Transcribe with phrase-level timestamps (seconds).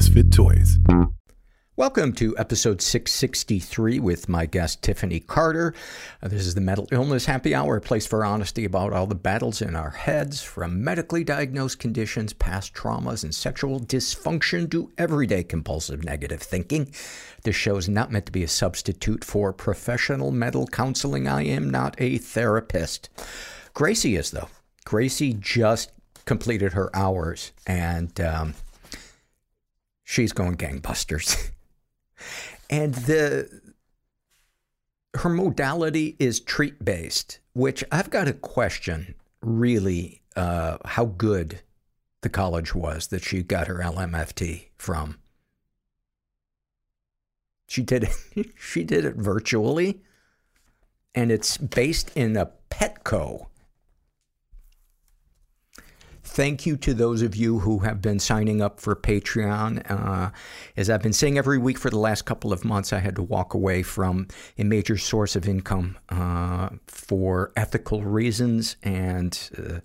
[0.00, 0.78] Misfit Toys.
[1.76, 5.74] Welcome to episode 663 with my guest Tiffany Carter.
[6.22, 9.14] Uh, this is the Mental Illness Happy Hour, a place for honesty about all the
[9.14, 15.44] battles in our heads, from medically diagnosed conditions, past traumas, and sexual dysfunction to everyday
[15.44, 16.90] compulsive negative thinking.
[17.42, 21.28] This show is not meant to be a substitute for professional mental counseling.
[21.28, 23.10] I am not a therapist.
[23.74, 24.48] Gracie is, though.
[24.86, 25.92] Gracie just
[26.24, 28.54] completed her hours and um,
[30.10, 31.52] she's going gangbusters.
[32.70, 33.60] and the
[35.14, 41.60] her modality is treat based, which I've got to question really uh, how good
[42.22, 45.18] the college was that she got her LMFT from.
[47.68, 50.02] She did it, she did it virtually,
[51.14, 53.46] and it's based in a Petco
[56.32, 59.84] Thank you to those of you who have been signing up for Patreon.
[59.90, 60.30] Uh,
[60.76, 63.22] as I've been saying every week for the last couple of months, I had to
[63.24, 69.80] walk away from a major source of income uh, for ethical reasons, and uh,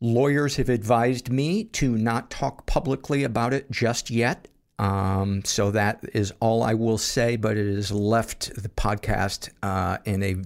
[0.00, 4.46] lawyers have advised me to not talk publicly about it just yet.
[4.78, 9.98] Um, so that is all I will say, but it has left the podcast uh,
[10.04, 10.36] in a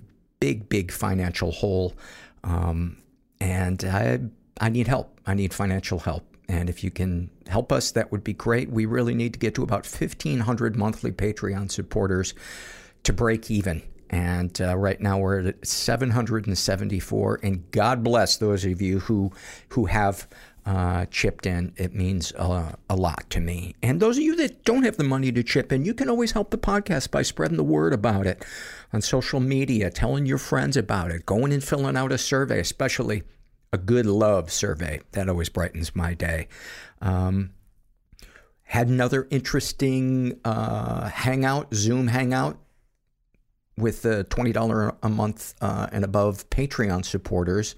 [0.41, 1.93] big, big financial hole.
[2.45, 2.97] Um,
[3.43, 4.21] and I,
[4.61, 5.21] I need help.
[5.27, 6.25] I need financial help.
[6.49, 8.71] And if you can help us, that would be great.
[8.71, 12.35] We really need to get to about 1,500 monthly Patreon supporters
[13.03, 13.83] to break even.
[14.11, 17.41] And uh, right now we're at 774.
[17.43, 19.33] And God bless those of you who
[19.71, 20.29] who have
[20.65, 21.73] uh, chipped in.
[21.77, 23.75] It means uh, a lot to me.
[23.83, 26.33] And those of you that don't have the money to chip in, you can always
[26.33, 28.45] help the podcast by spreading the word about it
[28.93, 33.23] on social media, telling your friends about it, going and filling out a survey, especially
[33.73, 35.01] a good love survey.
[35.13, 36.49] That always brightens my day.
[37.01, 37.51] Um,
[38.63, 42.59] had another interesting uh, hangout, Zoom hangout
[43.77, 47.75] with the $20 a month uh, and above Patreon supporters.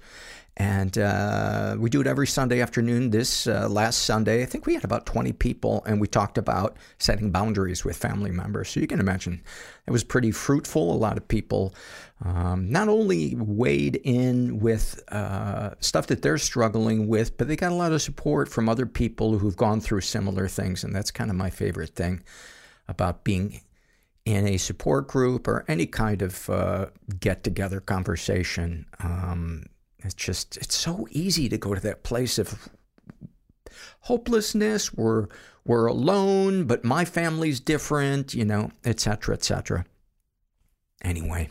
[0.57, 3.09] And uh, we do it every Sunday afternoon.
[3.09, 6.77] This uh, last Sunday, I think we had about 20 people, and we talked about
[6.97, 8.69] setting boundaries with family members.
[8.69, 9.43] So you can imagine
[9.85, 10.93] it was pretty fruitful.
[10.93, 11.75] A lot of people
[12.23, 17.73] um, not only weighed in with uh, stuff that they're struggling with, but they got
[17.73, 20.85] a lot of support from other people who've gone through similar things.
[20.85, 22.23] And that's kind of my favorite thing
[22.87, 23.59] about being
[24.23, 26.85] in a support group or any kind of uh,
[27.19, 28.85] get together conversation.
[28.99, 29.65] Um,
[30.05, 32.69] it's just, it's so easy to go to that place of
[34.01, 34.93] hopelessness.
[34.93, 35.27] We're,
[35.65, 39.85] we're alone, but my family's different, you know, etc., etc.
[41.01, 41.49] Anyway,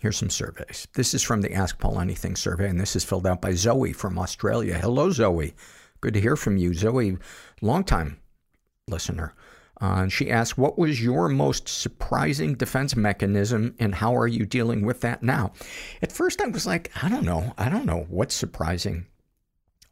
[0.00, 0.88] here's some surveys.
[0.94, 3.92] This is from the Ask Paul Anything survey, and this is filled out by Zoe
[3.92, 4.78] from Australia.
[4.78, 5.54] Hello, Zoe.
[6.00, 6.74] Good to hear from you.
[6.74, 7.16] Zoe,
[7.60, 8.18] long time
[8.88, 9.34] listener.
[9.80, 14.46] Uh, and she asked, what was your most surprising defense mechanism and how are you
[14.46, 15.52] dealing with that now?
[16.00, 17.54] At first I was like, I don't know.
[17.58, 19.06] I don't know what's surprising.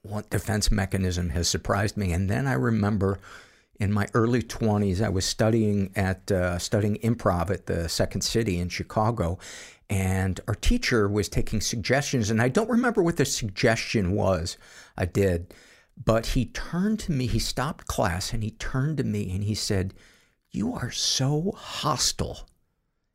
[0.02, 2.12] What defense mechanism has surprised me?
[2.12, 3.18] And then I remember
[3.80, 8.58] in my early 20s, I was studying at, uh, studying improv at the Second City
[8.58, 9.38] in Chicago.
[9.90, 14.56] And our teacher was taking suggestions, and I don't remember what the suggestion was
[14.96, 15.52] I did
[16.04, 19.54] but he turned to me, he stopped class and he turned to me and he
[19.54, 19.94] said,
[20.50, 22.48] You are so hostile.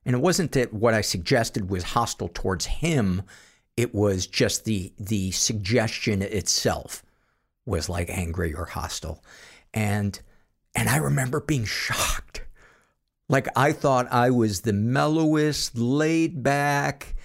[0.06, 3.24] And it wasn't that what I suggested was hostile towards him,
[3.76, 7.03] it was just the, the suggestion itself
[7.66, 9.24] was like angry or hostile.
[9.74, 10.20] And,
[10.74, 12.44] and I remember being shocked.
[13.28, 17.16] Like I thought I was the mellowest, laid back,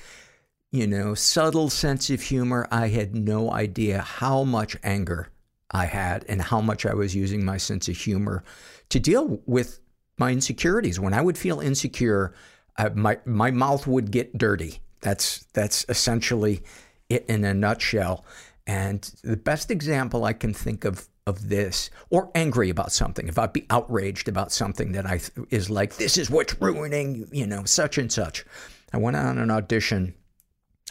[0.72, 2.66] you know, subtle sense of humor.
[2.72, 5.28] I had no idea how much anger
[5.72, 8.44] I had and how much I was using my sense of humor
[8.90, 9.80] to deal with
[10.18, 11.00] my insecurities.
[11.00, 12.34] When I would feel insecure,
[12.76, 14.80] uh, my my mouth would get dirty.
[15.00, 16.62] That's that's essentially
[17.08, 18.24] it in a nutshell.
[18.66, 23.38] And the best example I can think of of this, or angry about something, if
[23.38, 27.46] I'd be outraged about something that I th- is like, this is what's ruining, you
[27.46, 28.44] know, such and such.
[28.92, 30.14] I went on an audition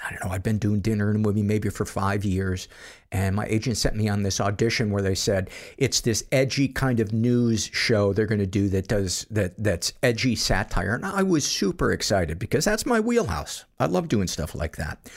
[0.03, 2.67] I don't know, I'd been doing dinner and a movie maybe for five years.
[3.11, 6.99] And my agent sent me on this audition where they said, it's this edgy kind
[6.99, 10.95] of news show they're going to do that does, that, that's edgy satire.
[10.95, 13.65] And I was super excited because that's my wheelhouse.
[13.79, 15.11] I love doing stuff like that.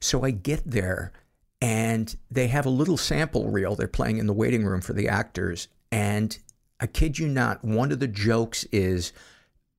[0.00, 1.12] So I get there
[1.60, 5.08] and they have a little sample reel they're playing in the waiting room for the
[5.08, 5.68] actors.
[5.90, 6.36] And
[6.80, 9.12] I kid you not, one of the jokes is,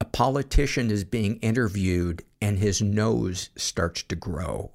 [0.04, 4.72] a politician is being interviewed and his nose starts to grow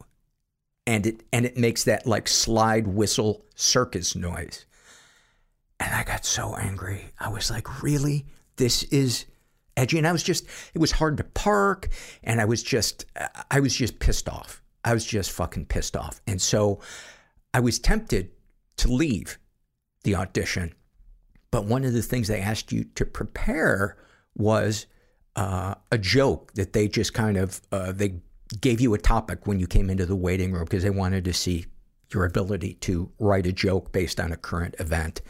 [0.87, 4.65] and it and it makes that like slide whistle circus noise
[5.81, 7.11] And I got so angry.
[7.21, 8.27] I was like, really?
[8.57, 9.27] This is
[9.77, 9.99] edgy.
[9.99, 11.89] And I was just, it was hard to park.
[12.25, 13.07] And I was just,
[13.51, 14.63] I was just pissed off.
[14.85, 16.21] I was just fucking pissed off.
[16.27, 16.81] And so
[17.55, 18.31] I was tempted
[18.79, 19.39] to leave
[20.05, 20.75] the audition.
[21.51, 23.97] But one of the things they asked you to prepare
[24.37, 24.87] was
[25.39, 28.15] uh, a joke that they just kind of, uh, they
[28.61, 31.33] gave you a topic when you came into the waiting room because they wanted to
[31.33, 31.65] see
[32.13, 35.21] your ability to write a joke based on a current event,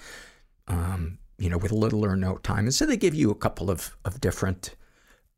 [0.66, 2.60] um, you know, with little or no time.
[2.60, 4.76] And so they give you a couple of, of different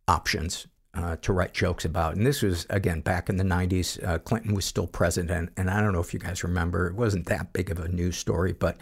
[0.06, 2.14] options uh, to write jokes about.
[2.14, 4.00] And this was, again, back in the 90s.
[4.06, 5.50] Uh, Clinton was still president.
[5.56, 8.16] And I don't know if you guys remember, it wasn't that big of a news
[8.16, 8.76] story, but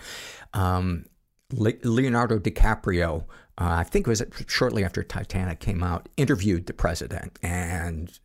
[0.52, 1.06] um,
[1.50, 3.24] Leonardo DiCaprio,
[3.58, 7.38] I think it was shortly after Titanic came out, interviewed the president.
[7.42, 8.16] And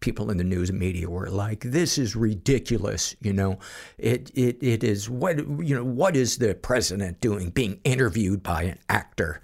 [0.00, 3.58] people in the news and media were like, "This is ridiculous." You know,
[3.96, 5.84] it it it is what you know.
[5.84, 9.40] What is the president doing, being interviewed by an actor?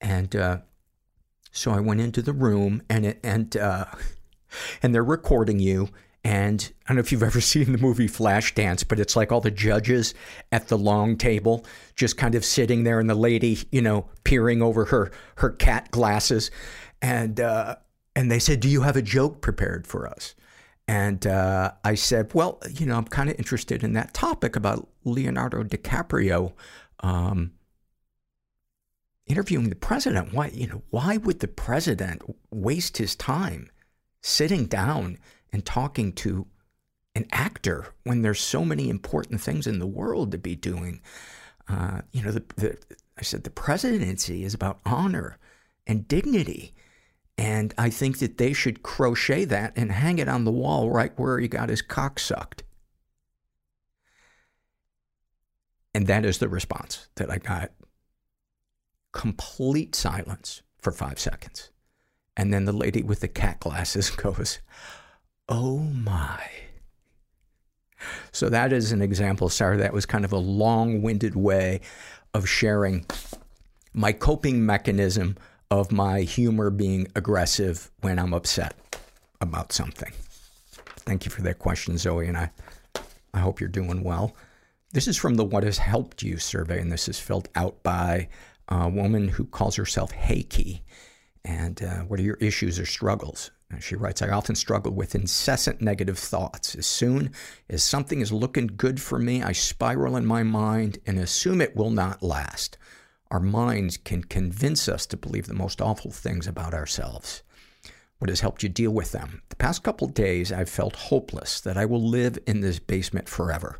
[0.00, 0.58] And uh,
[1.52, 3.86] so I went into the room, and it, and uh,
[4.82, 5.88] and they're recording you.
[6.24, 9.40] And I don't know if you've ever seen the movie Flashdance, but it's like all
[9.40, 10.14] the judges
[10.50, 11.64] at the long table
[11.96, 15.90] just kind of sitting there, and the lady, you know, peering over her her cat
[15.90, 16.50] glasses,
[17.00, 17.76] and uh,
[18.14, 20.34] and they said, Do you have a joke prepared for us?
[20.88, 24.88] And uh, I said, Well, you know, I'm kind of interested in that topic about
[25.04, 26.52] Leonardo DiCaprio
[27.00, 27.52] um,
[29.26, 30.32] interviewing the president.
[30.32, 33.70] Why, you know, why would the president waste his time
[34.20, 35.18] sitting down
[35.52, 36.46] and talking to
[37.14, 41.00] an actor when there's so many important things in the world to be doing?
[41.68, 42.78] Uh, you know, the, the,
[43.18, 45.38] I said, the presidency is about honor
[45.86, 46.74] and dignity.
[47.38, 51.12] And I think that they should crochet that and hang it on the wall right
[51.16, 52.62] where he got his cock sucked.
[55.94, 57.72] And that is the response that I got.
[59.12, 61.70] Complete silence for five seconds.
[62.36, 64.58] And then the lady with the cat glasses goes,
[65.54, 66.48] Oh my.
[68.32, 69.76] So that is an example, Sarah.
[69.76, 71.82] That was kind of a long winded way
[72.32, 73.04] of sharing
[73.92, 75.36] my coping mechanism
[75.70, 78.74] of my humor being aggressive when I'm upset
[79.42, 80.10] about something.
[81.00, 82.50] Thank you for that question, Zoe, and I,
[83.34, 84.34] I hope you're doing well.
[84.94, 88.30] This is from the What Has Helped You survey, and this is filled out by
[88.68, 90.80] a woman who calls herself Heiki.
[91.44, 93.50] And uh, what are your issues or struggles?
[93.80, 96.74] She writes, I often struggle with incessant negative thoughts.
[96.74, 97.32] As soon
[97.68, 101.74] as something is looking good for me, I spiral in my mind and assume it
[101.74, 102.76] will not last
[103.32, 107.42] our minds can convince us to believe the most awful things about ourselves.
[108.18, 109.40] What has helped you deal with them?
[109.48, 113.78] The past couple days, I've felt hopeless that I will live in this basement forever,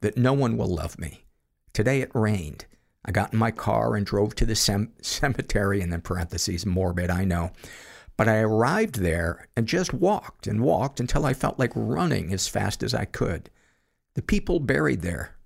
[0.00, 1.26] that no one will love me.
[1.74, 2.64] Today it rained.
[3.04, 7.10] I got in my car and drove to the sem- cemetery, and then parentheses, morbid,
[7.10, 7.52] I know.
[8.16, 12.46] But I arrived there and just walked and walked until I felt like running as
[12.46, 13.50] fast as I could.
[14.14, 15.36] The people buried there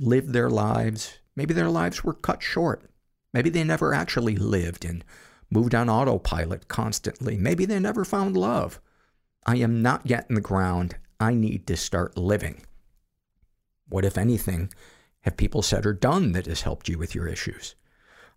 [0.00, 1.18] lived their lives.
[1.36, 2.90] Maybe their lives were cut short.
[3.32, 5.04] Maybe they never actually lived and
[5.50, 7.36] moved on autopilot constantly.
[7.36, 8.80] Maybe they never found love.
[9.46, 10.96] I am not yet in the ground.
[11.18, 12.62] I need to start living.
[13.88, 14.72] What, if anything,
[15.22, 17.74] have people said or done that has helped you with your issues?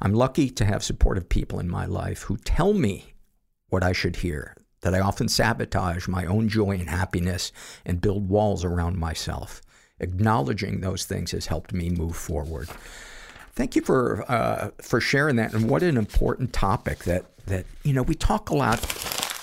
[0.02, 3.13] I'm lucky to have supportive people in my life who tell me
[3.74, 7.52] what I should hear, that I often sabotage my own joy and happiness
[7.84, 9.64] and build walls around myself.
[10.00, 12.70] Acknowledging those things has helped me move forward.
[13.56, 17.94] Thank you for uh, for sharing that, and what an important topic that that you
[17.94, 18.80] know we talk a lot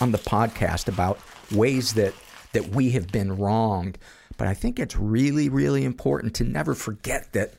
[0.00, 1.18] on the podcast about
[1.52, 2.14] ways that
[2.52, 3.98] that we have been wronged,
[4.36, 7.54] but I think it's really really important to never forget that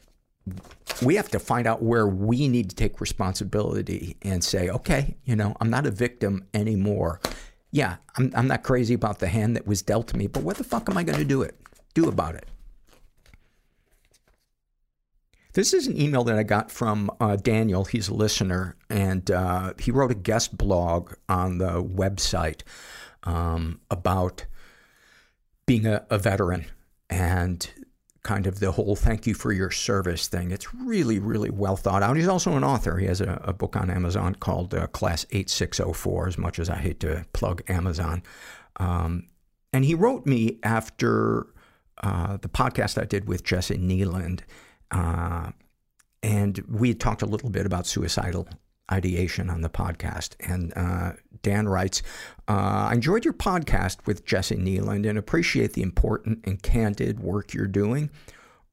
[1.01, 5.35] we have to find out where we need to take responsibility and say, okay, you
[5.35, 7.19] know, I'm not a victim anymore.
[7.71, 10.57] Yeah, I'm I'm not crazy about the hand that was dealt to me, but what
[10.57, 11.55] the fuck am I going to do it
[11.93, 12.45] do about it?
[15.53, 17.83] This is an email that I got from uh, Daniel.
[17.83, 22.61] He's a listener, and uh, he wrote a guest blog on the website
[23.23, 24.45] um, about
[25.65, 26.65] being a, a, veteran
[27.09, 27.69] and
[28.23, 30.51] kind of the whole thank you for your service thing.
[30.51, 32.15] It's really, really well thought out.
[32.15, 32.97] He's also an author.
[32.97, 36.77] He has a, a book on Amazon called uh, Class 8604, as much as I
[36.77, 38.21] hate to plug Amazon.
[38.77, 39.27] Um,
[39.73, 41.47] and he wrote me after
[42.03, 44.41] uh, the podcast I did with Jesse Nealand
[44.91, 45.51] uh,
[46.23, 48.47] and we had talked a little bit about suicidal
[48.91, 50.35] ideation on the podcast.
[50.39, 52.01] And uh, Dan writes,
[52.47, 57.53] uh, I enjoyed your podcast with Jesse Nealand and appreciate the important and candid work
[57.53, 58.09] you're doing.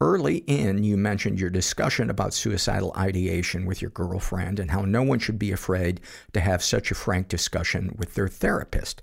[0.00, 5.02] Early in, you mentioned your discussion about suicidal ideation with your girlfriend and how no
[5.02, 6.00] one should be afraid
[6.34, 9.02] to have such a frank discussion with their therapist.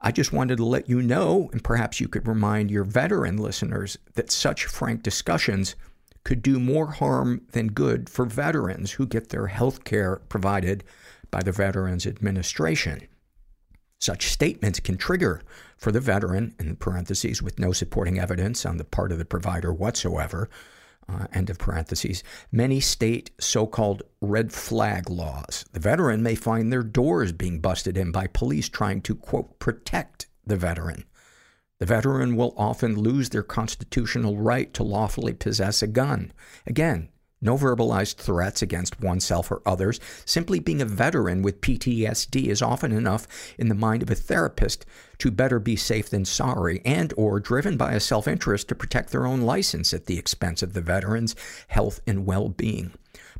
[0.00, 3.98] I just wanted to let you know, and perhaps you could remind your veteran listeners,
[4.14, 5.76] that such frank discussions
[6.24, 10.84] could do more harm than good for veterans who get their health care provided
[11.30, 13.08] by the Veterans Administration.
[13.98, 15.42] Such statements can trigger
[15.76, 19.72] for the veteran, in parentheses, with no supporting evidence on the part of the provider
[19.72, 20.50] whatsoever,
[21.08, 25.64] uh, end of parentheses, many state so-called red flag laws.
[25.72, 30.26] The veteran may find their doors being busted in by police trying to, quote, protect
[30.46, 31.04] the veteran.
[31.82, 36.32] The veteran will often lose their constitutional right to lawfully possess a gun.
[36.64, 37.08] Again,
[37.40, 39.98] no verbalized threats against oneself or others.
[40.24, 43.26] Simply being a veteran with PTSD is often enough
[43.58, 44.86] in the mind of a therapist
[45.18, 49.26] to better be safe than sorry and or driven by a self-interest to protect their
[49.26, 51.34] own license at the expense of the veteran's
[51.66, 52.92] health and well-being.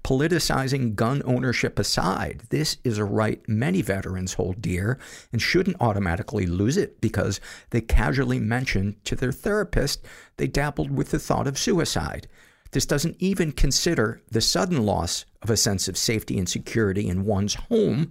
[0.04, 4.98] Politicizing gun ownership aside, this is a right many veterans hold dear
[5.32, 7.40] and shouldn't automatically lose it because
[7.70, 10.04] they casually mentioned to their therapist
[10.38, 12.26] they dabbled with the thought of suicide.
[12.72, 17.24] This doesn't even consider the sudden loss of a sense of safety and security in
[17.24, 18.10] one's home,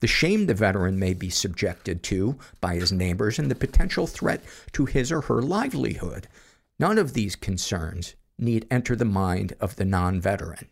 [0.00, 4.42] the shame the veteran may be subjected to by his neighbors, and the potential threat
[4.72, 6.26] to his or her livelihood.
[6.78, 10.68] None of these concerns need enter the mind of the non-veteran.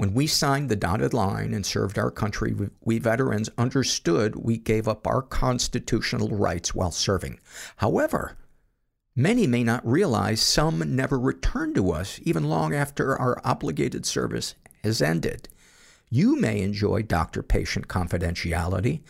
[0.00, 4.88] When we signed the dotted line and served our country, we veterans understood we gave
[4.88, 7.38] up our constitutional rights while serving.
[7.76, 8.38] However,
[9.14, 14.54] Many may not realize some never return to us even long after our obligated service
[14.82, 15.50] has ended.
[16.08, 19.02] You may enjoy doctor-patient confidentiality.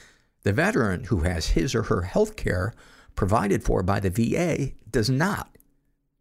[0.42, 2.74] The veteran who has his or her health care
[3.14, 5.56] provided for by the VA does not.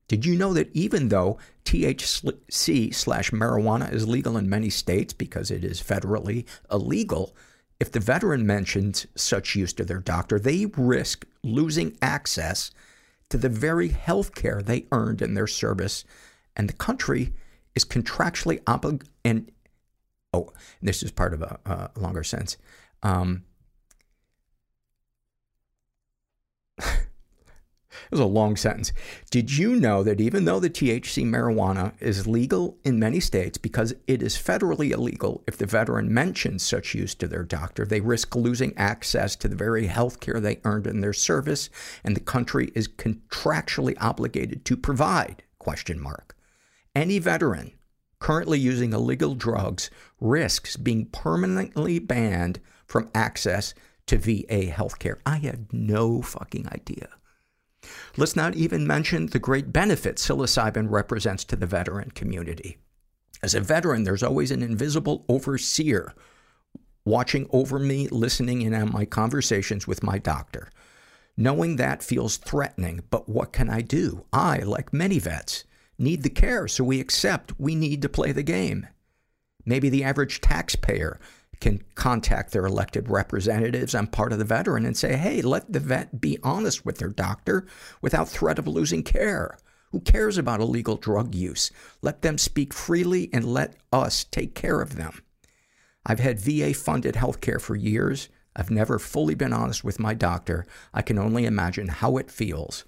[0.09, 5.51] Did you know that even though THC slash marijuana is legal in many states because
[5.51, 7.35] it is federally illegal,
[7.79, 12.71] if the veteran mentions such use to their doctor, they risk losing access
[13.29, 16.03] to the very health care they earned in their service.
[16.55, 17.31] And the country
[17.75, 19.51] is contractually obligated,
[20.33, 20.51] oh,
[20.81, 22.57] this is part of a, longer sense.
[23.03, 23.43] Um,
[28.11, 28.91] was a long sentence.
[29.29, 33.93] Did you know that even though the THC marijuana is legal in many states because
[34.07, 38.35] it is federally illegal, if the veteran mentions such use to their doctor, they risk
[38.35, 41.69] losing access to the very health care they earned in their service
[42.03, 45.43] and the country is contractually obligated to provide?
[45.59, 46.35] Question mark.
[46.95, 47.73] Any veteran
[48.19, 49.89] currently using illegal drugs
[50.19, 53.73] risks being permanently banned from access
[54.07, 55.17] to VA healthcare.
[55.25, 57.09] I had no fucking idea.
[58.17, 62.77] Let's not even mention the great benefit psilocybin represents to the veteran community.
[63.41, 66.13] As a veteran, there's always an invisible overseer
[67.05, 70.69] watching over me, listening in on my conversations with my doctor.
[71.37, 74.25] Knowing that feels threatening, but what can I do?
[74.33, 75.63] I, like many vets,
[75.97, 78.87] need the care, so we accept we need to play the game.
[79.65, 81.19] Maybe the average taxpayer
[81.59, 85.79] can contact their elected representatives on part of the veteran and say, hey, let the
[85.79, 87.65] vet be honest with their doctor
[88.01, 89.57] without threat of losing care.
[89.91, 91.71] Who cares about illegal drug use?
[92.01, 95.23] Let them speak freely and let us take care of them.
[96.05, 98.29] I've had VA funded health care for years.
[98.55, 100.65] I've never fully been honest with my doctor.
[100.93, 102.85] I can only imagine how it feels.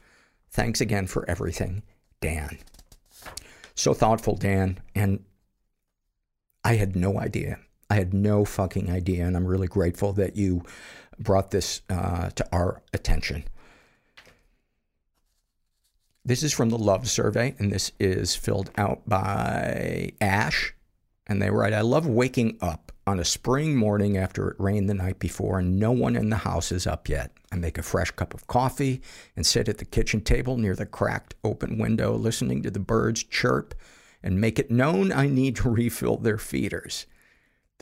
[0.50, 1.84] Thanks again for everything,
[2.20, 2.58] Dan.
[3.76, 4.80] So thoughtful, Dan.
[4.96, 5.26] And
[6.64, 7.58] I had no idea
[7.92, 10.64] I had no fucking idea, and I'm really grateful that you
[11.20, 13.44] brought this uh, to our attention.
[16.24, 20.74] This is from the Love Survey, and this is filled out by Ash.
[21.28, 24.94] And they write, I love waking up on a spring morning after it rained the
[24.94, 27.32] night before and no one in the house is up yet.
[27.52, 29.02] I make a fresh cup of coffee
[29.36, 33.24] and sit at the kitchen table near the cracked open window, listening to the birds
[33.24, 33.76] chirp
[34.24, 37.06] and make it known I need to refill their feeders.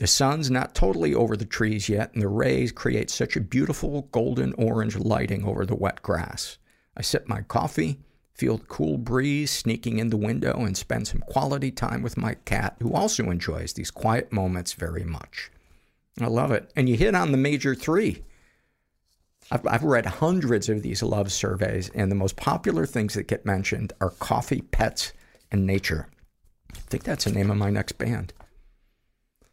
[0.00, 4.08] The sun's not totally over the trees yet, and the rays create such a beautiful
[4.12, 6.56] golden orange lighting over the wet grass.
[6.96, 8.00] I sip my coffee,
[8.32, 12.32] feel the cool breeze sneaking in the window, and spend some quality time with my
[12.46, 15.50] cat, who also enjoys these quiet moments very much.
[16.18, 16.72] I love it.
[16.74, 18.24] And you hit on the major three.
[19.50, 23.44] I've, I've read hundreds of these love surveys, and the most popular things that get
[23.44, 25.12] mentioned are coffee, pets,
[25.52, 26.08] and nature.
[26.74, 28.32] I think that's the name of my next band.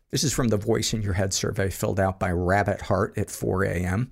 [0.09, 3.29] This is from the Voice in Your Head survey filled out by Rabbit Heart at
[3.29, 4.09] 4 a.m.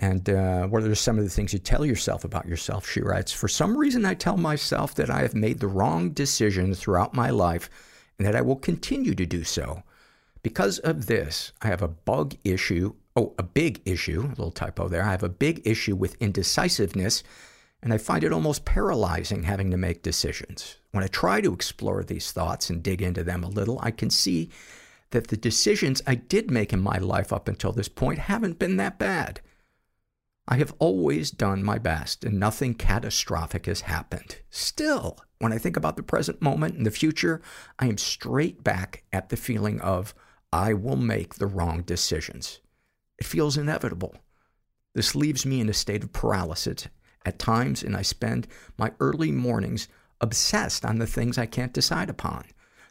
[0.00, 2.88] And uh, what are some of the things you tell yourself about yourself?
[2.88, 6.74] She writes, For some reason, I tell myself that I have made the wrong decision
[6.74, 7.70] throughout my life
[8.18, 9.84] and that I will continue to do so.
[10.42, 12.94] Because of this, I have a bug issue.
[13.14, 15.04] Oh, a big issue, a little typo there.
[15.04, 17.22] I have a big issue with indecisiveness,
[17.80, 20.78] and I find it almost paralyzing having to make decisions.
[20.90, 24.10] When I try to explore these thoughts and dig into them a little, I can
[24.10, 24.50] see
[25.12, 28.76] that the decisions I did make in my life up until this point haven't been
[28.76, 29.40] that bad.
[30.48, 34.38] I have always done my best and nothing catastrophic has happened.
[34.50, 37.40] Still, when I think about the present moment and the future,
[37.78, 40.14] I am straight back at the feeling of
[40.52, 42.60] I will make the wrong decisions.
[43.18, 44.16] It feels inevitable.
[44.94, 46.88] This leaves me in a state of paralysis
[47.24, 49.88] at times, and I spend my early mornings
[50.20, 52.46] obsessed on the things I can't decide upon.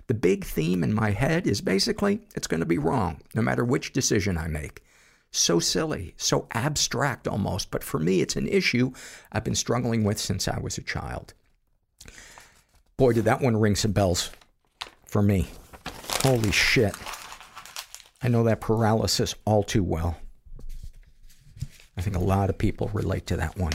[0.08, 3.64] The big theme in my head is basically it's going to be wrong, no matter
[3.64, 4.84] which decision I make
[5.32, 8.92] so silly, so abstract almost, but for me it's an issue
[9.32, 11.34] I've been struggling with since I was a child.
[12.98, 14.30] Boy, did that one ring some bells
[15.06, 15.48] for me.
[16.22, 16.96] Holy shit.
[18.22, 20.18] I know that paralysis all too well.
[21.98, 23.74] I think a lot of people relate to that one.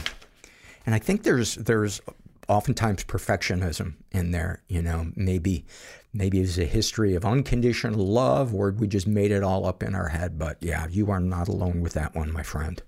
[0.85, 1.99] And I think there's there's
[2.47, 5.65] oftentimes perfectionism in there, you know, maybe
[6.13, 9.93] maybe it's a history of unconditional love or we just made it all up in
[9.93, 12.81] our head, but yeah, you are not alone with that one, my friend.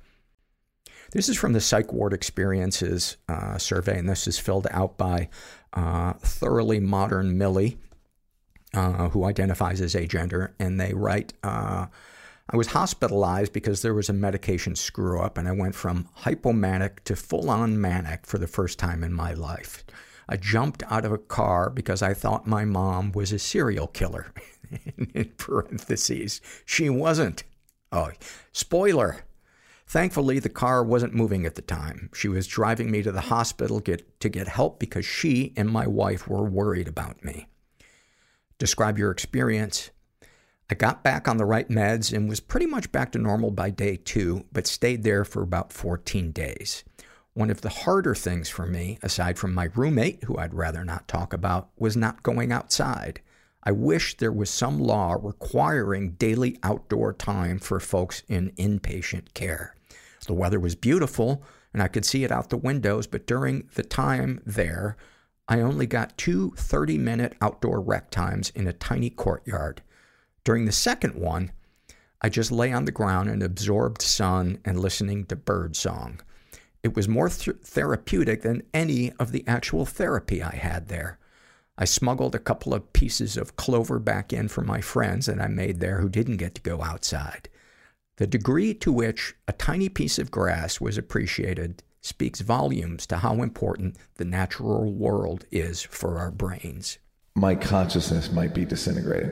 [1.11, 5.29] This is from the Psych Ward Experiences uh, survey, and this is filled out by
[5.73, 7.77] uh, Thoroughly Modern Millie,
[8.73, 11.87] uh, who identifies as agender, and they write, uh,
[12.51, 17.01] I was hospitalized because there was a medication screw up, and I went from hypomanic
[17.03, 19.83] to full on manic for the first time in my life.
[20.27, 24.33] I jumped out of a car because I thought my mom was a serial killer.
[25.13, 27.43] in parentheses, she wasn't.
[27.91, 28.11] Oh,
[28.51, 29.17] spoiler.
[29.85, 32.09] Thankfully, the car wasn't moving at the time.
[32.13, 35.85] She was driving me to the hospital get, to get help because she and my
[35.85, 37.47] wife were worried about me.
[38.57, 39.91] Describe your experience.
[40.71, 43.71] I got back on the right meds and was pretty much back to normal by
[43.71, 46.83] day two, but stayed there for about 14 days.
[47.33, 51.07] One of the harder things for me, aside from my roommate, who I'd rather not
[51.07, 53.21] talk about, was not going outside.
[53.63, 59.75] I wish there was some law requiring daily outdoor time for folks in inpatient care.
[60.27, 61.43] The weather was beautiful
[61.73, 64.97] and I could see it out the windows, but during the time there,
[65.47, 69.81] I only got two 30 minute outdoor rec times in a tiny courtyard.
[70.49, 71.51] During the second one,
[72.23, 76.21] I just lay on the ground and absorbed sun and listening to bird song.
[76.81, 81.19] It was more th- therapeutic than any of the actual therapy I had there.
[81.77, 85.49] I smuggled a couple of pieces of clover back in for my friends that I
[85.49, 87.47] made there who didn't get to go outside.
[88.17, 93.43] The degree to which a tiny piece of grass was appreciated speaks volumes to how
[93.43, 96.97] important the natural world is for our brains.
[97.35, 99.31] My consciousness might be disintegrating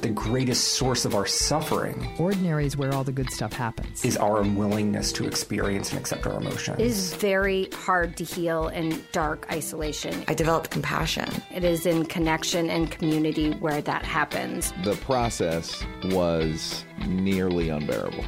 [0.00, 2.14] the greatest source of our suffering.
[2.18, 4.04] Ordinary is where all the good stuff happens.
[4.04, 6.78] Is our unwillingness to experience and accept our emotions.
[6.78, 10.24] It is very hard to heal in dark isolation.
[10.28, 11.28] I developed compassion.
[11.52, 14.72] It is in connection and community where that happens.
[14.84, 18.24] The process was nearly unbearable.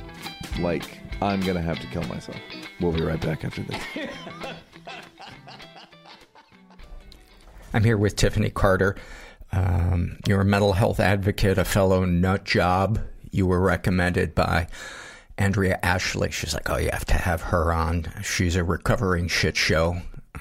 [0.59, 2.39] Like, I'm going to have to kill myself.
[2.81, 3.83] We'll be right back after this.
[7.73, 8.97] I'm here with Tiffany Carter.
[9.53, 13.01] Um, you're a mental health advocate, a fellow nut job.
[13.31, 14.69] You were recommended by
[15.39, 16.31] Andrea Ashley.
[16.31, 18.07] She's like, oh, you have to have her on.
[18.23, 19.97] She's a recovering shit show,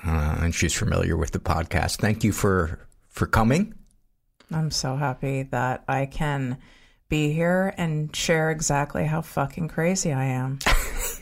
[0.06, 1.98] uh, and she's familiar with the podcast.
[1.98, 3.74] Thank you for for coming.
[4.52, 6.58] I'm so happy that I can
[7.08, 10.60] be here and share exactly how fucking crazy I am.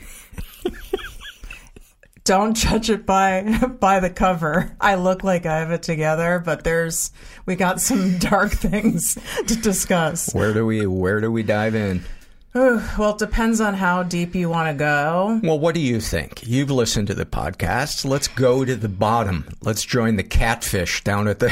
[2.27, 4.75] don't judge it by by the cover.
[4.81, 7.11] I look like I have it together, but there's
[7.45, 10.33] we got some dark things to discuss.
[10.33, 12.03] Where do we where do we dive in?
[12.53, 15.39] well, it depends on how deep you want to go.
[15.43, 16.41] Well, what do you think?
[16.43, 18.03] You've listened to the podcast.
[18.03, 19.47] Let's go to the bottom.
[19.61, 21.49] Let's join the catfish down at the.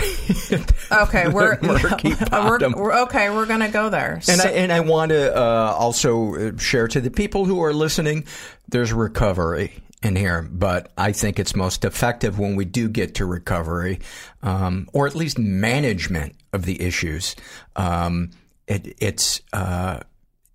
[1.03, 3.29] okay, we're, we're, we're, okay.
[3.29, 4.15] We're gonna go there.
[4.15, 7.73] And so, I and I want to uh, also share to the people who are
[7.73, 8.25] listening.
[8.67, 9.73] There's recovery
[10.06, 14.00] in here, but I think it's most effective when we do get to recovery,
[14.44, 17.36] um, or at least management of the issues.
[17.76, 18.30] Um,
[18.68, 20.02] it, it's uh,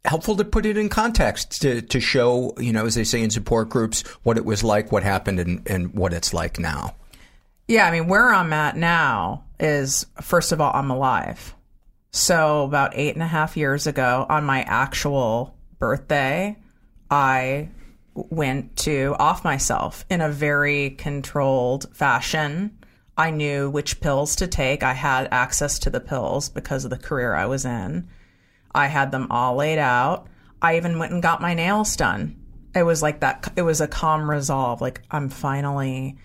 [0.05, 3.31] helpful to put it in context to, to show, you know, as they say in
[3.31, 6.95] support groups, what it was like, what happened, and, and what it's like now.
[7.67, 11.55] Yeah, I mean, where I'm at now is first of all, I'm alive.
[12.13, 16.57] So, about eight and a half years ago, on my actual birthday,
[17.09, 17.69] I
[18.15, 22.77] went to off myself in a very controlled fashion.
[23.17, 24.83] I knew which pills to take.
[24.83, 28.09] I had access to the pills because of the career I was in.
[28.75, 30.27] I had them all laid out.
[30.63, 32.37] I even went and got my nails done.
[32.75, 33.53] It was like that.
[33.57, 34.81] It was a calm resolve.
[34.81, 36.19] Like, I'm finally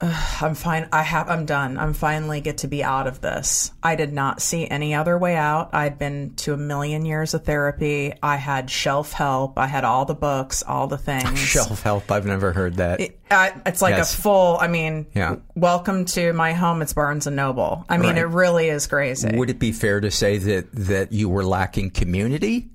[0.00, 0.88] I'm fine.
[0.92, 1.28] I have.
[1.28, 1.76] I'm done.
[1.76, 3.72] I'm finally get to be out of this.
[3.82, 5.70] I did not see any other way out.
[5.74, 8.12] I'd been to a million years of therapy.
[8.22, 9.58] I had shelf help.
[9.58, 11.36] I had all the books, all the things.
[11.48, 12.12] Shelf help.
[12.12, 13.00] I've never heard that.
[13.00, 14.14] It, uh, it's like Yes.
[14.14, 14.56] a full.
[14.60, 15.36] I mean, Yeah.
[15.56, 16.80] welcome to my home.
[16.80, 17.84] It's Barnes and Noble.
[17.88, 18.18] I mean, Right.
[18.18, 19.30] it really is crazy.
[19.36, 22.68] Would it be fair to say that that you were lacking community?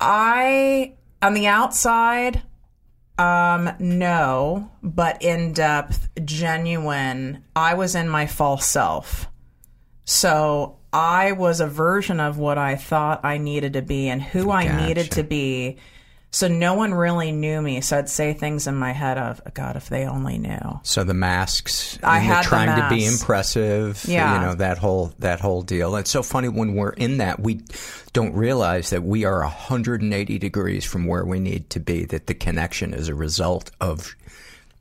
[0.00, 2.42] I on the outside,
[3.18, 7.44] um, no, but in depth, genuine.
[7.54, 9.28] I was in my false self.
[10.04, 14.50] So I was a version of what I thought I needed to be and who
[14.50, 15.78] I needed to be.
[16.36, 17.80] So no one really knew me.
[17.80, 20.80] So I'd say things in my head of, God, if they only knew.
[20.82, 24.34] So the masks, I had trying to be impressive, Yeah.
[24.34, 25.96] you know that whole that whole deal.
[25.96, 27.62] It's so funny when we're in that we
[28.12, 32.04] don't realize that we are 180 degrees from where we need to be.
[32.04, 34.14] That the connection is a result of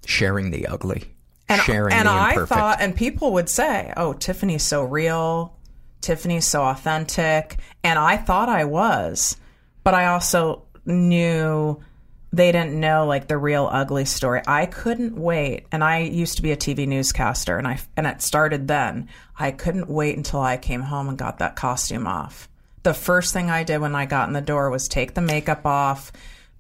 [0.06, 1.06] sharing the ugly,
[1.48, 5.56] And, sharing and the I thought, and people would say, "Oh, Tiffany's so real.
[6.02, 9.38] Tiffany's so authentic," and I thought I was,
[9.86, 11.80] but I also knew
[12.36, 14.42] they didn't know like the real ugly story.
[14.46, 18.22] I couldn't wait, and I used to be a TV newscaster, and I and it
[18.22, 19.08] started then.
[19.38, 22.50] I couldn't wait until I came home and got that costume off.
[22.84, 25.66] The first thing I did when I got in the door was take the makeup
[25.66, 26.12] off,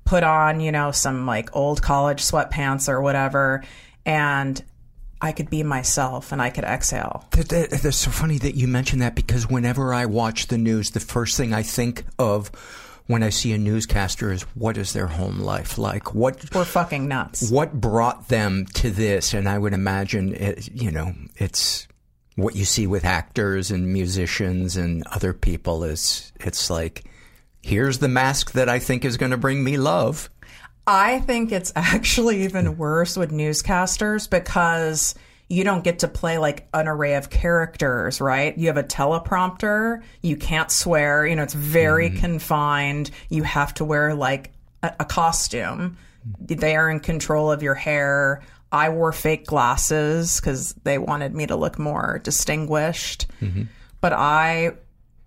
[0.05, 3.63] put on, you know, some like old college sweatpants or whatever,
[4.05, 4.63] and
[5.21, 7.25] I could be myself and I could exhale.
[7.31, 10.91] That, that, that's so funny that you mention that because whenever I watch the news,
[10.91, 12.51] the first thing I think of
[13.07, 16.13] when I see a newscaster is what is their home life like?
[16.13, 17.51] What We're fucking nuts.
[17.51, 19.33] what brought them to this?
[19.33, 21.87] And I would imagine, it, you know, it's
[22.35, 27.05] what you see with actors and musicians and other people is it's like,
[27.61, 30.29] here's the mask that I think is going to bring me love.
[30.87, 35.15] I think it's actually even worse with newscasters because
[35.49, 38.57] you don't get to play like an array of characters, right?
[38.57, 42.19] You have a teleprompter, you can't swear, you know, it's very mm.
[42.19, 43.11] confined.
[43.29, 45.97] You have to wear like a, a costume.
[46.39, 48.41] They are in control of your hair.
[48.71, 53.27] I wore fake glasses because they wanted me to look more distinguished.
[53.41, 53.63] Mm-hmm.
[54.01, 54.73] But I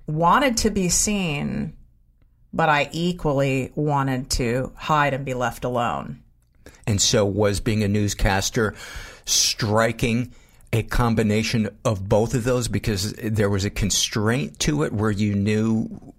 [0.06, 1.74] wanted to be seen
[2.52, 6.22] but I equally wanted to hide and be left alone.
[6.86, 8.74] And so was being a newscaster
[9.28, 10.32] striking
[10.72, 15.34] a combination of both of those because there was a constraint to it where you
[15.34, 16.14] knew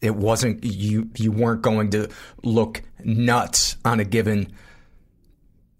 [0.00, 2.08] it wasn't you you weren't going to
[2.42, 4.52] look nuts on a given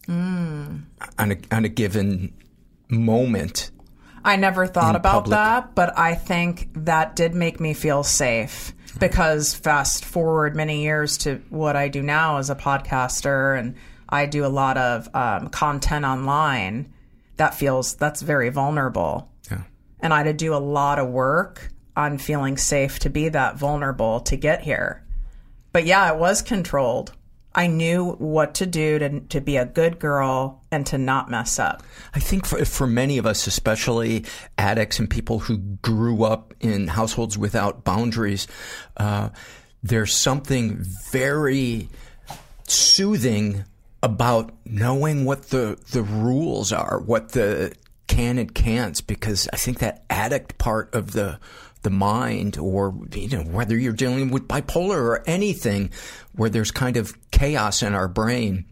[0.07, 0.79] hmm.
[1.19, 2.33] on a on a given
[2.89, 3.71] moment.
[4.25, 5.31] I never thought about public.
[5.31, 11.19] that, but I think that did make me feel safe because fast forward many years
[11.19, 13.77] to what I do now as a podcaster and
[14.09, 16.93] I do a lot of um, content online.
[17.37, 19.31] That feels that's very vulnerable.
[19.51, 19.63] Yeah.
[20.01, 23.59] And I had to do a lot of work on feeling safe to be that
[23.59, 25.05] vulnerable to get here.
[25.73, 27.13] But yeah, it was controlled.
[27.55, 31.59] I knew what to do to to be a good girl and to not mess
[31.59, 31.83] up.
[32.15, 34.25] I think for, for many of us, especially
[34.57, 38.47] addicts and people who grew up in households without boundaries,
[38.97, 39.31] uh,
[39.83, 41.89] there's something very
[42.67, 43.65] soothing
[44.03, 47.75] about knowing what the, the rules are, what the
[48.07, 51.39] can and can'ts, because I think that addict part of the
[51.83, 55.89] the mind or you know whether you're dealing with bipolar or anything
[56.33, 58.65] where there's kind of chaos in our brain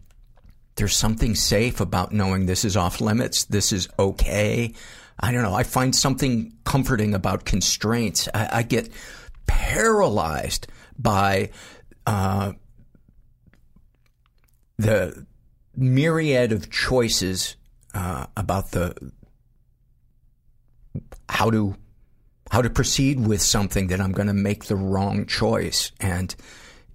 [0.77, 4.73] there's something safe about knowing this is off limits, this is okay.
[5.19, 5.53] I don't know.
[5.53, 8.29] I find something comforting about constraints.
[8.33, 8.89] I, I get
[9.47, 11.49] paralyzed by
[12.05, 12.53] uh,
[14.77, 15.25] the
[15.75, 17.55] myriad of choices
[17.93, 18.95] uh, about the
[21.29, 21.75] how to
[22.51, 26.33] how to proceed with something that I'm going to make the wrong choice and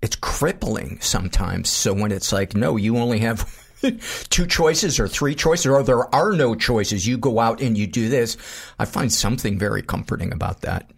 [0.02, 1.68] it's crippling sometimes.
[1.68, 3.48] So when it's like, no, you only have
[4.30, 7.86] two choices or three choices, or there are no choices, you go out and you
[7.86, 8.36] do this.
[8.78, 10.90] I find something very comforting about that.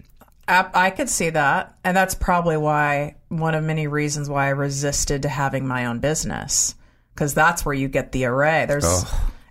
[0.46, 1.76] I, I could see that.
[1.85, 6.00] And that's probably why, one of many reasons why I resisted to having my own
[6.00, 6.74] business.
[7.14, 8.66] Because that's where you get the array.
[8.66, 9.04] There's,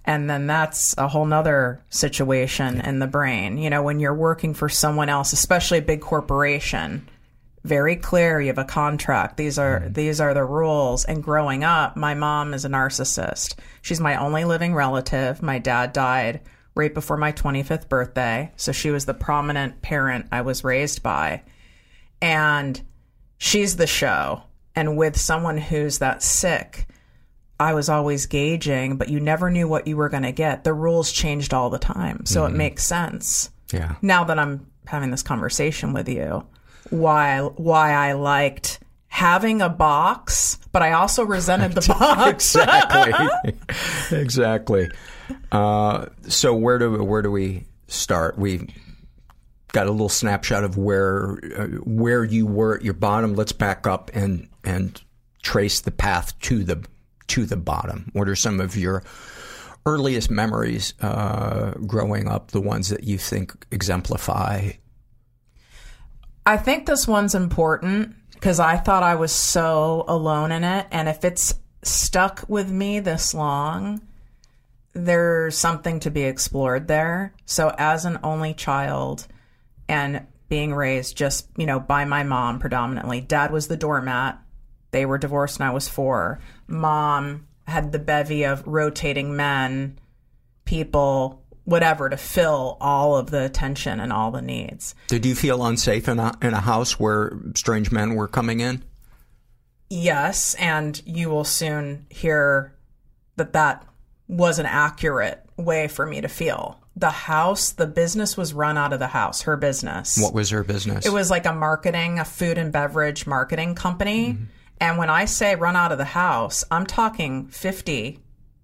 [0.06, 3.58] and then that's a whole nother situation in the brain.
[3.58, 7.08] You know, when you're working for someone else, especially a big corporation,
[7.63, 8.41] very clear.
[8.41, 9.38] You have a contract.
[9.38, 9.93] These are mm.
[9.93, 11.06] these are the rules.
[11.06, 13.56] And growing up, my mom is a narcissist.
[13.82, 15.41] She's my only living relative.
[15.41, 16.41] My dad died
[16.75, 21.43] right before my 25th birthday, so she was the prominent parent I was raised by.
[22.21, 22.81] And
[23.38, 24.43] she's the show.
[24.75, 26.88] And with someone who's that sick,
[27.59, 30.63] I was always gauging, but you never knew what you were going to get.
[30.63, 32.25] The rules changed all the time.
[32.25, 32.57] So it mm-hmm.
[32.57, 33.95] makes sense Yeah.
[34.01, 36.45] now that I'm having this conversation with you,
[36.89, 42.55] why why I liked having a box, but I also resented the box.
[42.55, 43.53] exactly.
[44.17, 44.89] exactly.
[45.51, 48.38] Uh, so where do where do we start?
[48.38, 48.73] We
[49.71, 53.36] got a little snapshot of where uh, where you were at your bottom.
[53.36, 55.01] Let's back up and and
[55.41, 56.86] trace the path to the
[57.27, 58.09] to the bottom.
[58.13, 59.03] What are some of your
[59.86, 62.51] earliest memories uh, growing up?
[62.51, 64.71] The ones that you think exemplify.
[66.45, 71.07] I think this one's important because I thought I was so alone in it, and
[71.07, 74.01] if it's stuck with me this long,
[74.93, 77.34] there's something to be explored there.
[77.45, 79.27] So, as an only child
[79.88, 84.39] and being raised just, you know, by my mom predominantly, dad was the doormat.
[84.91, 86.39] They were divorced when I was four.
[86.67, 89.97] Mom had the bevy of rotating men,
[90.65, 94.93] people, whatever, to fill all of the attention and all the needs.
[95.08, 98.84] Did you feel unsafe in a in a house where strange men were coming in?
[99.89, 102.75] Yes, and you will soon hear
[103.38, 103.86] that that
[104.27, 106.79] was an accurate way for me to feel.
[106.95, 110.17] The house, the business was run out of the house, her business.
[110.21, 111.05] What was her business?
[111.05, 114.38] It was like a marketing, a food and beverage marketing company.
[114.79, 118.19] And when I say run out of the house, I'm talking 50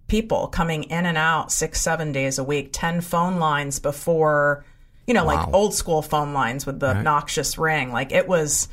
[0.08, 4.66] people coming in and out six, seven days a week, 10 phone lines before,
[5.08, 7.92] you know, like old school phone lines with the obnoxious ring.
[7.92, 8.68] Like it was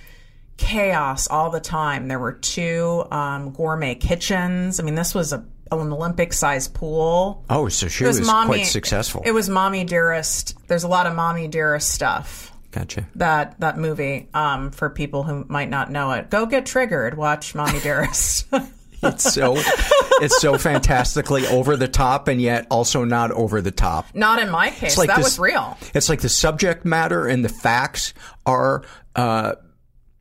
[0.57, 2.09] chaos all the time.
[2.09, 4.81] There were two um, gourmet kitchens.
[4.81, 7.45] I mean, this was a, an Olympic sized pool.
[7.51, 9.23] oh, so she It was, was, mommy, quite successful.
[9.25, 10.55] It was mommy dearest.
[10.69, 13.07] There's a lot of mommy dearest stuff gotcha.
[13.17, 16.31] that that movie um, for people who might not know it.
[16.31, 17.17] Go get triggered.
[17.17, 18.47] Watch Mommy Dearest.
[19.03, 24.07] It's so it's so fantastically over the top and yet also not over the top.
[24.15, 24.97] not in my case.
[24.97, 25.77] like that this- was real.
[25.95, 28.15] It's like the subject matter and the facts
[28.47, 28.83] are
[29.15, 29.57] uh,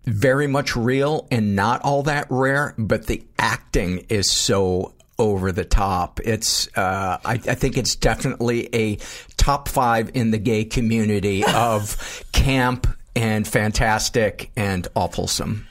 [0.05, 5.65] very much real and not all that rare, but the acting is so over the
[5.65, 6.19] top.
[6.23, 8.97] It's uh, I, I think it's definitely a
[9.37, 15.63] top five in the gay community of camp and fantastic and awfulsome.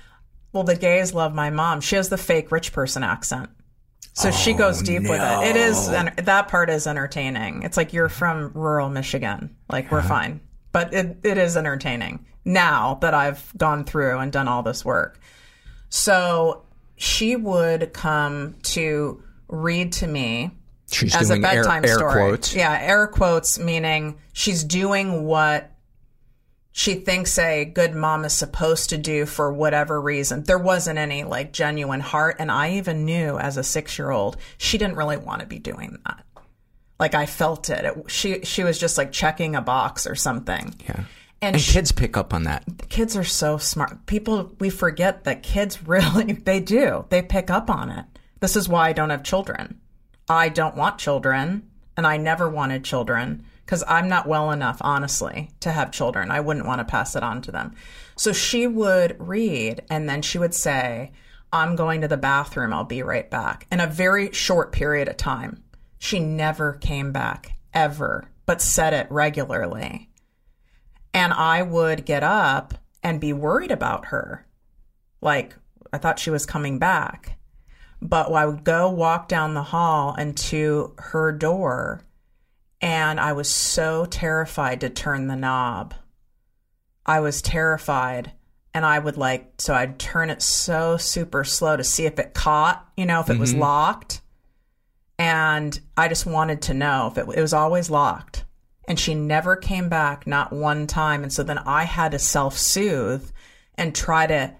[0.52, 1.80] Well, the gays love my mom.
[1.80, 3.50] She has the fake rich person accent.
[4.16, 5.48] So she goes deep with it.
[5.48, 7.64] It is and that part is entertaining.
[7.64, 9.56] It's like you're from rural Michigan.
[9.68, 10.40] Like we're fine.
[10.70, 15.18] But it, it is entertaining now that I've gone through and done all this work.
[15.88, 16.64] So
[16.96, 19.22] she would come to
[19.54, 20.50] read to me
[20.90, 22.12] She's as a doing air, bedtime air story.
[22.12, 22.54] quotes.
[22.54, 25.70] Yeah, air quotes meaning she's doing what
[26.72, 30.42] she thinks a good mom is supposed to do for whatever reason.
[30.42, 34.36] There wasn't any like genuine heart, and I even knew as a six year old
[34.58, 36.24] she didn't really want to be doing that.
[36.98, 37.84] Like I felt it.
[37.84, 38.10] it.
[38.10, 40.74] She she was just like checking a box or something.
[40.84, 41.04] Yeah.
[41.42, 42.64] And, And she- kids pick up on that.
[42.88, 44.06] kids are so smart.
[44.06, 47.04] People, we forget that kids really, they do.
[47.10, 48.04] They pick up on it.
[48.44, 49.80] This is why I don't have children.
[50.28, 55.48] I don't want children, and I never wanted children because I'm not well enough, honestly,
[55.60, 56.30] to have children.
[56.30, 57.74] I wouldn't want to pass it on to them.
[58.16, 61.12] So she would read, and then she would say,
[61.54, 62.74] I'm going to the bathroom.
[62.74, 63.66] I'll be right back.
[63.72, 65.64] In a very short period of time.
[65.98, 70.10] She never came back, ever, but said it regularly
[71.14, 74.44] and I would get up and be worried about her.
[75.22, 75.56] Like,
[75.94, 77.33] I thought she was coming back.
[78.04, 82.02] But I would go walk down the hall and to her door,
[82.80, 85.94] and I was so terrified to turn the knob.
[87.06, 88.32] I was terrified.
[88.76, 92.34] And I would like, so I'd turn it so super slow to see if it
[92.34, 93.60] caught, you know, if it was mm-hmm.
[93.60, 94.20] locked.
[95.16, 98.44] And I just wanted to know if it, it was always locked
[98.88, 103.30] and she never came back not one time and so then i had to self-soothe
[103.76, 104.52] and try to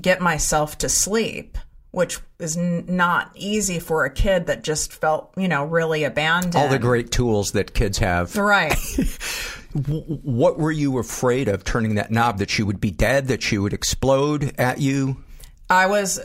[0.00, 1.58] get myself to sleep,
[1.90, 6.56] which is n- not easy for a kid that just felt, you know, really abandoned.
[6.56, 8.36] All the great tools that kids have.
[8.36, 8.74] Right.
[9.72, 12.38] What were you afraid of turning that knob?
[12.38, 13.28] That she would be dead?
[13.28, 15.22] That she would explode at you?
[15.68, 16.18] I was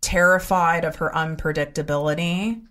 [0.00, 2.62] terrified of her unpredictability.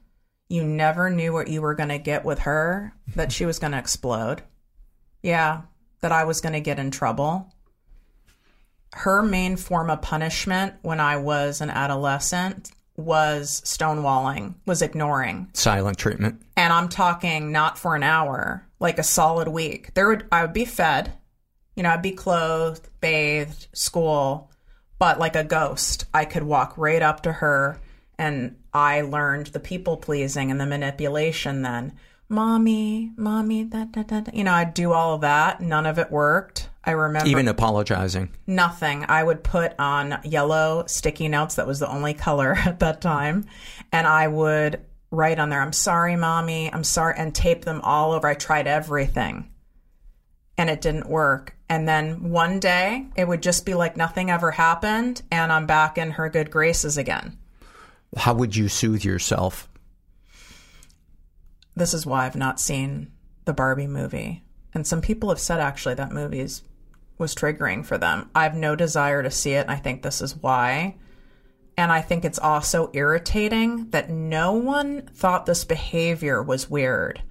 [0.47, 3.73] You never knew what you were going to get with her, that she was going
[3.73, 4.41] to explode.
[5.21, 5.63] Yeah,
[5.99, 7.51] that I was going to get in trouble.
[8.95, 15.49] Her main form of punishment when I was an adolescent was stonewalling, was ignoring.
[15.51, 16.41] Silent treatment.
[16.55, 19.93] And I'm talking not for an hour, like a solid week.
[19.95, 21.11] There would I would be fed,
[21.75, 24.49] you know, I'd be clothed, bathed, school,
[24.97, 26.05] but like a ghost.
[26.13, 27.81] I could walk right up to her
[28.17, 31.97] and I learned the people pleasing and the manipulation then.
[32.29, 34.33] Mommy, mommy, that, that, that.
[34.33, 35.59] You know, I'd do all of that.
[35.59, 36.69] None of it worked.
[36.85, 38.29] I remember Even apologizing.
[38.45, 39.05] Nothing.
[39.09, 41.55] I would put on yellow sticky notes.
[41.55, 43.45] That was the only color at that time.
[43.91, 46.71] And I would write on there, I'm sorry, mommy.
[46.71, 47.15] I'm sorry.
[47.17, 48.27] And tape them all over.
[48.27, 49.49] I tried everything
[50.57, 51.55] and it didn't work.
[51.69, 55.23] And then one day it would just be like nothing ever happened.
[55.31, 57.37] And I'm back in her good graces again.
[58.15, 59.67] How would you soothe yourself?
[61.75, 63.11] This is why I've not seen
[63.45, 64.43] the Barbie movie.
[64.73, 66.61] And some people have said actually that movie's
[67.17, 68.29] was triggering for them.
[68.35, 69.67] I have no desire to see it.
[69.69, 70.95] I think this is why.
[71.77, 77.21] And I think it's also irritating that no one thought this behavior was weird.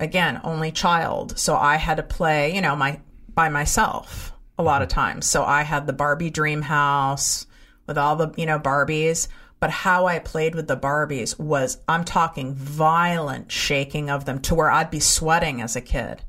[0.00, 1.38] Again, only child.
[1.38, 3.00] So I had to play, you know, my
[3.34, 5.26] by myself a lot of times.
[5.26, 7.46] So I had the Barbie dream house
[7.86, 9.28] with all the, you know, Barbies.
[9.60, 14.54] But how I played with the Barbies was I'm talking violent shaking of them to
[14.54, 16.22] where I'd be sweating as a kid.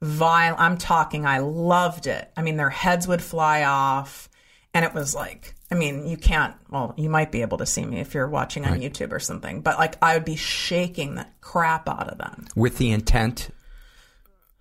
[0.00, 2.30] Vile I'm talking I loved it.
[2.36, 4.28] I mean their heads would fly off
[4.74, 7.84] and it was like I mean, you can't well, you might be able to see
[7.84, 11.26] me if you're watching on YouTube or something, but like I would be shaking the
[11.40, 12.46] crap out of them.
[12.56, 13.50] With the intent?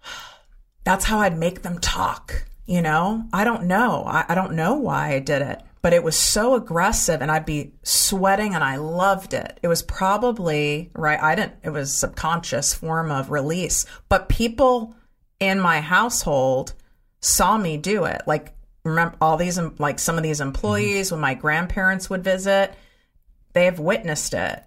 [0.83, 3.25] That's how I'd make them talk, you know?
[3.33, 4.03] I don't know.
[4.05, 7.45] I, I don't know why I did it, but it was so aggressive and I'd
[7.45, 9.59] be sweating and I loved it.
[9.61, 14.95] It was probably, right, I didn't, it was subconscious form of release, but people
[15.39, 16.73] in my household
[17.19, 18.21] saw me do it.
[18.25, 20.49] Like, remember all these, like some of these mm-hmm.
[20.49, 22.73] employees, when my grandparents would visit,
[23.53, 24.63] they have witnessed it.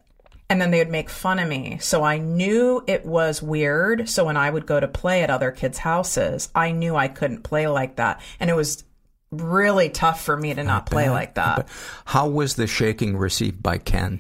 [0.49, 1.79] And then they would make fun of me.
[1.81, 4.09] So I knew it was weird.
[4.09, 7.45] So when I would go to play at other kids' houses, I knew I couldn't
[7.45, 8.21] play like that.
[8.41, 8.83] And it was
[9.31, 11.69] really tough for me to not play like that.
[12.05, 14.19] How was the shaking received by Ken?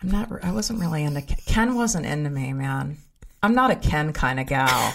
[0.00, 1.38] I'm not, I wasn't really into Ken.
[1.44, 2.98] Ken wasn't into me, man.
[3.42, 4.94] I'm not a Ken kind of gal.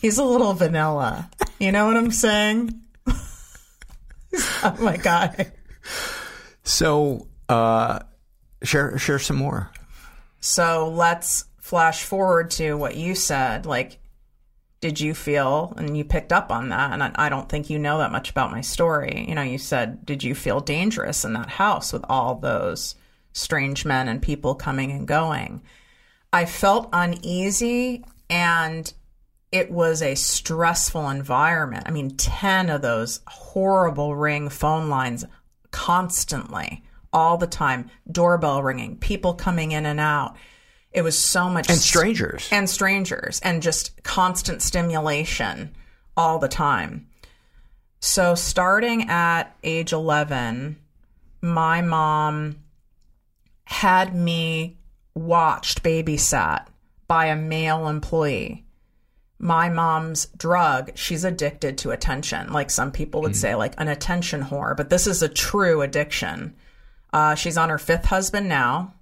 [0.00, 1.30] He's a little vanilla.
[1.58, 2.80] You know what I'm saying?
[4.30, 5.52] He's not my guy.
[6.62, 8.00] So, uh,
[8.62, 9.70] share share some more.
[10.40, 13.66] So let's flash forward to what you said.
[13.66, 13.98] Like,
[14.80, 17.78] did you feel, and you picked up on that, and I, I don't think you
[17.78, 19.26] know that much about my story.
[19.28, 22.94] You know, you said, did you feel dangerous in that house with all those
[23.32, 25.62] strange men and people coming and going?
[26.32, 28.90] I felt uneasy and
[29.52, 31.84] it was a stressful environment.
[31.86, 35.24] I mean, 10 of those horrible ring phone lines
[35.70, 40.36] constantly, all the time, doorbell ringing, people coming in and out.
[40.92, 41.68] It was so much.
[41.68, 42.48] And strangers.
[42.50, 45.74] And strangers, and just constant stimulation
[46.16, 47.06] all the time.
[48.00, 50.76] So, starting at age 11,
[51.42, 52.56] my mom
[53.64, 54.78] had me
[55.14, 56.66] watched, babysat
[57.06, 58.64] by a male employee.
[59.42, 62.52] My mom's drug, she's addicted to attention.
[62.52, 66.54] Like some people would say, like an attention whore, but this is a true addiction.
[67.10, 68.92] Uh, she's on her fifth husband now,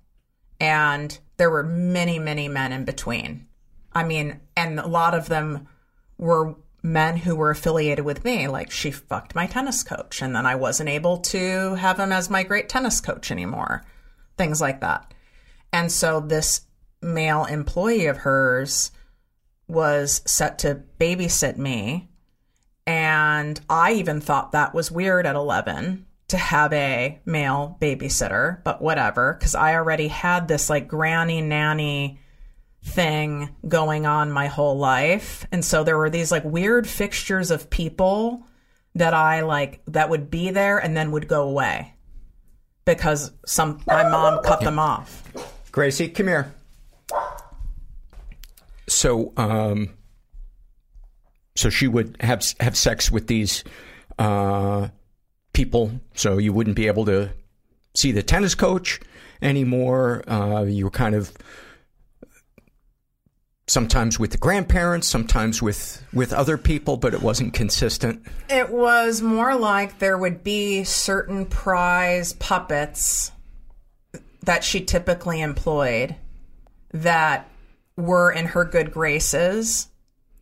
[0.61, 3.49] and there were many, many men in between.
[3.93, 5.67] I mean, and a lot of them
[6.19, 8.47] were men who were affiliated with me.
[8.47, 12.31] Like she fucked my tennis coach, and then I wasn't able to have him as
[12.31, 13.85] my great tennis coach anymore.
[14.37, 15.13] Things like that.
[15.73, 16.63] And so this
[17.03, 18.93] male employee of hers
[19.69, 22.09] was set to babysit me.
[22.87, 28.83] And I even thought that was weird at 11 to have a male babysitter, but
[28.83, 32.19] whatever, because I already had this like granny nanny
[32.83, 35.47] thing going on my whole life.
[35.53, 38.47] And so there were these like weird fixtures of people
[38.95, 41.95] that I like that would be there and then would go away
[42.85, 45.23] because some my mom cut them off.
[45.73, 46.55] Gracie, come here.
[48.89, 49.91] So, um,
[51.55, 53.65] so she would have have sex with these
[54.19, 54.89] uh,
[55.53, 57.31] people, so you wouldn't be able to
[57.95, 59.01] see the tennis coach
[59.43, 60.29] anymore.
[60.31, 61.33] Uh, you were kind of
[63.67, 68.23] sometimes with the grandparents, sometimes with with other people, but it wasn't consistent.
[68.49, 73.33] It was more like there would be certain prize puppets
[74.43, 76.17] that she typically employed
[76.93, 77.49] that
[77.99, 79.89] were in her good graces,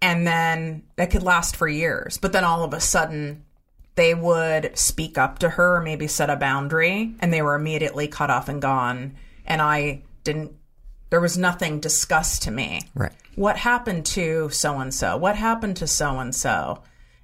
[0.02, 2.18] and then that could last for years.
[2.18, 3.44] But then all of a sudden,
[3.94, 8.07] they would speak up to her or maybe set a boundary, and they were immediately
[8.07, 9.16] cut off and gone.
[9.46, 10.52] And I didn't.
[11.09, 13.12] There was nothing discussed to me Right.
[13.36, 15.16] what happened to so and so?
[15.16, 16.82] What happened to so and so?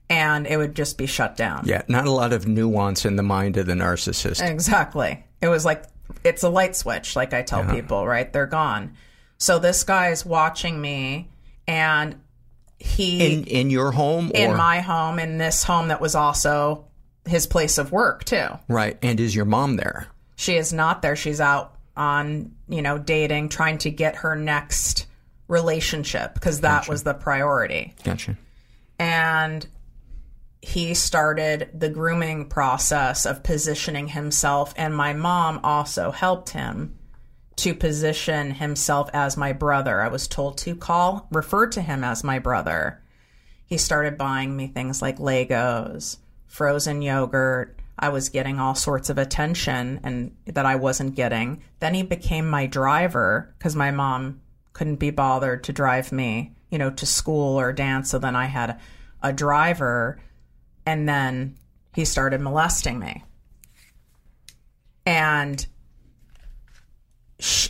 [0.08, 1.64] And it would just be shut down.
[1.66, 4.46] Yeah, not a lot of nuance in the mind of the narcissist.
[4.48, 5.24] Exactly.
[5.40, 5.84] It was like
[6.24, 7.74] it's a light switch, like I tell uh-huh.
[7.74, 8.32] people, right?
[8.32, 8.94] They're gone.
[9.42, 11.28] So this guy is watching me
[11.66, 12.14] and
[12.78, 16.84] he In in your home or in my home, in this home that was also
[17.26, 18.46] his place of work too.
[18.68, 20.06] right, and is your mom there?
[20.36, 21.16] She is not there.
[21.16, 25.06] She's out on, you know, dating, trying to get her next
[25.48, 27.94] relationship because that was the priority.
[28.04, 28.36] Gotcha.
[29.00, 29.66] and
[30.60, 36.96] he started the grooming process of positioning himself and my mom also helped him
[37.62, 40.00] to position himself as my brother.
[40.00, 43.00] I was told to call refer to him as my brother.
[43.66, 46.16] He started buying me things like legos
[46.48, 47.78] frozen yogurt.
[47.96, 51.62] I was getting all sorts of attention and that i wasn't getting.
[51.78, 54.40] Then he became my driver because my mom
[54.72, 58.10] couldn't be bothered to drive me you know to school or dance.
[58.10, 58.80] So then i had
[59.22, 60.20] a driver
[60.84, 61.56] and then
[61.94, 63.22] he started molesting me.
[65.06, 65.64] And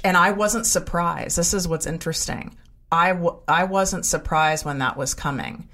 [0.05, 1.37] and I wasn't surprised.
[1.37, 2.57] This is what's interesting.
[2.91, 5.69] I w- I wasn't surprised when that was coming.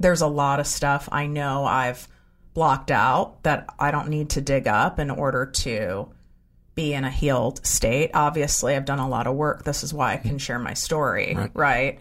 [0.00, 2.08] There's a lot of stuff I know I've
[2.54, 6.08] blocked out that I don't need to dig up in order to
[6.74, 8.10] be in a healed state.
[8.14, 9.64] Obviously, I've done a lot of work.
[9.64, 11.98] This is why I can share my story, right?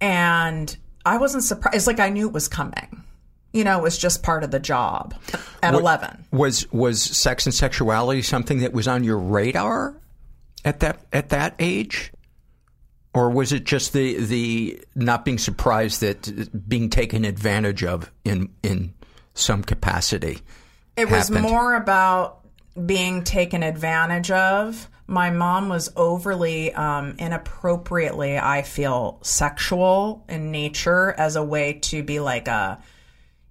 [0.00, 1.76] And I wasn't surprised.
[1.76, 3.04] It's like I knew it was coming.
[3.52, 5.14] You know, it was just part of the job
[5.62, 6.26] at 11.
[6.32, 9.96] Was was sex and sexuality something that was on your radar
[10.64, 12.12] at that at that age?
[13.14, 18.50] Or was it just the the not being surprised that being taken advantage of in
[18.62, 18.94] in
[19.34, 20.40] some capacity?
[20.96, 22.40] It was more about
[22.86, 24.88] being taken advantage of.
[25.06, 32.02] My mom was overly, um, inappropriately, I feel, sexual in nature as a way to
[32.02, 32.82] be like a,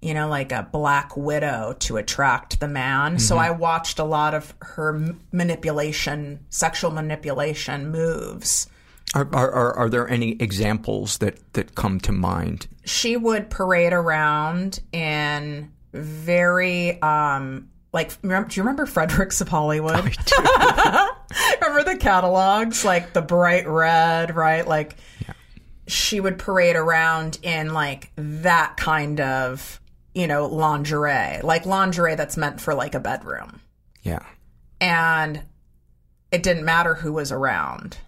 [0.00, 3.18] you know, like a black widow to attract the man.
[3.18, 8.68] So I watched a lot of her manipulation, sexual manipulation moves.
[9.14, 12.68] Are, are are are there any examples that that come to mind?
[12.88, 19.94] she would parade around in very um like do you remember Fredericks of Hollywood?
[21.60, 24.66] remember the catalogs like the bright red, right?
[24.66, 24.96] Like
[25.86, 29.80] she would parade around in like that kind of,
[30.18, 33.60] you know, lingerie, like lingerie that's meant for like a bedroom.
[34.02, 34.24] Yeah.
[34.80, 35.42] And
[36.32, 37.98] it didn't matter who was around.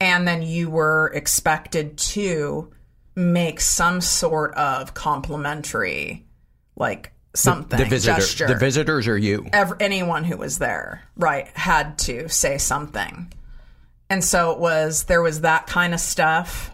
[0.00, 2.72] And then you were expected to
[3.14, 6.26] make some sort of complimentary,
[6.74, 8.46] like something, The visitor, gesture.
[8.48, 9.46] the visitors, or you?
[9.52, 13.32] Ev- anyone who was there, right, had to say something.
[14.10, 16.72] And so it was, there was that kind of stuff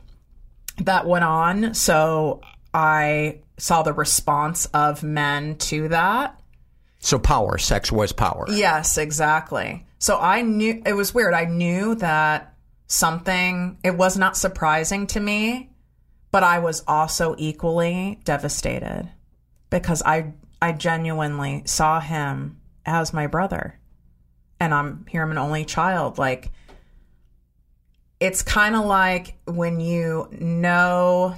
[0.78, 1.74] that went on.
[1.74, 2.40] So
[2.74, 6.40] I saw the response of men to that.
[6.98, 8.46] So power, sex was power.
[8.48, 9.86] Yes, exactly.
[9.98, 11.34] So I knew it was weird.
[11.34, 12.54] I knew that
[12.86, 15.70] something, it was not surprising to me,
[16.30, 19.10] but I was also equally devastated
[19.70, 23.78] because I I genuinely saw him as my brother.
[24.60, 26.50] And I'm here I'm an only child like
[28.20, 31.34] it's kind of like when you know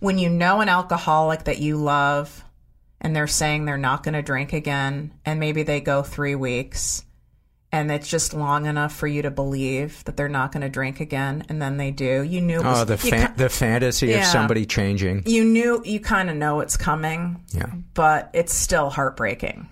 [0.00, 2.44] when you know an alcoholic that you love
[3.00, 7.04] and they're saying they're not going to drink again and maybe they go 3 weeks
[7.72, 11.00] and it's just long enough for you to believe that they're not going to drink
[11.00, 14.12] again and then they do you knew it oh, was, Oh, the fa- the fantasy
[14.14, 15.22] of somebody changing.
[15.26, 17.70] you knew you kind of know it's coming Yeah.
[17.94, 19.68] but it's still heartbreaking.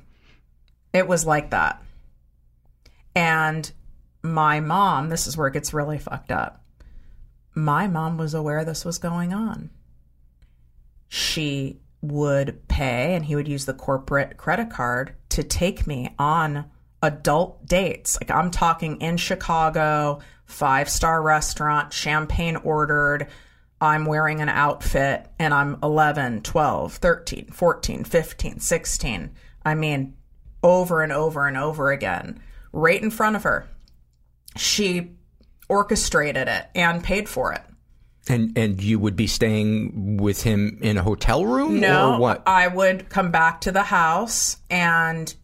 [0.92, 1.82] It was like that.
[3.14, 3.70] And
[4.22, 6.64] my mom this is where it gets really fucked up.
[7.54, 9.70] My mom was aware this was going on
[11.14, 16.64] she would pay and he would use the corporate credit card to take me on
[17.02, 18.18] adult dates.
[18.18, 23.26] Like I'm talking in Chicago, five star restaurant, champagne ordered.
[23.78, 29.30] I'm wearing an outfit and I'm 11, 12, 13, 14, 15, 16.
[29.66, 30.16] I mean,
[30.62, 32.40] over and over and over again,
[32.72, 33.68] right in front of her.
[34.56, 35.10] She
[35.68, 37.60] orchestrated it and paid for it.
[38.28, 42.42] And and you would be staying with him in a hotel room No, or what?
[42.46, 45.34] I would come back to the house and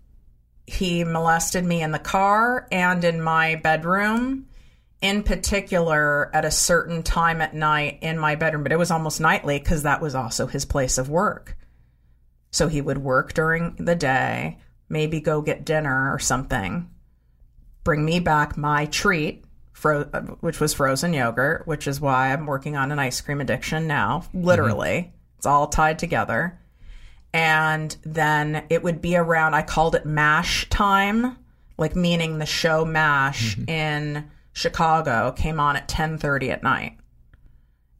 [0.67, 4.47] he molested me in the car and in my bedroom.
[5.01, 9.21] In particular, at a certain time at night in my bedroom, but it was almost
[9.21, 11.57] nightly because that was also his place of work.
[12.51, 14.59] So he would work during the day,
[14.89, 16.91] maybe go get dinner or something,
[17.85, 19.45] bring me back my treat,
[19.79, 20.05] fro-
[20.41, 24.25] which was frozen yogurt, which is why I'm working on an ice cream addiction now.
[24.35, 25.37] Literally, mm-hmm.
[25.37, 26.59] it's all tied together.
[27.33, 29.55] And then it would be around.
[29.55, 31.37] I called it M*A*S*H time,
[31.77, 33.71] like meaning the show M*A*S*H mm-hmm.
[33.71, 36.97] in Chicago came on at 10:30 at night.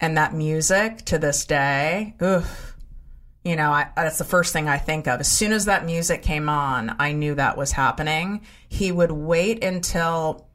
[0.01, 2.45] And that music to this day, ugh,
[3.45, 5.21] you know, I, that's the first thing I think of.
[5.21, 8.43] As soon as that music came on, I knew that was happening.
[8.69, 10.48] He would wait until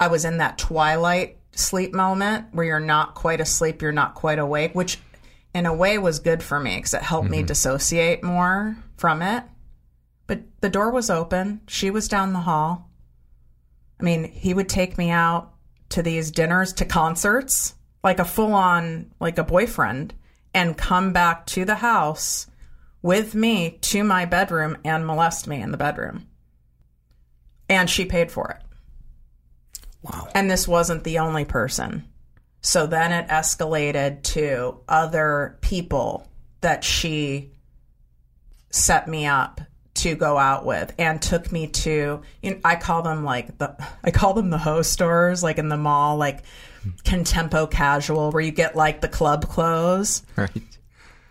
[0.00, 4.38] I was in that twilight sleep moment where you're not quite asleep, you're not quite
[4.38, 4.98] awake, which
[5.54, 7.46] in a way was good for me because it helped me mm-hmm.
[7.46, 9.44] dissociate more from it.
[10.26, 12.90] But the door was open, she was down the hall.
[13.98, 15.54] I mean, he would take me out
[15.90, 17.74] to these dinners, to concerts,
[18.04, 20.14] like a full on, like a boyfriend,
[20.54, 22.46] and come back to the house
[23.02, 26.28] with me to my bedroom and molest me in the bedroom.
[27.68, 28.67] And she paid for it.
[30.02, 30.28] Wow.
[30.34, 32.04] And this wasn't the only person.
[32.60, 36.28] So then it escalated to other people
[36.60, 37.52] that she
[38.70, 39.60] set me up
[39.94, 43.76] to go out with and took me to you know, I call them like the
[44.04, 46.44] I call them the ho stores like in the mall like
[47.04, 50.22] contempo casual where you get like the club clothes.
[50.36, 50.50] Right.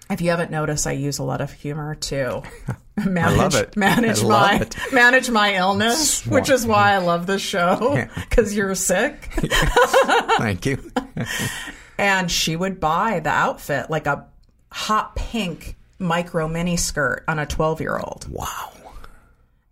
[0.10, 2.44] If you haven't noticed, I use a lot of humor to
[3.06, 4.76] manage manage I love my it.
[4.92, 9.30] manage my illness, which is why I love this show because you're sick.
[10.38, 10.92] Thank you.
[11.98, 14.28] and she would buy the outfit like a
[14.72, 18.28] hot pink micro mini skirt on a 12 year old.
[18.30, 18.72] Wow.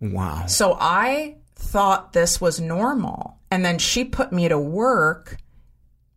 [0.00, 0.46] Wow.
[0.46, 3.38] So I thought this was normal.
[3.50, 5.36] And then she put me to work.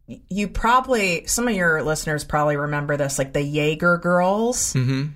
[0.07, 4.73] You probably, some of your listeners probably remember this, like the Jaeger girls.
[4.73, 5.09] Mm-hmm.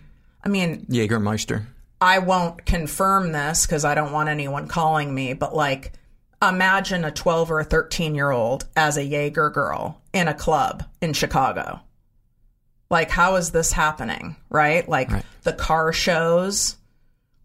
[0.43, 1.65] I mean, Jägermeister.
[2.03, 5.93] I won't confirm this because I don't want anyone calling me, but like,
[6.41, 10.83] imagine a 12 or a 13 year old as a Jaeger girl in a club
[11.01, 11.79] in Chicago.
[12.89, 14.35] Like, how is this happening?
[14.49, 14.87] Right?
[14.87, 15.25] Like Right.
[15.43, 16.75] the car shows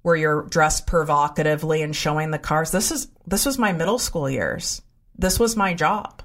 [0.03, 2.73] where you're dressed provocatively and showing the cars.
[2.73, 4.83] This is this was my middle school years.
[5.17, 6.23] This was my job.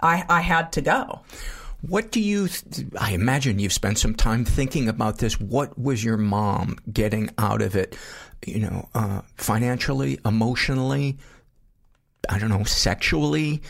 [0.00, 1.22] I I had to go.
[1.88, 5.40] What do you, th- I imagine you've spent some time thinking about this.
[5.40, 7.96] What was your mom getting out of it,
[8.44, 11.18] you know, uh, financially, emotionally,
[12.28, 13.62] I don't know, sexually,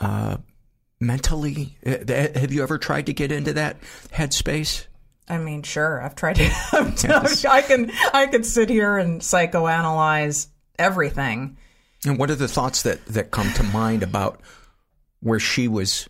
[0.00, 0.36] uh,
[1.00, 1.76] mentally?
[1.84, 1.98] Uh,
[2.38, 3.80] Have you ever tried to get into that
[4.12, 4.86] headspace?
[5.28, 6.44] I mean, sure, I've tried to.
[7.50, 10.48] I can I can sit here and psychoanalyze
[10.78, 11.56] everything.
[12.04, 14.40] And what are the thoughts that, that come to mind about
[15.20, 16.08] where she was?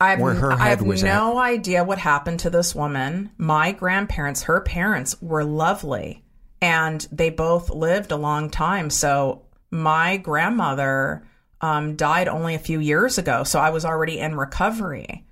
[0.00, 3.30] I've, Where her I have was no idea what happened to this woman.
[3.38, 6.24] My grandparents, her parents, were lovely,
[6.60, 8.90] and they both lived a long time.
[8.90, 11.24] So my grandmother
[11.60, 15.24] um, died only a few years ago, so I was already in recovery.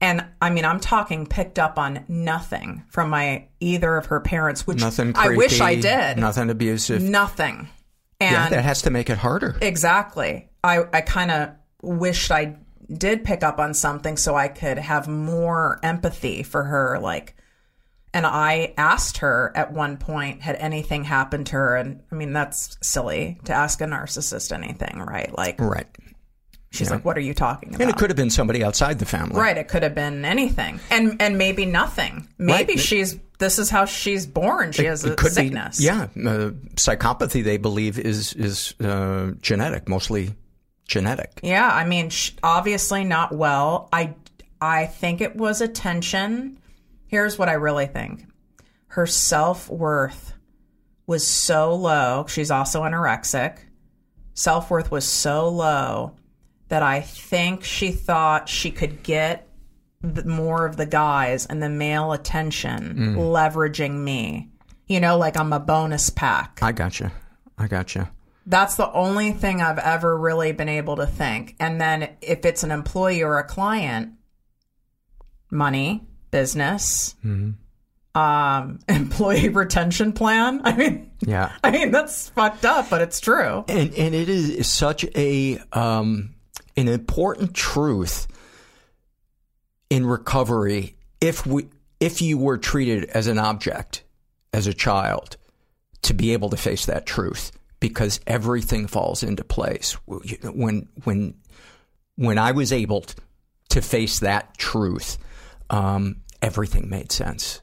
[0.00, 4.66] And I mean, I'm talking picked up on nothing from my either of her parents,
[4.66, 6.18] which Nothing I wish I did.
[6.18, 7.02] Nothing abusive.
[7.02, 7.68] Nothing.
[8.20, 9.56] And yeah, that has to make it harder.
[9.60, 10.48] Exactly.
[10.62, 11.50] I, I kind of
[11.82, 12.56] wished I
[12.92, 16.98] did pick up on something so I could have more empathy for her.
[16.98, 17.34] Like,
[18.14, 21.76] and I asked her at one point, had anything happened to her?
[21.76, 25.36] And I mean, that's silly to ask a narcissist anything, right?
[25.36, 25.86] Like, Right.
[26.70, 27.80] she's like, what are you talking about?
[27.82, 29.38] And it could have been somebody outside the family.
[29.38, 32.26] Right, it could have been anything, and and maybe nothing.
[32.38, 32.80] Maybe Right.
[32.80, 34.72] she's this is how she's born.
[34.72, 35.78] She has a sickness.
[35.78, 40.34] Be, yeah, uh, psychopathy they believe is is uh, genetic, mostly
[40.88, 41.38] genetic.
[41.42, 42.10] Yeah, I mean,
[42.42, 43.88] obviously not well.
[43.92, 44.14] I
[44.60, 46.58] I think it was attention.
[47.06, 48.26] Here's what I really think:
[48.88, 50.32] her self worth
[51.06, 52.26] was so low.
[52.28, 53.58] She's also anorexic.
[54.34, 56.16] Self worth was so low
[56.68, 59.48] that I think she thought she could get
[60.00, 63.16] the, more of the guys and the male attention mm.
[63.16, 64.50] leveraging me.
[64.86, 66.58] You know, like I'm a bonus pack.
[66.62, 67.12] I got gotcha.
[67.58, 68.10] I got gotcha.
[68.48, 71.54] That's the only thing I've ever really been able to think.
[71.60, 74.14] And then if it's an employee or a client,
[75.50, 77.14] money, business,
[78.14, 80.62] um, employee retention plan.
[80.64, 81.52] I mean, Yeah.
[81.64, 83.64] I mean that's fucked up, but it's true.
[83.68, 86.34] And and it is such a um,
[86.74, 88.28] an important truth
[89.90, 91.68] in recovery if we
[92.00, 94.04] if you were treated as an object
[94.54, 95.36] as a child
[96.00, 101.34] to be able to face that truth because everything falls into place when when
[102.16, 103.04] when I was able
[103.70, 105.18] to face that truth
[105.70, 107.60] um, everything made sense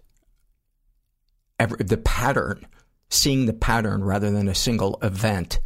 [1.59, 2.65] every, the pattern,
[3.09, 5.59] seeing the pattern rather than a single event,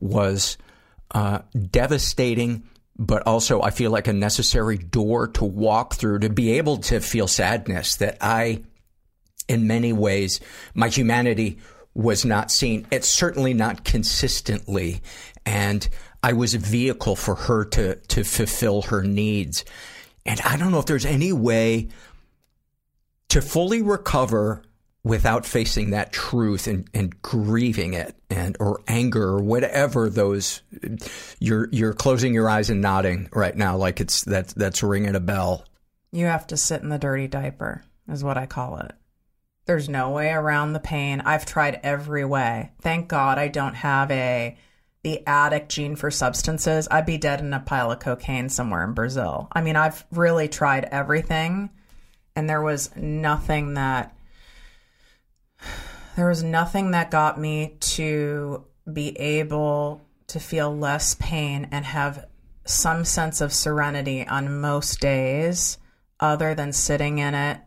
[0.00, 0.56] was
[1.14, 1.40] uh,
[1.70, 2.64] devastating.
[2.96, 7.00] But also, I feel like a necessary door to walk through to be able to
[7.00, 8.62] feel sadness that I,
[9.48, 10.40] in many ways,
[10.74, 11.58] my humanity
[11.94, 12.86] was not seen.
[12.90, 15.02] It's certainly not consistently,
[15.46, 15.88] and
[16.22, 19.64] I was a vehicle for her to to fulfill her needs.
[20.26, 21.88] And I don't know if there's any way
[23.28, 24.62] to fully recover
[25.02, 30.62] without facing that truth and, and grieving it and or anger or whatever those
[31.40, 35.20] you're you're closing your eyes and nodding right now like it's that that's ringing a
[35.20, 35.66] bell
[36.14, 38.92] You have to sit in the dirty diaper, is what I call it.
[39.66, 41.22] There's no way around the pain.
[41.22, 42.72] I've tried every way.
[42.80, 44.56] Thank God I don't have a
[45.02, 46.88] the addict gene for substances.
[46.90, 49.48] I'd be dead in a pile of cocaine somewhere in Brazil.
[49.52, 51.70] I mean, I've really tried everything,
[52.34, 54.16] and there was nothing that
[56.16, 62.26] there was nothing that got me to be able to feel less pain and have
[62.64, 65.78] some sense of serenity on most days
[66.20, 67.60] other than sitting in it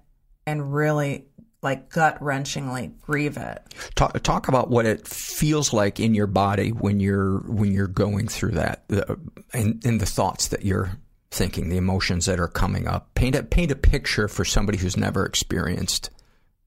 [0.46, 1.26] and really
[1.62, 3.74] like gut wrenchingly grieve it.
[3.96, 8.28] talk talk about what it feels like in your body when you're when you're going
[8.28, 9.16] through that uh,
[9.54, 10.92] and, and the thoughts that you're
[11.32, 14.96] thinking the emotions that are coming up paint a paint a picture for somebody who's
[14.96, 16.10] never experienced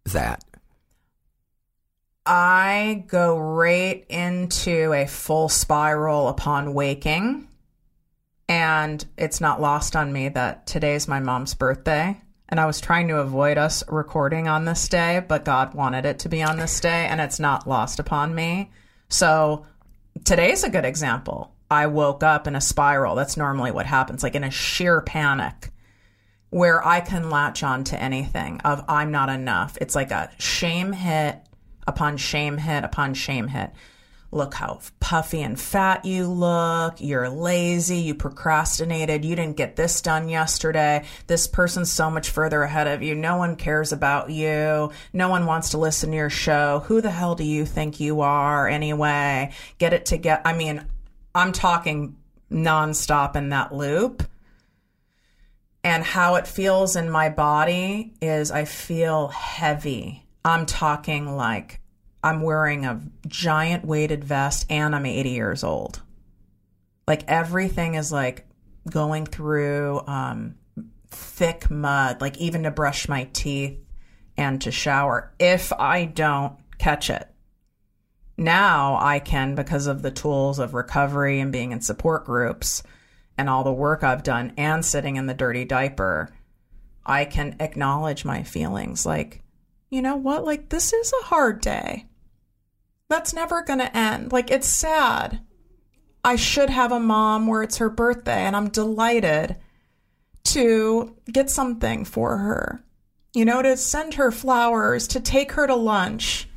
[0.05, 0.45] that
[2.27, 7.49] I go right into a full spiral upon waking.
[8.49, 12.21] And it's not lost on me that today's my mom's birthday.
[12.51, 16.19] And I was trying to avoid us recording on this day, but God wanted it
[16.21, 18.71] to be on this day, and it's not lost upon me.
[19.09, 19.67] So
[20.25, 21.55] today's a good example.
[21.71, 23.15] I woke up in a spiral.
[23.15, 25.71] That's normally what happens, like in a sheer panic
[26.51, 29.79] where I can latch on to anything of I'm not enough.
[29.81, 31.39] It's like a shame hit
[31.87, 33.71] upon shame hit upon shame hit.
[34.33, 37.01] Look how puffy and fat you look.
[37.01, 37.99] You're lazy.
[37.99, 39.25] You procrastinated.
[39.25, 41.05] You didn't get this done yesterday.
[41.27, 43.17] This person's so much further ahead of you.
[43.17, 44.93] No one cares about you.
[45.13, 46.85] No one wants to listen to your show.
[46.87, 49.53] Who the hell do you think you are anyway?
[49.79, 50.43] Get it together.
[50.45, 50.87] I mean,
[51.35, 52.17] I'm talking
[52.53, 54.23] nonstop in that loop.
[55.83, 60.25] And how it feels in my body is I feel heavy.
[60.45, 61.80] I'm talking like
[62.23, 66.03] I'm wearing a giant weighted vest and I'm 80 years old.
[67.07, 68.47] Like everything is like
[68.89, 70.57] going through um,
[71.11, 73.79] thick mud, like even to brush my teeth
[74.37, 77.27] and to shower if I don't catch it.
[78.37, 82.83] Now I can, because of the tools of recovery and being in support groups
[83.37, 86.31] and all the work I've done and sitting in the dirty diaper,
[87.05, 89.43] I can acknowledge my feelings like,
[89.91, 90.45] you know what?
[90.45, 92.07] Like, this is a hard day.
[93.11, 94.33] That's never going to end.
[94.33, 95.41] Like, it's sad.
[96.25, 99.57] I should have a mom where it's her birthday, and I'm delighted
[100.45, 102.83] to get something for her.
[103.35, 106.49] You know, to send her flowers, to take her to lunch.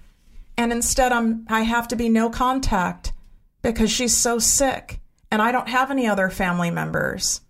[0.58, 3.14] And instead, I'm, I have to be no contact
[3.62, 5.00] because she's so sick
[5.32, 7.42] and I don't have any other family members.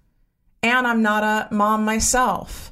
[0.61, 2.71] And I'm not a mom myself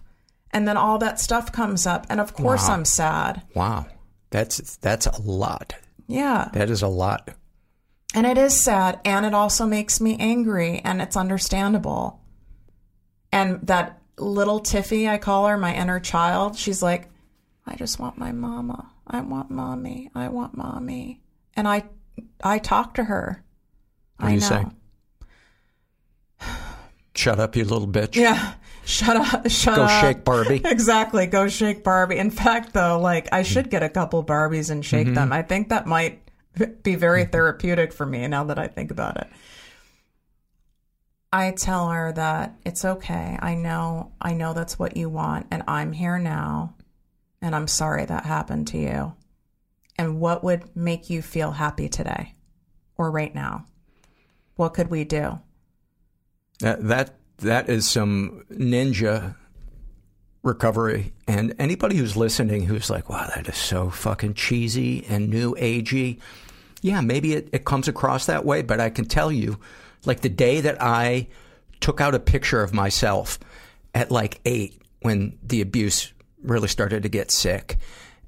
[0.52, 2.74] and then all that stuff comes up and of course Wow.
[2.76, 3.86] i'm sad wow
[4.32, 5.74] that's that's a lot
[6.12, 6.50] yeah.
[6.54, 7.30] That is a lot.
[8.14, 12.22] And it is sad and it also makes me angry and it's understandable.
[13.32, 17.10] And that little tiffy i call her my inner child she's like
[17.66, 18.92] i just want my mama.
[19.08, 20.12] I want mommy.
[20.14, 21.22] I want mommy.
[21.56, 21.84] And i
[22.44, 23.44] i talk to her.
[24.18, 24.72] What do you know.
[26.40, 26.48] say
[27.16, 28.16] shut up you little bitch.
[28.16, 28.54] Yeah
[28.86, 31.26] shut up shut go up shake barbie Exactly.
[31.28, 32.18] Go shake Barbie.
[32.18, 35.16] In fact, though, like I should get a couple Barbies and shake Mm-hmm.
[35.16, 35.34] them.
[35.34, 36.22] I think that might
[36.84, 39.28] be very therapeutic for me now that I think about it.
[41.34, 43.38] I tell her that it's okay.
[43.42, 46.76] I know, I know that's what you want, and I'm here now,
[47.42, 49.14] and I'm sorry that happened to you.
[49.98, 52.36] And what would make you feel happy today
[52.98, 53.66] or right now?
[54.58, 55.40] What could we do?
[56.60, 59.36] That that that is some ninja
[60.44, 61.14] recovery.
[61.28, 66.20] And anybody who's listening who's like, wow, that is so fucking cheesy and new agey.
[66.82, 69.60] Yeah, maybe it, it comes across that way, but I can tell you,
[70.06, 71.28] like the day that I
[71.80, 73.40] took out a picture of myself
[73.94, 76.12] at like eight when the abuse
[76.42, 77.78] really started to get sick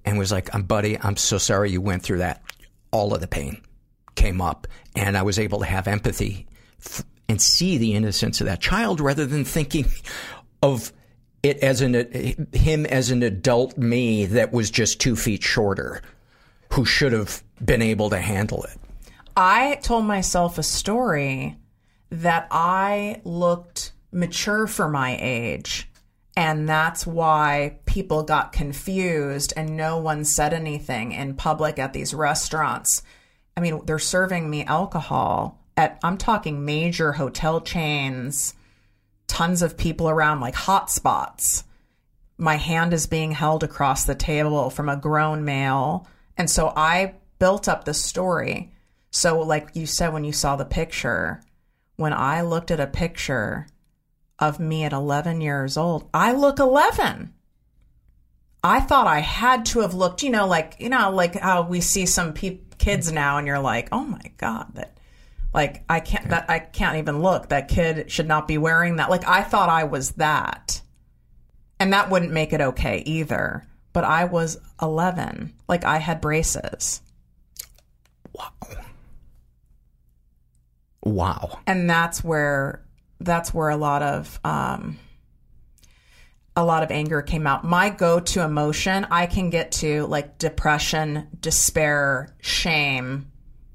[0.05, 2.43] and was like, I'm buddy, I'm so sorry you went through that.
[2.91, 3.61] All of the pain
[4.16, 6.45] came up and I was able to have empathy
[7.30, 9.86] and see the innocence of that child rather than thinking
[10.61, 10.91] of
[11.41, 16.01] it as an him as an adult me that was just two feet shorter
[16.71, 18.78] who should have been able to handle it.
[19.36, 21.57] I told myself a story
[22.09, 25.89] that I looked mature for my age.
[26.36, 32.13] And that's why people got confused and no one said anything in public at these
[32.13, 33.03] restaurants.
[33.55, 38.53] I mean, they're serving me alcohol at, I'm talking major hotel chains,
[39.28, 41.63] tons of people around, like hot spots.
[42.38, 46.07] My hand is being held across the table from a grown male.
[46.38, 48.71] And so I built up the story.
[49.11, 51.41] So, like you said, when you saw the picture,
[51.95, 53.67] when I looked at a picture
[54.39, 57.34] of me at 11 years old, I look 11.
[58.63, 61.82] I thought I had to have looked, you know, like, you know, like how we
[61.82, 64.92] see some pe- kids now and you're like, oh my God, that,
[65.53, 67.49] like, I can't, that, I can't even look.
[67.49, 69.09] That kid should not be wearing that.
[69.09, 70.81] Like, I thought I was that.
[71.79, 73.65] And that wouldn't make it okay either.
[73.91, 75.53] But I was 11.
[75.67, 77.01] Like, I had braces.
[78.33, 78.51] Wow.
[81.03, 81.59] Wow.
[81.67, 82.83] And that's where
[83.19, 84.97] that's where a lot of um,
[86.55, 87.63] a lot of anger came out.
[87.63, 93.31] My go-to emotion, I can get to like depression, despair, shame,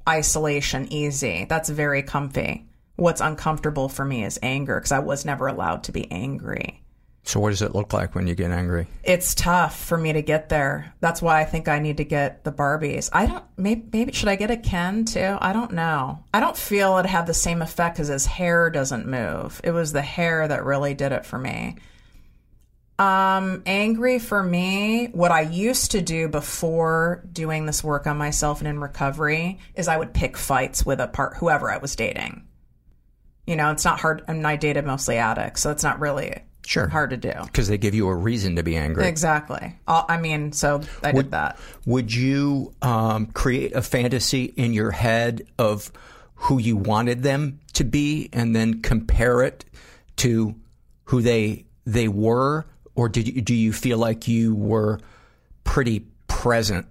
[0.09, 1.47] isolation easy.
[1.49, 2.67] That's very comfy.
[2.97, 6.83] What's uncomfortable for me is anger because I was never allowed to be angry.
[7.29, 8.87] So, what does it look like when you get angry?
[9.05, 10.95] It's tough for me to get there.
[11.01, 13.11] That's why I think I need to get the Barbies.
[13.13, 13.45] I don't.
[13.59, 15.37] Maybe, maybe should I get a Ken too?
[15.39, 16.25] I don't know.
[16.33, 19.61] I don't feel it had the same effect because his hair doesn't move.
[19.63, 21.77] It was the hair that really did it for me.
[22.99, 25.07] Um, angry for me.
[25.13, 29.87] What I used to do before doing this work on myself and in recovery is
[29.87, 32.45] I would pick fights with a part whoever I was dating.
[33.47, 34.23] You know, it's not hard.
[34.27, 36.87] I mean, I dated mostly addicts, so it's not really Sure.
[36.89, 37.33] hard to do.
[37.45, 39.07] Because they give you a reason to be angry.
[39.07, 39.75] Exactly.
[39.87, 41.59] I mean, so I did that.
[41.87, 45.91] Would you um, create a fantasy in your head of
[46.35, 49.65] who you wanted them to be and then compare it
[50.17, 50.57] to
[51.05, 52.67] who they they were?
[52.99, 54.99] Or did you, do you feel like you were
[55.63, 56.89] pretty present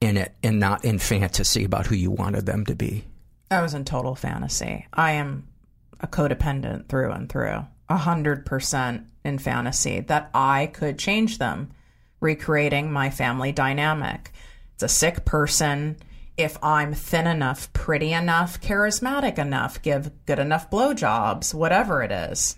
[0.00, 3.04] in it and not in fantasy about who you wanted them to be?
[3.50, 4.86] I was in total fantasy.
[4.94, 5.46] I am
[6.00, 7.66] a codependent through and through.
[7.90, 11.72] A hundred percent in fantasy that I could change them,
[12.20, 14.32] recreating my family dynamic.
[14.76, 15.98] It's a sick person.
[16.38, 22.56] If I'm thin enough, pretty enough, charismatic enough, give good enough blowjobs, whatever it is,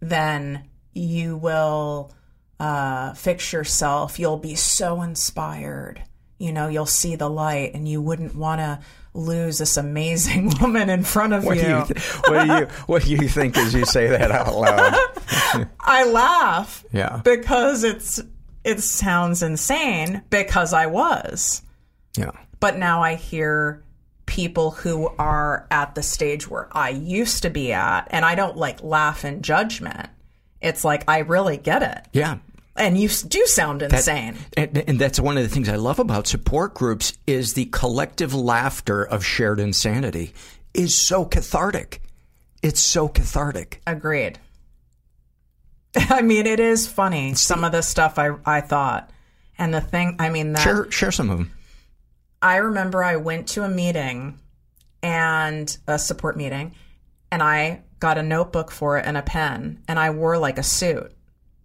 [0.00, 0.64] then
[0.94, 2.12] you will
[2.60, 4.18] uh, fix yourself.
[4.18, 6.02] You'll be so inspired.
[6.38, 8.80] You know, you'll see the light, and you wouldn't want to
[9.12, 11.62] lose this amazing woman in front of What you.
[11.62, 14.54] do you, th- what do you what do you think as you say that out
[14.54, 15.68] loud?
[15.80, 17.20] I laugh Yeah.
[17.24, 18.20] because it's
[18.64, 21.62] it sounds insane because I was.
[22.16, 22.32] Yeah.
[22.58, 23.84] But now I hear
[24.26, 28.56] people who are at the stage where I used to be at and I don't
[28.56, 30.08] like laugh in judgment.
[30.64, 32.08] It's like I really get it.
[32.12, 32.38] Yeah.
[32.74, 34.36] And you do sound insane.
[34.56, 38.34] And, and that's one of the things I love about support groups is the collective
[38.34, 40.32] laughter of shared insanity
[40.72, 42.02] is so cathartic.
[42.62, 43.80] It's so cathartic.
[43.86, 44.40] Agreed.
[45.96, 49.10] I mean, it is funny some of the stuff I I thought.
[49.56, 51.52] And the thing, I mean, that Share share some of them.
[52.42, 54.40] I remember I went to a meeting
[55.02, 56.74] and a support meeting,
[57.30, 60.62] and I got a notebook for it and a pen, and I wore like a
[60.62, 61.10] suit.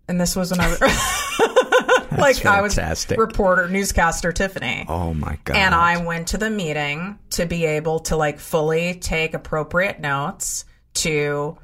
[0.07, 0.79] And this was when I was
[2.17, 3.19] like I was fantastic.
[3.19, 4.85] reporter, newscaster Tiffany.
[4.87, 5.57] Oh my god.
[5.57, 10.63] And I went to the meeting to be able to like fully take appropriate notes
[10.93, 11.57] to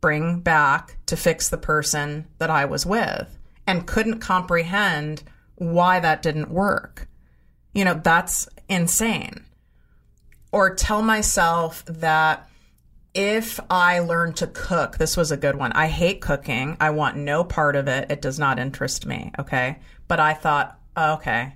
[0.00, 3.28] bring back to fix the person that I was with
[3.66, 5.22] and couldn't comprehend
[5.56, 7.08] why that didn't work.
[7.74, 9.44] You know, that's insane.
[10.50, 12.48] Or tell myself that
[13.14, 15.72] if I learn to cook, this was a good one.
[15.72, 16.76] I hate cooking.
[16.80, 18.10] I want no part of it.
[18.10, 19.30] It does not interest me.
[19.38, 19.78] Okay.
[20.08, 21.54] But I thought, okay,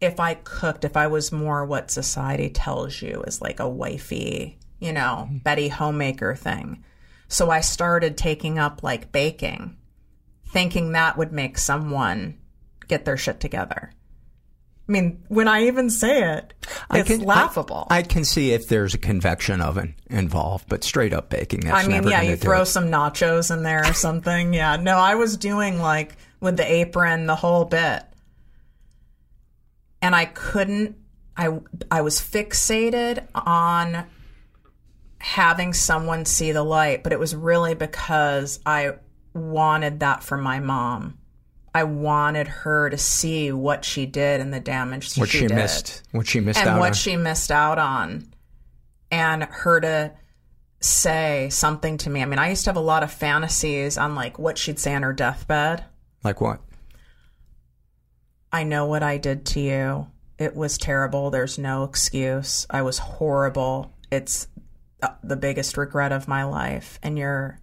[0.00, 4.58] if I cooked, if I was more what society tells you is like a wifey,
[4.78, 5.38] you know, mm-hmm.
[5.38, 6.84] Betty homemaker thing.
[7.26, 9.76] So I started taking up like baking,
[10.46, 12.38] thinking that would make someone
[12.86, 13.92] get their shit together.
[14.88, 16.54] I mean, when I even say it,
[16.88, 17.86] I it's can- laughable.
[17.90, 21.84] I, I can see if there's a convection oven involved, but straight up baking, that's
[21.86, 22.66] I mean, yeah, you throw it.
[22.66, 24.54] some nachos in there or something.
[24.54, 28.02] yeah, no, I was doing like with the apron the whole bit,
[30.00, 30.96] and I couldn't.
[31.36, 31.58] I
[31.90, 34.06] I was fixated on
[35.18, 38.92] having someone see the light, but it was really because I
[39.34, 41.17] wanted that for my mom.
[41.78, 46.02] I wanted her to see what she did and the damage what she, did missed,
[46.10, 46.92] what she missed and what on.
[46.94, 48.32] she missed out on
[49.12, 50.12] and her to
[50.80, 52.20] say something to me.
[52.20, 54.92] I mean, I used to have a lot of fantasies on like what she'd say
[54.92, 55.84] on her deathbed.
[56.24, 56.60] like what?
[58.50, 60.08] I know what I did to you.
[60.36, 61.30] It was terrible.
[61.30, 62.66] There's no excuse.
[62.68, 63.94] I was horrible.
[64.10, 64.48] It's
[65.22, 66.98] the biggest regret of my life.
[67.04, 67.60] And you're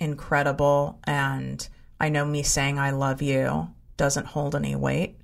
[0.00, 1.00] incredible.
[1.04, 1.68] And
[2.00, 5.16] I know me saying I love you doesn't hold any weight.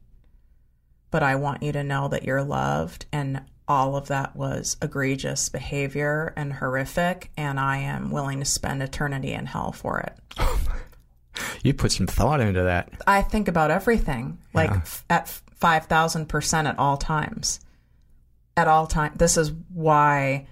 [1.11, 3.07] But I want you to know that you're loved.
[3.13, 7.31] And all of that was egregious behavior and horrific.
[7.37, 10.19] And I am willing to spend eternity in hell for it.
[11.63, 12.93] You put some thought into that.
[13.07, 17.61] I think about everything like f- at five thousand percent at all times.
[18.57, 20.47] At all time, this is why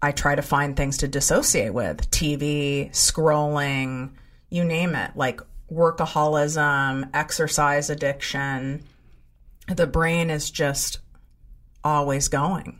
[0.00, 4.12] I try to find things to dissociate with: TV, scrolling,
[4.48, 5.40] you name it, like
[5.74, 8.84] workaholism, exercise addiction.
[9.68, 10.98] The brain is just
[11.82, 12.78] always going.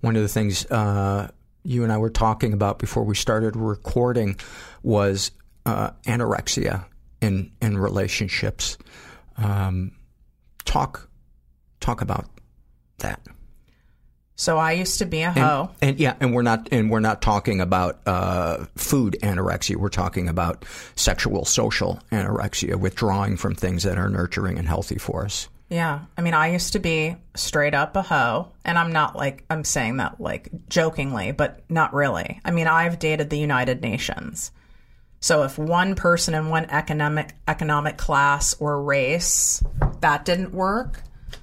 [0.00, 1.30] One of the things uh,
[1.62, 4.36] you and I were talking about before we started recording
[4.82, 5.30] was
[5.66, 6.86] uh, anorexia
[7.20, 8.78] in in relationships.
[9.36, 9.92] Um,
[10.64, 11.08] talk
[11.80, 12.26] talk about
[12.98, 13.20] that.
[14.40, 15.70] So I used to be a And, hoe.
[15.82, 19.76] and yeah, and we're not and we're not talking about uh, food anorexia.
[19.76, 20.64] We're talking about
[20.96, 25.50] sexual social anorexia, withdrawing from things that are nurturing and healthy for us.
[25.68, 26.00] Yeah.
[26.16, 29.62] I mean, I used to be straight up a hoe, and I'm not like, I'm
[29.62, 32.40] saying that like jokingly, but not really.
[32.42, 34.52] I mean, I've dated the United Nations.
[35.20, 39.62] So if one person in one economic economic class or race
[40.00, 41.02] that didn't work,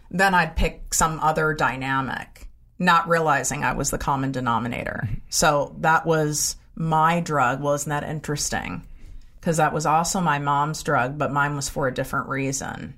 [0.09, 2.36] then I'd pick some other dynamic,
[2.79, 5.09] not realizing I was the common denominator.
[5.29, 7.61] So that was my drug.
[7.61, 8.87] Well, isn't that interesting?
[9.39, 12.95] Because that was also my mom's drug, but mine was for a different reason.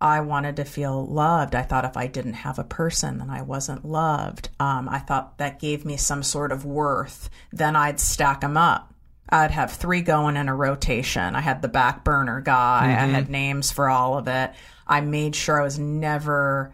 [0.00, 1.54] I wanted to feel loved.
[1.54, 4.50] I thought if I didn't have a person, then I wasn't loved.
[4.60, 7.30] Um, I thought that gave me some sort of worth.
[7.50, 8.92] Then I'd stack them up.
[9.28, 11.34] I'd have three going in a rotation.
[11.34, 12.84] I had the back burner guy.
[12.84, 14.52] I had names for all of it.
[14.86, 16.72] I made sure I was never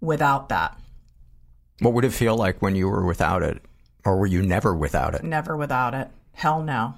[0.00, 0.78] without that.
[1.80, 3.62] What would it feel like when you were without it,
[4.04, 5.24] or were you never without it?
[5.24, 6.08] Never without it.
[6.32, 6.94] Hell no.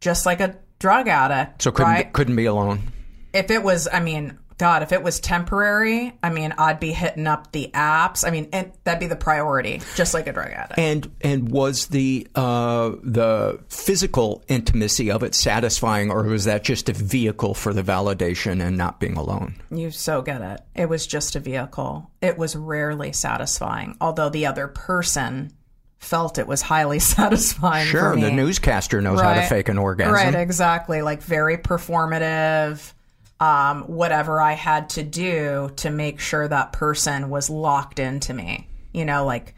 [0.00, 1.62] Just like a drug addict.
[1.62, 2.12] So couldn't right?
[2.12, 2.92] couldn't be alone.
[3.32, 7.26] if it was, I mean, God, if it was temporary, I mean, I'd be hitting
[7.26, 8.26] up the apps.
[8.26, 10.78] I mean, and that'd be the priority, just like a drug addict.
[10.78, 16.88] And and was the uh, the physical intimacy of it satisfying, or was that just
[16.88, 19.56] a vehicle for the validation and not being alone?
[19.70, 20.60] You so get it.
[20.74, 22.10] It was just a vehicle.
[22.22, 25.52] It was rarely satisfying, although the other person
[25.98, 27.86] felt it was highly satisfying.
[27.86, 28.22] Sure, for me.
[28.22, 30.14] the newscaster knows how to fake an orgasm.
[30.14, 31.02] Right, exactly.
[31.02, 32.92] Like very performative.
[33.38, 38.68] Um, whatever I had to do to make sure that person was locked into me.
[38.92, 39.54] You know, like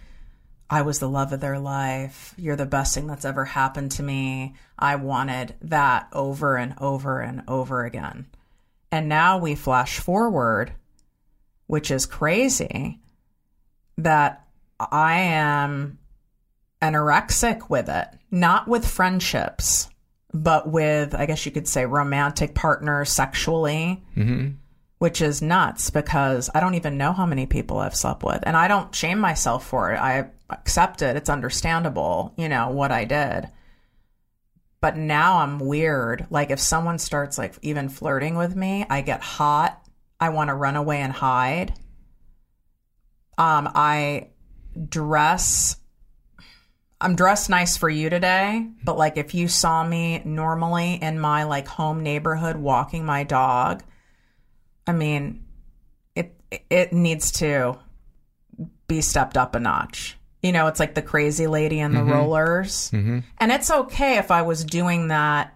[0.70, 2.34] I was the love of their life.
[2.36, 4.54] You're the best thing that's ever happened to me.
[4.78, 8.26] I wanted that over and over and over again.
[8.90, 10.72] And now we flash forward,
[11.66, 13.00] which is crazy,
[13.96, 14.46] that
[14.78, 15.98] I am
[16.80, 19.88] anorexic with it, not with friendships,
[20.32, 24.04] but with, I guess you could say, romantic partners sexually,
[24.98, 28.42] which is nuts because I don't even know how many people I've slept with.
[28.44, 29.98] And I don't shame myself for it.
[29.98, 31.16] I accept it.
[31.16, 33.48] It's understandable, you know, what I did.
[34.80, 36.26] But now I'm weird.
[36.30, 39.82] Like if someone starts like even flirting with me, I get hot.
[40.20, 41.74] I want to run away and hide.
[43.38, 44.30] Um, I
[44.88, 45.76] dress
[47.00, 51.44] I'm dressed nice for you today, but like if you saw me normally in my
[51.44, 53.84] like home neighborhood walking my dog,
[54.86, 55.44] I mean,
[56.16, 56.34] it
[56.70, 57.78] it needs to
[58.88, 60.16] be stepped up a notch.
[60.42, 62.12] You know, it's like the crazy lady and the mm-hmm.
[62.12, 62.90] rollers.
[62.92, 63.20] Mm-hmm.
[63.38, 65.54] And it's okay if I was doing that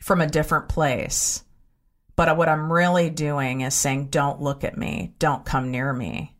[0.00, 1.42] from a different place.
[2.14, 6.35] But what I'm really doing is saying, don't look at me, don't come near me.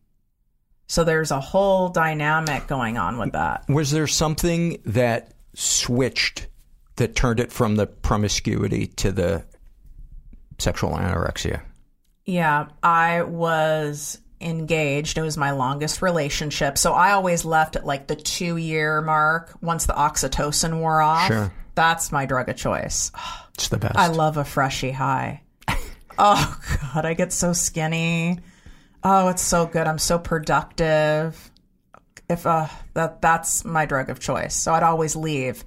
[0.87, 3.65] So there's a whole dynamic going on with that.
[3.69, 6.47] Was there something that switched
[6.97, 9.45] that turned it from the promiscuity to the
[10.59, 11.63] sexual anorexia?
[12.25, 15.19] Yeah, I was engaged.
[15.19, 16.79] It was my longest relationship.
[16.79, 21.29] So I always left at like the two year mark once the oxytocin wore off.
[21.29, 21.53] Sure.
[21.75, 23.13] That's my drug of choice.
[23.55, 23.97] It's the best.
[23.97, 25.43] I love a freshie high.
[26.19, 26.61] oh,
[26.95, 28.39] God, I get so skinny.
[29.03, 29.87] Oh, it's so good.
[29.87, 31.51] I'm so productive.
[32.29, 34.55] If uh, that that's my drug of choice.
[34.55, 35.65] So I'd always leave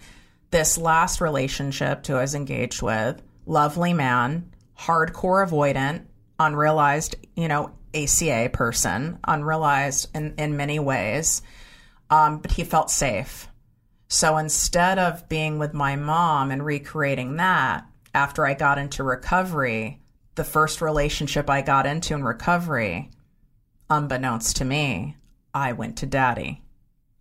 [0.52, 6.06] this last relationship to I was engaged with, lovely man, hardcore avoidant,
[6.40, 11.42] unrealized, you know, ACA person, unrealized in, in many ways.
[12.10, 13.48] Um, but he felt safe.
[14.08, 20.02] So instead of being with my mom and recreating that, after I got into recovery,
[20.34, 23.12] the first relationship I got into in recovery,
[23.90, 25.18] unbeknownst to me,
[25.54, 26.62] I went to daddy.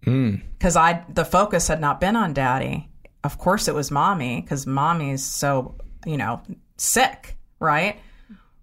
[0.05, 0.37] Hmm.
[0.59, 2.89] Because I the focus had not been on daddy.
[3.25, 5.75] Of course it was mommy, because mommy's so,
[6.07, 6.41] you know,
[6.77, 7.99] sick, right?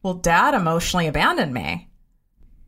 [0.01, 1.89] Well, dad emotionally abandoned me.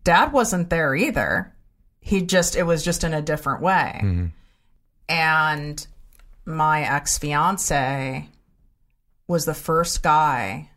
[0.03, 1.53] Dad wasn't there either.
[2.01, 3.99] He just it was just in a different way.
[4.03, 4.25] Mm-hmm.
[5.09, 5.87] And
[6.45, 8.27] my ex fiance
[9.27, 10.69] was the first guy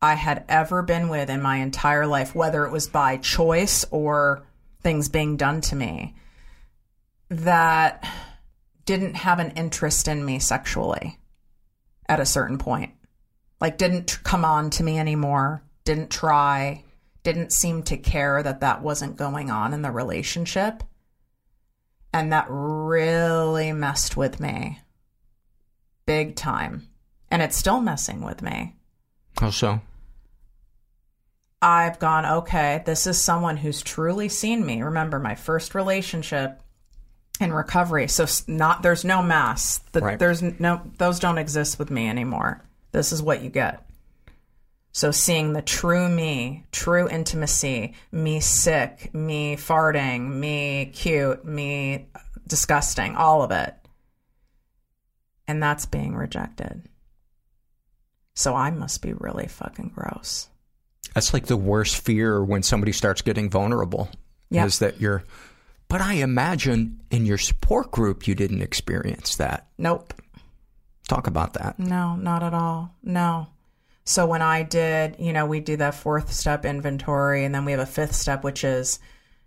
[0.00, 4.44] I had ever been with in my entire life, whether it was by choice or
[4.80, 6.14] things being done to me,
[7.30, 8.08] that
[8.84, 11.18] didn't have an interest in me sexually
[12.08, 12.92] at a certain point.
[13.60, 16.84] Like, didn't come on to me anymore, didn't try,
[17.24, 20.84] didn't seem to care that that wasn't going on in the relationship.
[22.12, 24.80] And that really messed with me
[26.06, 26.88] big time.
[27.30, 28.76] And it's still messing with me.
[29.38, 29.80] How so?
[31.60, 34.82] I've gone, okay, this is someone who's truly seen me.
[34.82, 36.62] Remember, my first relationship
[37.40, 38.08] in recovery.
[38.08, 39.78] So not there's no mass.
[39.92, 40.18] The, Right.
[40.18, 42.62] There's no those don't exist with me anymore.
[42.92, 43.84] This is what you get.
[44.92, 52.08] So seeing the true me, true intimacy, me sick, me farting, me cute, me
[52.46, 53.74] disgusting, all of it.
[55.46, 56.88] And that's being rejected.
[58.34, 60.48] So I must be really fucking gross.
[61.14, 64.08] That's like the worst fear when somebody starts getting vulnerable.
[64.50, 64.64] Yeah.
[64.66, 65.24] Is that you're.
[65.88, 69.68] But I imagine in your support group you didn't experience that.
[69.78, 70.14] Nope.
[71.08, 71.78] Talk about that.
[71.78, 72.94] No, not at all.
[73.02, 73.48] No.
[74.04, 77.72] So when I did, you know, we do that fourth step inventory and then we
[77.72, 78.98] have a fifth step which is,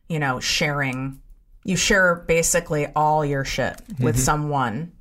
[0.07, 1.21] you know, sharing.
[1.63, 4.93] You share basically all your shit with someone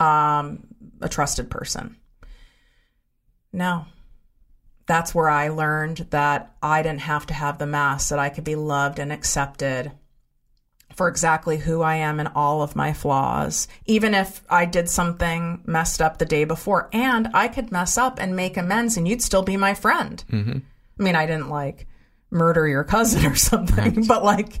[0.00, 0.66] um
[1.00, 1.96] a trusted person.
[3.52, 3.86] No.
[4.86, 8.44] That's where I learned that I didn't have to have the mask that I could
[8.44, 9.92] be loved and accepted
[10.94, 15.62] for exactly who I am and all of my flaws, even if I did something
[15.66, 16.88] messed up the day before.
[16.92, 20.22] And I could mess up and make amends, and you'd still be my friend.
[20.30, 20.58] Mm-hmm.
[21.00, 21.86] I mean, I didn't like
[22.30, 24.60] murder your cousin or something, but like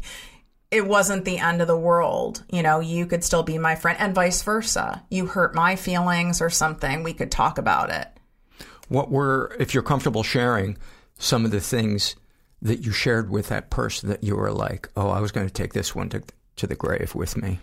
[0.70, 2.42] it wasn't the end of the world.
[2.50, 5.04] You know, you could still be my friend, and vice versa.
[5.10, 8.08] You hurt my feelings or something, we could talk about it.
[8.94, 10.78] What were, if you're comfortable sharing,
[11.18, 12.14] some of the things
[12.62, 15.52] that you shared with that person that you were like, oh, I was going to
[15.52, 16.22] take this one to,
[16.56, 17.58] to the grave with me?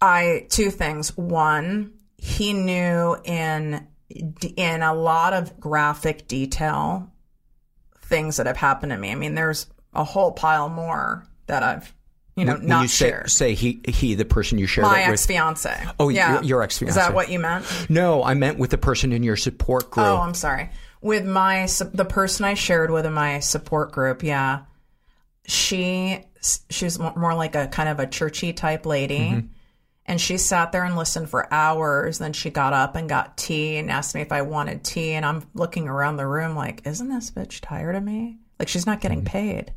[0.00, 1.16] I two things.
[1.16, 3.86] One, he knew in
[4.56, 7.10] in a lot of graphic detail
[8.02, 9.10] things that have happened to me.
[9.10, 11.92] I mean, there's a whole pile more that I've
[12.38, 13.30] you know When- when not you say, shared.
[13.30, 15.74] say he, he, the person you shared My ex fiance.
[15.98, 16.34] Oh, yeah.
[16.34, 16.90] your- your Is ex-fiance.
[16.90, 17.66] Is that what you meant?
[17.90, 20.06] No, I meant with the person in your support oh, group.
[20.06, 20.70] Oh, I'm sorry.
[21.00, 24.60] With my the person I shared with in my support group, yeah,
[25.46, 26.24] she
[26.70, 29.46] she's mo- more like a kind of a churchy type lady, mm-hmm.
[30.06, 32.18] and she sat there and listened for hours.
[32.18, 35.24] Then she got up and got tea and asked me if I wanted tea, and
[35.24, 38.38] I'm looking around the room like, isn't this bitch tired of me?
[38.58, 39.38] Like she's not getting mm-hmm.
[39.38, 39.74] paid.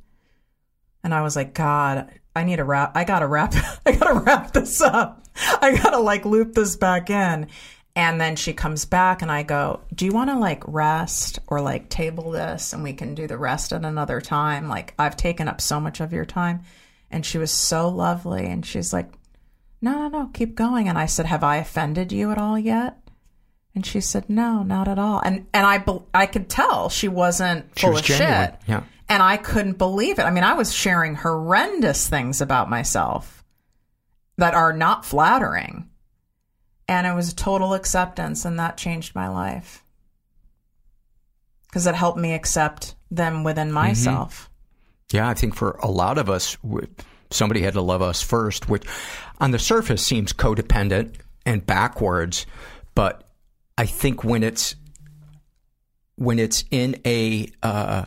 [1.03, 2.95] And I was like, God, I need to wrap.
[2.95, 3.53] I gotta wrap.
[3.85, 5.25] I gotta wrap this up.
[5.61, 7.47] I gotta like loop this back in.
[7.93, 11.59] And then she comes back, and I go, Do you want to like rest or
[11.59, 14.69] like table this, and we can do the rest at another time?
[14.69, 16.61] Like I've taken up so much of your time.
[17.09, 19.11] And she was so lovely, and she's like,
[19.81, 20.87] No, no, no, keep going.
[20.87, 22.97] And I said, Have I offended you at all yet?
[23.75, 25.81] And she said, "No, not at all." And and I
[26.13, 28.59] I could tell she wasn't She full was of genuine, shit.
[28.67, 28.83] yeah.
[29.11, 30.23] And I couldn't believe it.
[30.23, 33.43] I mean, I was sharing horrendous things about myself
[34.37, 35.89] that are not flattering.
[36.87, 39.83] And it was total acceptance, and that changed my life.
[41.67, 44.49] Because it helped me accept them within myself.
[45.11, 46.55] Yeah, I think for a lot of us,
[47.31, 48.85] somebody had to love us first, which
[49.41, 52.45] on the surface seems codependent and backwards.
[52.95, 53.27] but
[53.77, 54.75] I think when it's
[56.15, 58.05] when it's in a uh,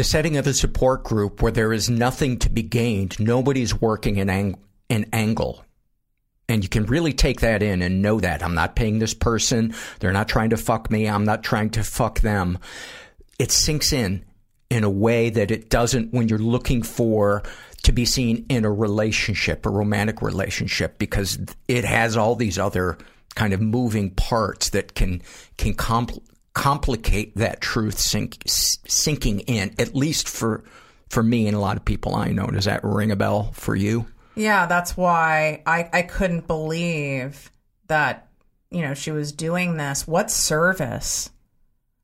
[0.00, 4.18] the setting of a support group where there is nothing to be gained, nobody's working
[4.18, 5.62] an, ang- an angle.
[6.48, 9.74] And you can really take that in and know that I'm not paying this person.
[9.98, 11.06] They're not trying to fuck me.
[11.06, 12.58] I'm not trying to fuck them.
[13.38, 14.24] It sinks in
[14.70, 17.42] in a way that it doesn't when you're looking for
[17.82, 21.38] to be seen in a relationship, a romantic relationship, because
[21.68, 22.96] it has all these other
[23.34, 25.20] kind of moving parts that can
[25.58, 26.22] can compl-
[26.54, 29.74] complicate that truth sink, sinking in.
[29.78, 30.64] At least for
[31.08, 32.46] for me and a lot of people I know.
[32.46, 34.06] Does that ring a bell for you?
[34.36, 37.50] Yeah, that's why I, I couldn't believe
[37.88, 38.28] that,
[38.70, 40.06] you know, she was doing this.
[40.06, 41.30] What service?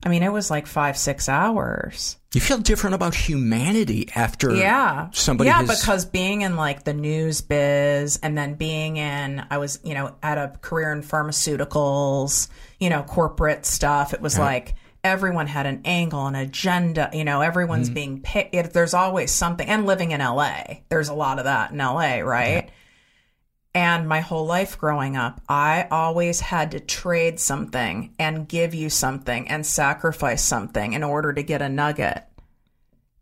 [0.05, 2.17] I mean, it was like five, six hours.
[2.37, 5.09] You feel different about humanity after yeah.
[5.13, 9.57] somebody Yeah, has- because being in like the news biz and then being in, I
[9.57, 14.13] was, you know, at a career in pharmaceuticals, you know, corporate stuff.
[14.13, 14.45] It was Yeah.
[14.45, 17.95] like everyone had an angle, an agenda, you know, everyone's Mhm.
[17.95, 18.51] being paid.
[18.53, 19.67] It, there's always something.
[19.67, 22.69] And living in LA, there's a lot of that in LA, right?
[23.75, 28.91] And my whole life growing up, I always had to trade something and give you
[28.91, 32.25] something and sacrifice something in order to get a nugget.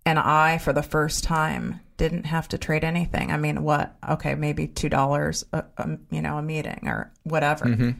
[0.06, 3.30] And I, for the first time, didn't have to trade anything.
[3.30, 3.96] I mean, what?
[4.08, 7.64] Okay, maybe two dollars, a, a, you know, a meeting or whatever.
[7.66, 7.96] Mhm.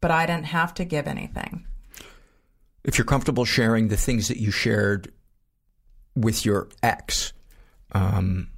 [0.00, 1.64] But I didn't have to give anything.
[2.84, 5.12] if you're comfortable sharing the things that you shared
[6.14, 7.32] with your ex,
[7.90, 8.48] um,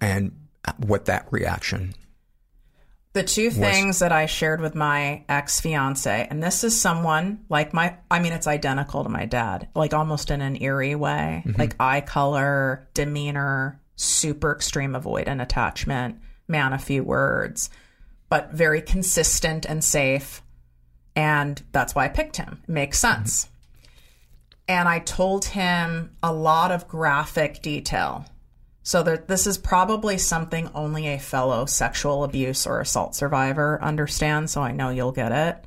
[0.00, 0.32] and
[0.78, 1.92] what that reaction.
[3.16, 7.72] The two things that I shared with my ex fiance, and this is someone like
[7.72, 11.56] my, I mean, it's identical to my dad, like almost in an eerie way, Mhm.
[11.56, 17.70] like eye color, demeanor, super extreme avoidant attachment, man, a few words,
[18.28, 20.42] but very consistent and safe.
[21.14, 22.60] And that's why I picked him.
[22.64, 23.48] It makes sense.
[24.68, 28.26] And I told him a lot of graphic detail.
[28.86, 34.52] So that this is probably something only a fellow sexual abuse or assault survivor understands,
[34.52, 35.64] so I know you'll get it.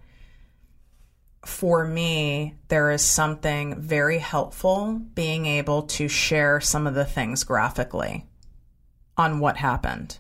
[1.46, 7.44] For me, there is something very helpful being able to share some of the things
[7.44, 8.26] graphically
[9.18, 10.18] on what happened.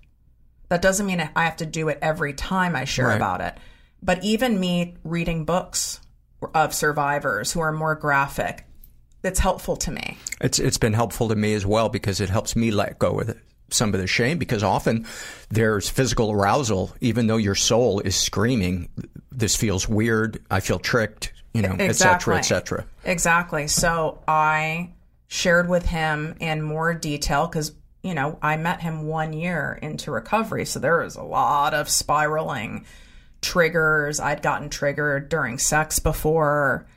[0.68, 3.16] That doesn't mean I have to do it every time I share Right.
[3.16, 3.58] about it.
[4.04, 6.02] But even me reading books
[6.54, 8.66] of survivors who are more graphic,
[9.24, 10.18] it's helpful to me.
[10.42, 13.36] It's it's been helpful to me as well because it helps me let go of
[13.72, 15.06] some of the shame because often
[15.50, 18.90] there's physical arousal even though your soul is screaming
[19.32, 23.68] this feels weird I feel tricked you know et cetera et cetera Exactly.
[23.68, 24.92] So I
[25.28, 30.12] shared with him in more detail because, you know, I met him one year into
[30.12, 30.66] recovery.
[30.66, 32.86] So there was a lot of spiraling
[33.42, 34.20] triggers.
[34.20, 36.88] I'd gotten triggered during sex before.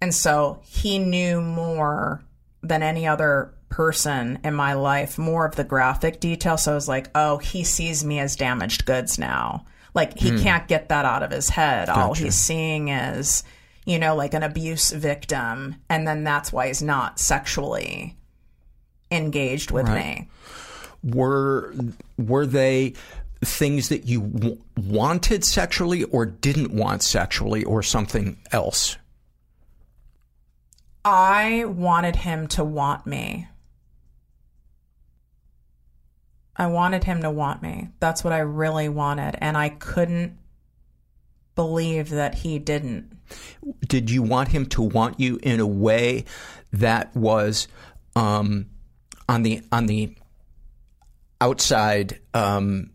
[0.00, 2.22] And so he knew more
[2.62, 6.56] than any other person in my life, more of the graphic detail.
[6.56, 9.66] So I was like, oh, he sees me as damaged goods now.
[9.94, 10.42] Like he Hmm.
[10.42, 11.88] can't get that out of his head.
[11.88, 13.42] All he's seeing is,
[13.84, 15.76] you know, like an abuse victim.
[15.88, 18.16] And then that's why he's not sexually
[19.10, 20.20] engaged with Right.
[20.20, 20.28] me.
[21.02, 21.72] were
[22.18, 22.92] were they
[23.42, 28.98] things that you w- wanted sexually or didn't want sexually or something else
[31.04, 33.48] I wanted him to want me.
[36.56, 37.88] I wanted him to want me.
[38.00, 39.36] That's what I really wanted.
[39.40, 40.38] And I couldn't
[41.54, 43.16] believe that he didn't.
[43.86, 46.24] did you want him to want you in a way
[46.72, 47.68] that was
[48.16, 48.66] um,
[49.28, 50.14] on the on the
[51.40, 52.90] outside um,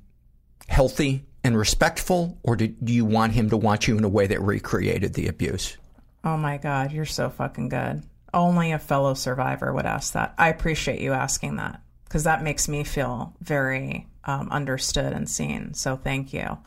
[0.68, 4.41] healthy and respectful, or did you want him to want you in a way that
[4.41, 5.77] recreated the abuse?
[6.26, 8.03] Oh my God, you're so fucking good.
[8.34, 10.34] Only a fellow survivor would ask that.
[10.38, 15.73] I appreciate you asking that because that makes me feel very um, understood and seen.
[15.76, 16.57] So thank you.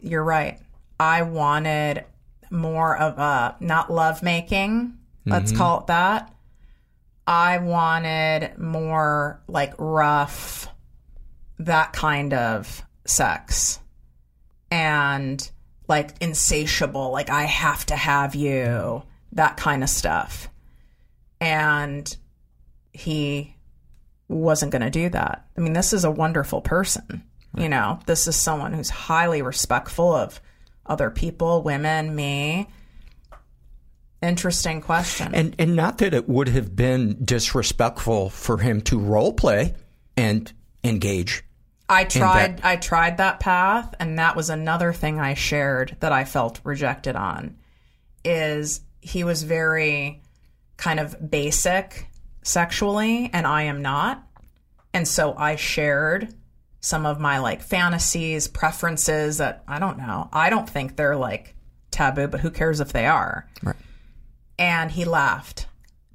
[0.00, 0.60] You're right.
[1.00, 2.04] I wanted
[2.50, 4.96] more of a not love making,
[5.26, 5.56] let's Mhm.
[5.56, 6.32] call it that.
[7.26, 10.68] I wanted more like rough,
[11.58, 13.80] that kind of sex.
[14.70, 15.50] And
[15.88, 19.02] like insatiable, like I have to have you,
[19.32, 20.48] that kind of stuff.
[21.40, 22.14] And
[22.92, 23.54] he
[24.28, 25.46] wasn't going to do that.
[25.56, 27.22] I mean, this is a wonderful person.
[27.56, 30.40] You know, this is someone who's highly respectful of
[30.84, 32.68] other people, women, me.
[34.20, 35.34] Interesting question.
[35.34, 39.74] And and not that it would have been disrespectful for him to role play
[40.16, 40.52] and
[40.82, 41.44] engage.
[41.88, 46.12] I tried that- I tried that path and that was another thing I shared that
[46.12, 47.56] I felt rejected on
[48.24, 50.22] is he was very
[50.76, 52.08] kind of basic
[52.42, 54.22] sexually and I am not.
[54.92, 56.34] And so I shared
[56.80, 60.28] some of my like fantasies, preferences that I don't know.
[60.32, 61.54] I don't think they're like
[61.90, 63.48] taboo, but who cares if they are?
[63.62, 63.76] Right.
[64.58, 65.67] And he laughed.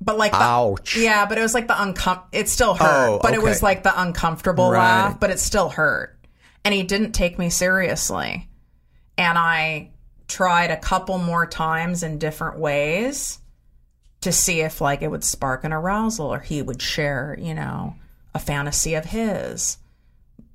[0.03, 0.97] But like the, Ouch.
[0.97, 3.07] Yeah, but it was like the uncom it still hurt.
[3.09, 4.79] Oh, but it was like the uncomfortable Right.
[4.79, 6.17] laugh, but it still hurt.
[6.65, 8.49] And he didn't take me seriously.
[9.17, 9.91] And I
[10.27, 13.39] tried a couple more times in different ways
[14.21, 17.95] to see if like it would spark an arousal or he would share, you know,
[18.33, 19.77] a fantasy of his.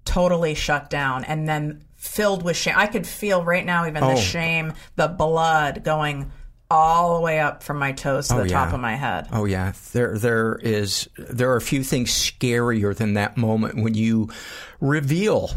[0.05, 2.75] Totally shut down and then filled with shame.
[2.77, 4.15] I could feel right now even Oh.
[4.15, 6.33] the shame, the blood going
[6.70, 9.28] all the way up from my toes to Oh, the top of my head.
[9.32, 13.95] Oh yeah, there there is there are a few things scarier than that moment when
[13.95, 14.28] you
[14.81, 15.51] reveal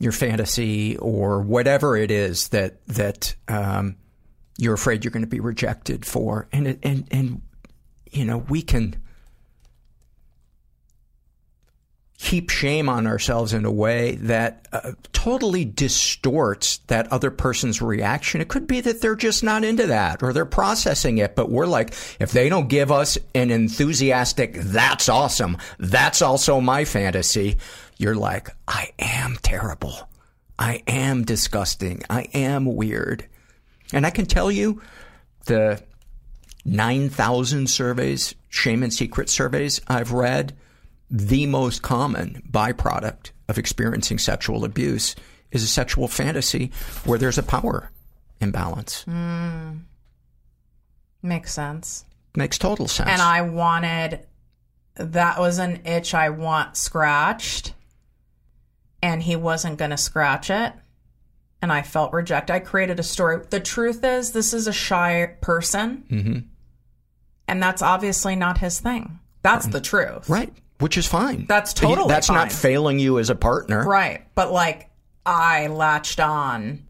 [0.00, 3.96] your fantasy or whatever it is that that um,
[4.58, 7.42] you're afraid you're going to be rejected for, and it, and and
[8.10, 8.96] you know we can
[12.18, 18.40] heap shame on ourselves in a way that uh, totally distorts that other person's reaction.
[18.40, 21.66] It could be that they're just not into that or they're processing it, but we're
[21.66, 27.58] like, if they don't give us an enthusiastic, that's awesome, that's also my fantasy,
[27.98, 30.08] you're like, I am terrible.
[30.58, 32.02] I am disgusting.
[32.08, 33.26] I am weird.
[33.92, 34.80] And I can tell you,
[35.46, 35.82] the
[36.64, 40.54] 9,000 surveys, shame and secret surveys I've read,
[41.10, 45.14] the most common byproduct of experiencing sexual abuse
[45.50, 46.72] is a sexual fantasy
[47.04, 47.90] where there's a power
[48.40, 49.06] imbalance.
[51.22, 52.04] Makes sense.
[52.36, 53.10] Makes total sense.
[53.10, 54.26] And I wanted
[54.96, 57.74] that was an itch I want scratched,
[59.02, 60.72] and he wasn't going to scratch it.
[61.62, 62.52] And I felt rejected.
[62.52, 63.40] I created a story.
[63.48, 66.38] The truth is, this is a shy person, hmm
[67.46, 69.18] and that's obviously not his thing.
[69.42, 70.30] That's the truth.
[70.30, 70.50] Right.
[70.80, 71.46] Which is fine.
[71.46, 72.36] That's totally That's fine.
[72.36, 73.84] not failing you as a partner.
[73.86, 74.26] Right.
[74.34, 74.90] But like
[75.24, 76.84] I latched on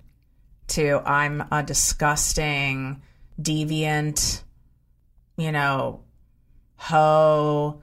[0.68, 3.02] to I'm a disgusting,
[3.40, 4.42] deviant,
[5.36, 6.00] you know,
[6.76, 7.82] hoe.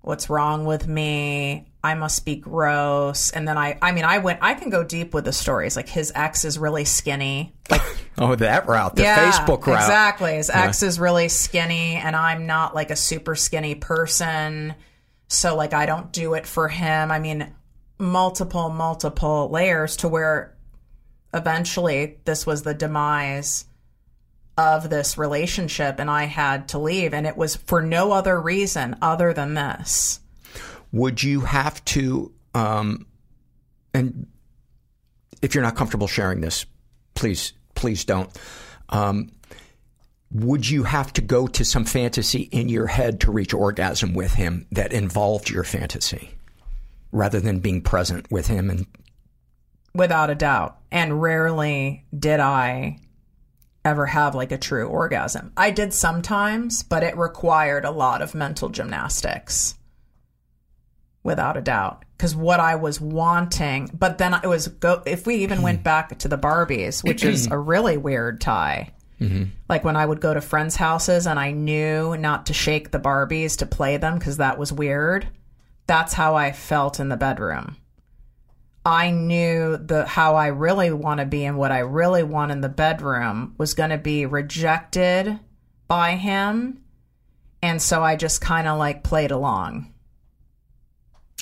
[0.00, 1.68] What's wrong with me?
[1.84, 3.30] I must be gross.
[3.30, 5.76] And then I I mean I went I can go deep with the stories.
[5.76, 7.54] Like his ex is really skinny.
[7.70, 7.82] Like
[8.18, 9.80] Oh, that route, the yeah, Facebook route.
[9.80, 10.34] Exactly.
[10.34, 14.74] His ex is really skinny, and I'm not like a super skinny person.
[15.32, 17.10] So, like, I don't do it for him.
[17.10, 17.54] I mean,
[17.98, 20.54] multiple, multiple layers to where
[21.32, 23.64] eventually this was the demise
[24.58, 27.14] of this relationship, and I had to leave.
[27.14, 30.20] And it was for no other reason other than this.
[30.92, 33.06] Would you have to, um,
[33.94, 34.26] and
[35.40, 36.66] if you're not comfortable sharing this,
[37.14, 38.28] please, please don't.
[38.90, 39.30] Um,
[40.32, 44.34] would you have to go to some fantasy in your head to reach orgasm with
[44.34, 46.30] him that involved your fantasy
[47.10, 48.86] rather than being present with him and
[49.94, 50.78] Without a doubt.
[50.90, 52.98] And rarely did I
[53.84, 55.52] ever have like a true orgasm.
[55.56, 59.74] I did sometimes, but it required a lot of mental gymnastics.
[61.22, 62.04] Without a doubt.
[62.16, 65.84] Because what I was wanting, but then it was go, if we even went hmm.
[65.84, 68.92] back to the Barbies, which is a really weird tie.
[69.22, 69.44] Mm-hmm.
[69.68, 72.98] Like when I would go to friends' houses and I knew not to shake the
[72.98, 75.28] Barbies to play them because that was weird.
[75.86, 77.76] That's how I felt in the bedroom.
[78.84, 82.60] I knew the how I really want to be and what I really want in
[82.60, 85.38] the bedroom was going to be rejected
[85.86, 86.82] by him,
[87.62, 89.92] and so I just kind of like played along.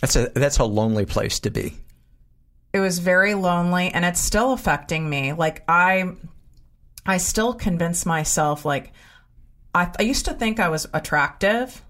[0.03, 1.77] that's a that's a lonely place to be.
[2.73, 5.33] It was very lonely, and it's still affecting me.
[5.33, 6.13] Like I,
[7.07, 8.93] I still convince myself like
[9.75, 11.83] I, I used to think I was attractive,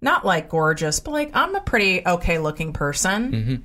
[0.00, 3.56] not like gorgeous, but like I'm a pretty okay looking person, mm-hmm.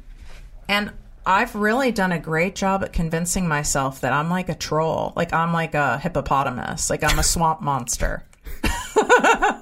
[0.68, 0.92] and
[1.26, 5.34] I've really done a great job at convincing myself that I'm like a troll, like
[5.34, 8.26] I'm like a hippopotamus, like I'm a swamp monster.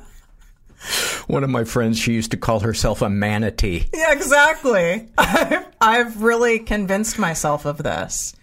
[1.28, 3.86] One of my friends, she used to call herself a manatee.
[3.94, 5.10] Yeah, exactly.
[5.18, 8.34] I've, I've really convinced myself of this.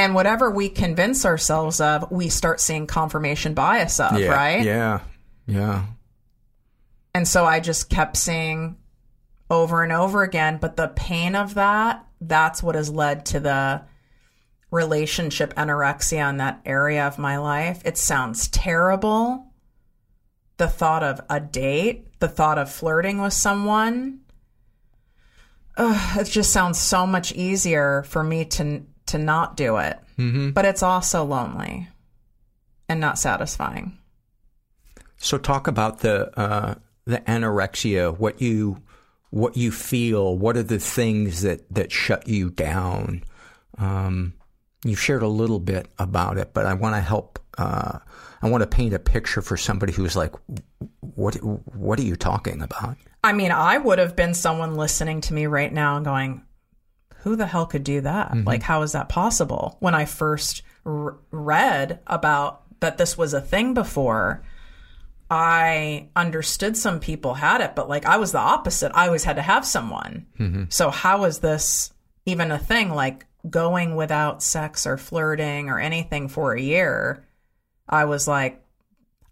[0.00, 4.64] And whatever we convince ourselves of, we start seeing confirmation bias of, yeah, right?
[4.64, 5.00] Yeah,
[5.46, 5.84] yeah.
[7.14, 8.78] And so I just kept seeing
[9.50, 10.56] over and over again.
[10.56, 13.82] But the pain of that, that's what has led to the
[14.70, 17.82] relationship anorexia in that area of my life.
[17.84, 19.52] It sounds terrible.
[20.56, 24.20] The thought of a date, the thought of flirting with someone.
[25.76, 29.98] ugh, it just sounds so much easier for me to to not do it.
[30.18, 30.50] Mm-hmm.
[30.50, 31.88] But it's also lonely
[32.88, 33.98] and not satisfying.
[35.18, 36.74] So talk about the uh,
[37.04, 38.16] the anorexia.
[38.16, 38.82] What you
[39.30, 40.36] what you feel.
[40.36, 43.24] What are the things that that shut you down?
[43.78, 44.34] Um,
[44.84, 47.38] you've shared a little bit about it, but I want to help.
[47.58, 47.98] Uh,
[48.42, 50.34] I want to paint a picture for somebody who's like,
[51.00, 51.34] "What?
[51.34, 55.46] What are you talking about?" I mean, I would have been someone listening to me
[55.46, 56.42] right now and going,
[57.22, 58.30] who the hell could do that?
[58.30, 58.46] Mm-hmm.
[58.46, 59.76] Like, how is that possible?
[59.80, 64.42] When I first r- read about that this was a thing before,
[65.30, 68.90] I understood some people had it, but like I was the opposite.
[68.94, 70.26] I always had to have someone.
[70.38, 70.64] Mm-hmm.
[70.70, 71.92] So, how is this
[72.26, 72.90] even a thing?
[72.90, 77.24] Like going without sex or flirting or anything for a year,
[77.88, 78.62] I was like,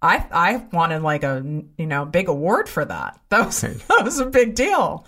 [0.01, 1.43] I I wanted like a
[1.77, 3.20] you know big award for that.
[3.31, 5.05] That was that was a big deal.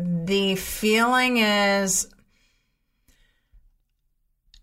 [0.00, 2.08] The feeling is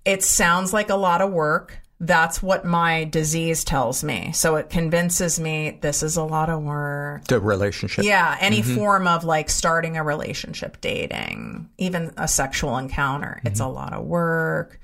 [0.03, 1.80] it sounds like a lot of work.
[1.99, 4.31] That's what my disease tells me.
[4.34, 7.26] So it convinces me this is a lot of work.
[7.26, 8.05] The relationship.
[8.05, 8.76] Yeah, any mm-hmm.
[8.76, 13.41] form of like starting a relationship, dating, even a sexual encounter.
[13.43, 13.69] It's mm-hmm.
[13.69, 14.80] a lot of work.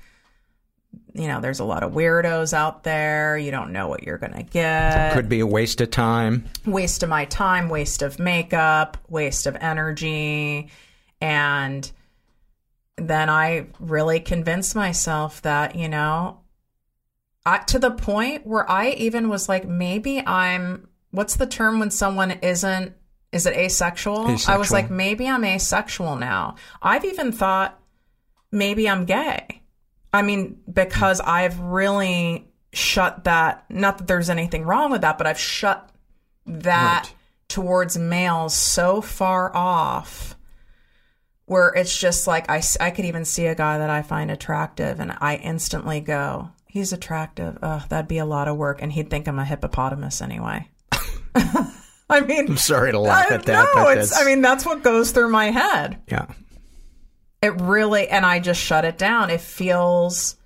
[1.14, 3.38] You know, there's a lot of weirdos out there.
[3.38, 5.12] You don't know what you're going to get.
[5.12, 6.44] It could be a waste of time.
[6.66, 10.70] waste of my time, waste of makeup, waste of energy.
[11.20, 11.90] And
[12.96, 16.40] then I really convinced myself that, you know,
[17.46, 21.90] I, to the point where I even was like, maybe I'm, what's the term when
[21.90, 22.92] someone isn't,
[23.30, 24.36] is it asexual?
[24.48, 26.56] I was like, maybe I'm asexual now.
[26.82, 27.80] I've even thought
[28.50, 29.62] maybe I'm gay.
[30.14, 35.26] I mean, because I've really shut that, not that there's anything wrong with that, but
[35.26, 35.90] I've shut
[36.46, 37.14] that Right.
[37.48, 40.36] towards males so far off
[41.46, 44.98] where it's just like I, I could even see a guy that I find attractive
[45.00, 47.58] and I instantly go, he's attractive.
[47.60, 48.80] Ugh, that'd be a lot of work.
[48.82, 50.68] And he'd think I'm a hippopotamus anyway.
[51.34, 53.68] I mean, I'm sorry to laugh I, at that.
[53.74, 56.00] no, it's, I mean, that's what goes through my head.
[56.08, 56.26] yeah.
[57.44, 59.28] It really, and I just shut it down.
[59.28, 60.36] It feels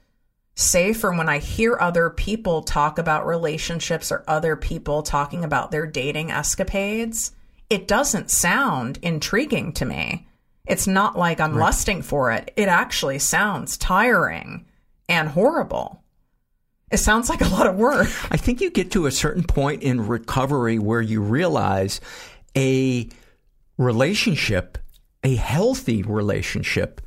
[0.56, 5.86] safer when I hear other people talk about relationships or other people talking about their
[5.86, 7.30] dating escapades.
[7.70, 10.26] It doesn't sound intriguing to me.
[10.66, 12.52] It's not like I'm lusting for it.
[12.56, 14.66] It actually sounds tiring
[15.08, 16.02] and horrible.
[16.90, 18.08] It sounds like a lot of work.
[18.32, 22.00] I think you get to a certain point in recovery where you realize
[22.56, 23.08] a
[23.76, 24.78] relationship,
[25.22, 27.00] a healthy relationship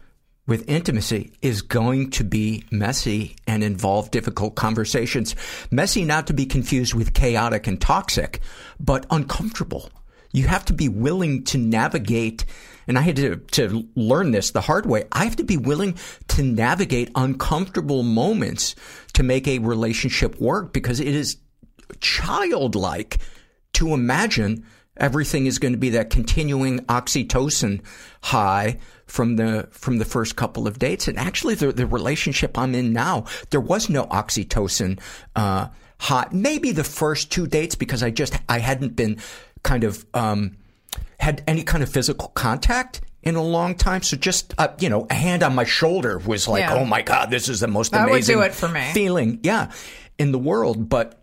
[0.48, 5.36] with intimacy is going to be messy and involve difficult conversations.
[5.70, 8.42] Messy not to be confused with chaotic and toxic,
[8.80, 9.90] but uncomfortable.
[10.34, 12.46] You have to be willing to navigate,
[12.88, 15.06] and I had to, to learn this the hard way.
[15.12, 15.98] I have to be willing
[16.30, 18.76] to navigate uncomfortable moments
[19.14, 21.38] to make a relationship work because it is
[22.00, 23.20] childlike
[23.74, 24.66] to imagine
[25.02, 27.82] everything is going to be that continuing oxytocin
[28.22, 32.74] high from the from the first couple of dates and actually the the relationship I'm
[32.76, 35.00] in now there was no oxytocin
[35.36, 35.68] uh
[36.00, 39.18] hot maybe the first two dates because I just I hadn't been
[39.64, 40.56] kind of um
[41.20, 45.06] had any kind of physical contact in a long time so just uh, you know
[45.10, 46.76] a hand on my shoulder was like Yeah.
[46.76, 48.90] oh my god this is the most That would amazing do it for me.
[48.94, 49.72] feeling yeah
[50.18, 51.22] in the world but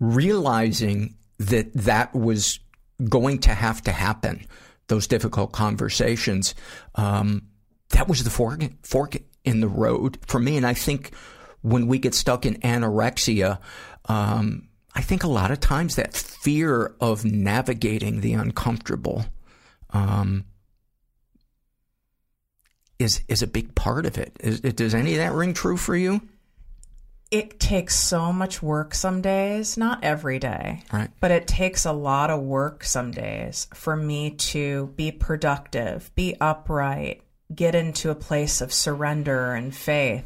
[0.00, 2.60] realizing that that was
[3.08, 4.46] going to have to happen,
[4.88, 6.54] those difficult conversations,
[6.94, 7.42] um,
[7.90, 10.56] that was the fork, fork in the road for me.
[10.56, 11.12] And I think
[11.62, 13.58] when we get stuck in anorexia,
[14.06, 19.24] um, I think a lot of times that fear of navigating the uncomfortable
[19.90, 20.44] um,
[22.98, 24.36] is is a big part of it.
[24.40, 26.20] Is, it does any of that ring true for you?
[27.34, 31.10] It takes so much work some days, not every day, Right.
[31.18, 36.36] but it takes a lot of work some days for me to be productive, be
[36.40, 40.24] upright, get into a place of surrender and faith.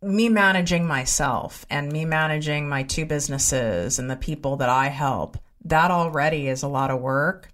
[0.00, 5.36] Me managing myself and me managing my two businesses and the people that I help,
[5.64, 7.48] that already is a lot of work.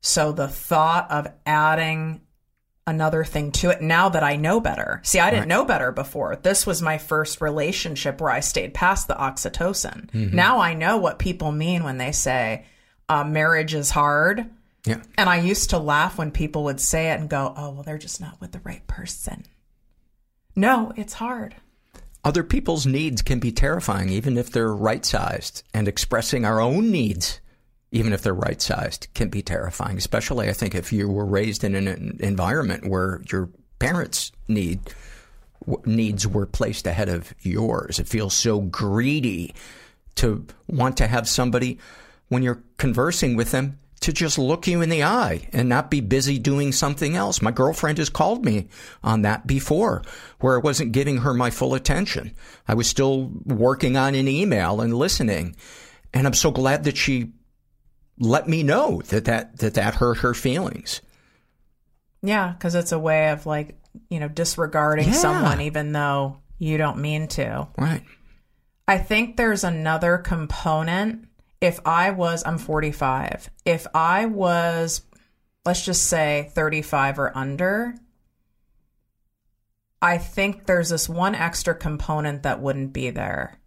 [0.00, 2.22] So the thought of adding
[2.86, 5.00] another thing to it now that I know better.
[5.02, 6.36] See, I didn't know better before.
[6.36, 10.32] This was my first relationship where I stayed past the oxytocin.
[10.32, 12.64] Now I know what people mean when they say
[13.08, 14.46] uh, marriage is hard.
[14.84, 15.02] Yeah.
[15.18, 17.98] And I used to laugh when people would say it and go, oh, well, they're
[17.98, 19.44] just not with the right person.
[20.54, 21.56] No, it's hard.
[22.24, 25.64] Other people's needs can be terrifying, even if they're right sized.
[25.74, 27.40] And expressing our own needs
[27.92, 29.96] even if they're right sized, can be terrifying.
[29.96, 34.80] Especially, I think, if you were raised in an environment where your parents' need
[35.84, 37.98] needs were placed ahead of yours.
[37.98, 39.54] It feels so greedy
[40.16, 41.78] to want to have somebody
[42.28, 46.00] when you're conversing with them to just look you in the eye and not be
[46.00, 47.42] busy doing something else.
[47.42, 48.68] My girlfriend has called me
[49.02, 50.02] on that before,
[50.38, 52.32] where I wasn't giving her my full attention.
[52.68, 55.56] I was still working on an email and listening.
[56.12, 57.32] And I'm so glad that she
[58.18, 61.00] let me know that that, that, that hurt her feelings.
[62.22, 63.76] Yeah, because it's a way of like,
[64.10, 65.14] you know, disregarding Yeah.
[65.14, 67.68] someone even though you don't mean to.
[67.78, 68.02] Right.
[68.88, 71.28] I think there's another component.
[71.60, 73.50] If I was, I'm 45.
[73.64, 75.02] If I was,
[75.64, 77.94] let's just say 35 or under,
[80.00, 83.58] I think there's this one extra component that wouldn't be there.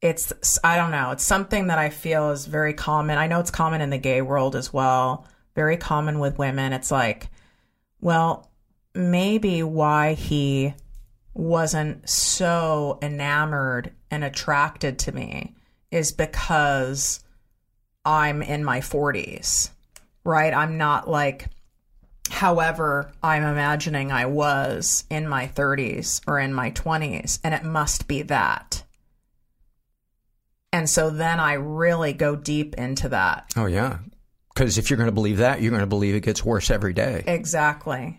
[0.00, 3.18] It's, I don't know, it's something that I feel is very common.
[3.18, 6.72] I know it's common in the gay world as well, very common with women.
[6.72, 7.28] It's like,
[8.00, 8.48] well,
[8.94, 10.74] maybe why he
[11.34, 15.54] wasn't so enamored and attracted to me
[15.90, 17.24] is because
[18.04, 19.70] I'm in my 40s,
[20.24, 20.54] right?
[20.54, 21.48] I'm not like,
[22.30, 28.08] however, I'm imagining I was in my 30s or in my 20s, and it must
[28.08, 28.77] be that.
[30.72, 33.52] And so then I really go deep into that.
[33.56, 33.98] Oh, yeah.
[34.54, 36.92] Because if you're going to believe that, you're going to believe it gets worse every
[36.92, 37.22] day.
[37.26, 38.18] Exactly.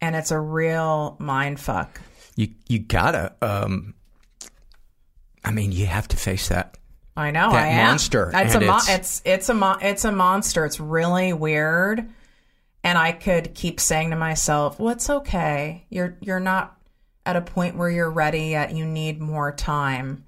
[0.00, 2.00] And it's a real mind fuck.
[2.36, 3.94] You, you gotta, um,
[5.44, 6.76] I mean, you have to face that.
[7.16, 7.86] I know That I am.
[7.88, 10.64] monster, It's and a mo- it's- it's it's a mo- it's a monster.
[10.64, 12.08] It's really weird,
[12.84, 15.84] and I could keep saying to myself, "Well, it's okay.
[15.90, 16.78] You're you're not
[17.26, 18.74] at a point where you're ready yet.
[18.74, 20.24] You need more time."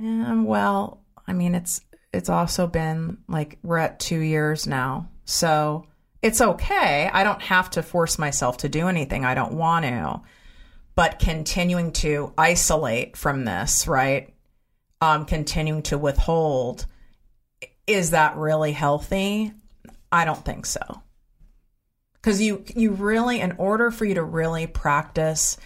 [0.00, 1.80] And well, I mean, it's
[2.12, 5.86] it's also been like we're at two years now, so
[6.22, 7.08] it's okay.
[7.12, 9.24] I don't have to force myself to do anything.
[9.24, 10.22] I don't want to,
[10.94, 14.34] but continuing to isolate from this, right?
[15.00, 16.86] um, continuing to withhold,
[17.86, 19.52] is that really healthy?
[20.12, 20.80] I don't think so.
[22.14, 25.56] Because you you really, in order for you to really practice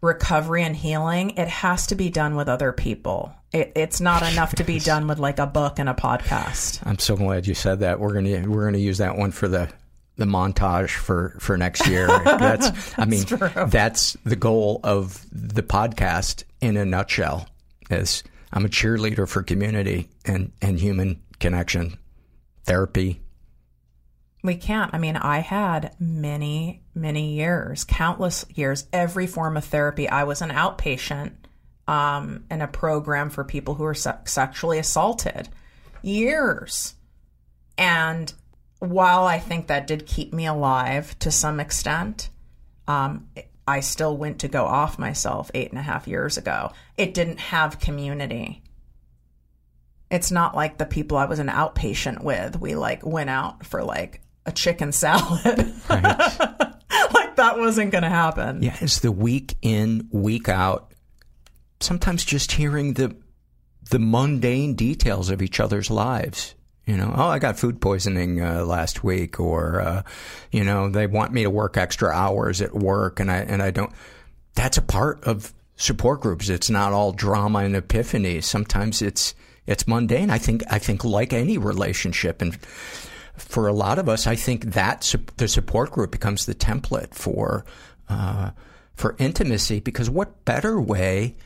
[0.00, 3.32] recovery and healing, it has to be done with other people.
[3.52, 6.80] It, it's not enough to be done with like a book and a podcast.
[6.84, 7.98] I'm so glad you said that.
[7.98, 9.70] We're gonna we're gonna use that one for the
[10.16, 12.06] the montage for for next year.
[12.24, 13.24] That's I mean
[13.68, 17.48] that's the goal of the podcast in a nutshell.
[17.90, 18.22] Is
[18.52, 21.96] I'm a cheerleader for community and and human connection,
[22.64, 23.22] therapy.
[24.42, 24.94] We can't.
[24.94, 30.08] I mean, I had many, many years, countless years, every form of therapy.
[30.08, 31.32] I was an outpatient
[31.88, 35.48] um, in a program for people who are se- sexually assaulted.
[36.02, 36.94] Years.
[37.78, 38.32] And
[38.78, 42.28] while I think that did keep me alive to some extent,
[42.86, 43.28] um,
[43.66, 46.72] I still went to go off myself eight and a half years ago.
[46.96, 48.62] It didn't have community.
[50.10, 52.60] It's not like the people I was an outpatient with.
[52.60, 55.42] We like went out for like a chicken salad.
[55.88, 58.62] like that wasn't going to happen.
[58.62, 60.87] Yeah, it's the week in, week out.
[61.80, 63.16] Sometimes just hearing the
[63.90, 66.54] the mundane details of each other's lives.
[66.84, 70.02] You know, oh, I got food poisoning uh, last week, or uh,
[70.50, 73.70] you know, they want me to work extra hours at work, and I and I
[73.70, 73.92] don't.
[74.54, 76.48] That's a part of support groups.
[76.48, 78.44] It's not all drama and epiphanies.
[78.44, 79.34] Sometimes it's
[79.66, 80.30] it's mundane.
[80.30, 82.58] I think I think like any relationship, and
[83.36, 87.66] for a lot of us, I think that the support group becomes the template for
[88.08, 88.52] uh,
[88.94, 89.80] for intimacy.
[89.80, 91.36] Because what better way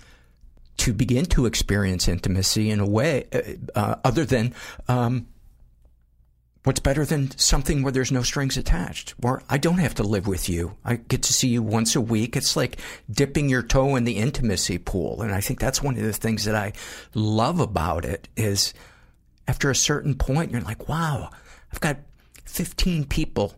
[0.78, 3.40] to begin to experience intimacy in a way uh,
[3.78, 4.54] uh, other than
[4.88, 5.26] um,
[6.64, 10.26] what's better than something where there's no strings attached where i don't have to live
[10.26, 10.76] with you.
[10.84, 12.36] I get to see you once a week.
[12.36, 12.78] It's like
[13.10, 15.22] dipping your toe in the intimacy pool.
[15.22, 16.72] And i think that's one of the things that i
[17.14, 18.74] love about it is
[19.48, 21.30] after a certain point you're like wow
[21.72, 21.98] i've got
[22.44, 23.54] 15 people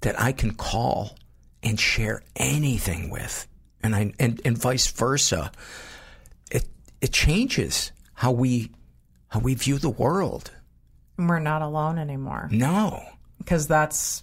[0.00, 1.16] that i can call
[1.62, 3.46] and share anything with.
[3.82, 5.50] And i and, and vice versa
[7.00, 8.70] it changes how we
[9.28, 10.50] how we view the world.
[11.18, 12.48] We're not alone anymore.
[12.52, 13.02] No.
[13.38, 14.22] Because that's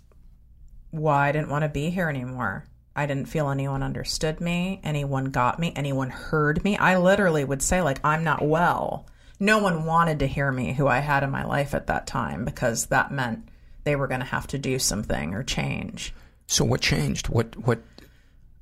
[0.92, 2.66] why I didn't want to be here anymore.
[2.96, 6.78] I didn't feel anyone understood me, anyone got me, anyone heard me.
[6.78, 9.08] I literally would say like I'm not well.
[9.40, 12.46] No one wanted to hear me who I had in my life at that time
[12.46, 13.50] because that meant
[13.84, 16.14] they were going to have to do something or change.
[16.48, 17.30] So what changed?
[17.30, 17.82] What what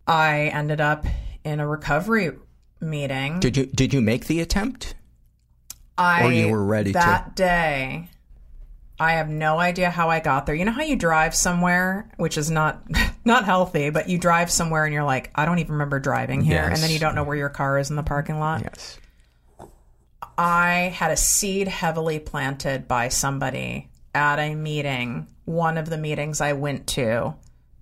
[0.07, 1.05] I ended up
[1.43, 2.31] in a recovery
[2.81, 3.39] meeting.
[3.39, 4.95] did you did you make the attempt?
[5.97, 6.99] I Or you were ready to.
[6.99, 8.09] that day.
[8.99, 10.53] I have no idea how I got there.
[10.53, 12.83] You know how you drive somewhere, which is not
[13.25, 16.63] not healthy, but you drive somewhere and you're like, I don't even remember driving here,
[16.63, 18.61] and then you don't know where your car is in the parking lot.
[18.63, 18.99] Yes.
[20.37, 26.41] I had a seed heavily planted by somebody at a meeting, one of the meetings
[26.41, 27.35] I went to,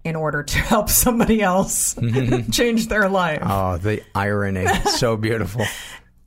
[0.04, 1.96] in order to help somebody else
[2.52, 3.42] change their life.
[3.44, 4.68] Oh, the irony.
[4.92, 5.66] so beautiful.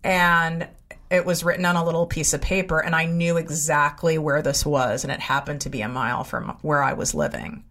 [0.05, 0.69] and
[1.11, 4.65] it was written on a little piece of paper and i knew exactly where this
[4.65, 7.65] was and it happened to be a mile from where i was living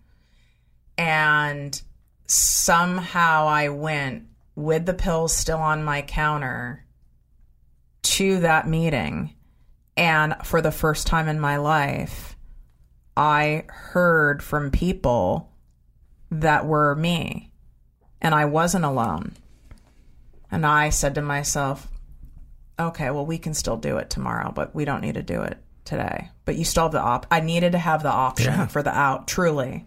[0.98, 1.82] and
[2.28, 4.26] somehow i went
[4.56, 6.86] with the pills still on my counter
[8.04, 9.34] to that meeting
[9.98, 12.36] and for the first time in my life
[13.18, 15.51] i heard from people
[16.32, 17.52] that were me
[18.22, 19.34] and i wasn't alone
[20.50, 21.88] and i said to myself
[22.80, 25.60] okay, well, we can still do it tomorrow, but we don't need to do it
[25.86, 26.30] today.
[26.46, 27.28] But you still have the op.
[27.30, 28.66] I needed to have the option Yeah.
[28.66, 29.28] for the out.
[29.28, 29.86] Truly,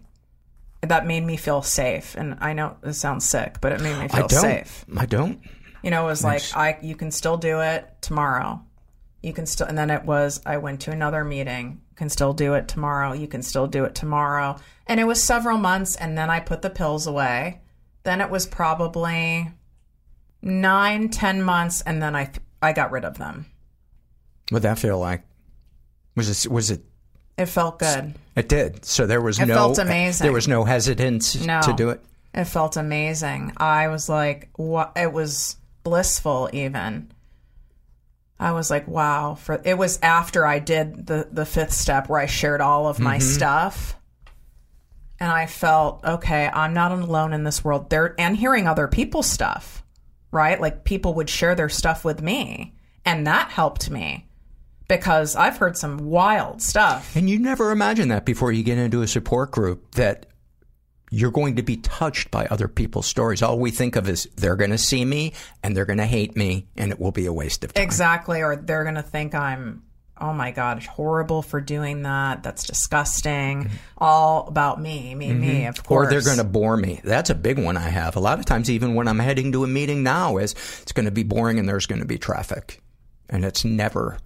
[0.81, 2.15] that made me feel safe.
[2.15, 4.39] And I know it sounds sick, but it made me I feel don't.
[4.39, 4.85] safe.
[4.95, 5.41] I don't.
[5.83, 8.61] You know, it was like I you can still do it tomorrow.
[9.21, 11.81] You can still, and then it was I went to another meeting.
[11.95, 13.13] Can still do it tomorrow.
[13.13, 14.57] You can still do it tomorrow.
[14.87, 17.61] And it was several months, and then I put the pills away.
[18.03, 19.49] Then it was probably
[20.41, 22.31] nine, ten months, and then I
[22.61, 23.45] I got rid of them.
[24.49, 25.23] What'd that feel like?
[26.15, 26.51] Was it?
[26.51, 26.81] Was it?
[27.37, 28.15] It felt good.
[28.35, 28.85] It did.
[28.85, 29.55] So there was It no.
[29.55, 30.23] felt amazing.
[30.25, 31.61] There was no hesitance No.
[31.61, 32.03] to do it.
[32.33, 33.53] It felt amazing.
[33.57, 34.91] I was like, what?
[34.95, 37.11] It was blissful, even.
[38.39, 39.35] I was like, wow.
[39.35, 42.99] For it was after I did the the fifth step where I shared all of
[42.99, 43.27] my mm-hmm.
[43.27, 43.95] stuff,
[45.19, 46.49] and I felt okay.
[46.51, 47.89] I'm not alone in this world.
[47.89, 49.83] There and hearing other people's stuff,
[50.31, 50.59] right?
[50.59, 52.75] Like people would share their stuff with me,
[53.05, 54.27] and that helped me
[54.87, 57.15] because I've heard some wild stuff.
[57.15, 60.27] And you never imagine that before you get into a support group that
[61.11, 63.41] you're going to be touched by other people's stories.
[63.41, 65.33] All we think of is they're going to see me
[65.63, 67.83] and they're going to hate me and it will be a waste of time.
[67.83, 69.83] Exactly, or they're going to think I'm,
[70.19, 72.41] oh my God, horrible for doing that.
[72.41, 73.69] That's disgusting.
[73.97, 75.93] All about me, me, me, of Mm-hmm.
[75.93, 77.01] Or they're going to bore me.
[77.03, 78.15] That's a big one I have.
[78.15, 81.05] A lot of times, even when I'm heading to a meeting now, is it's going
[81.05, 82.81] to be boring and there's going to be traffic,
[83.29, 84.17] and it's never.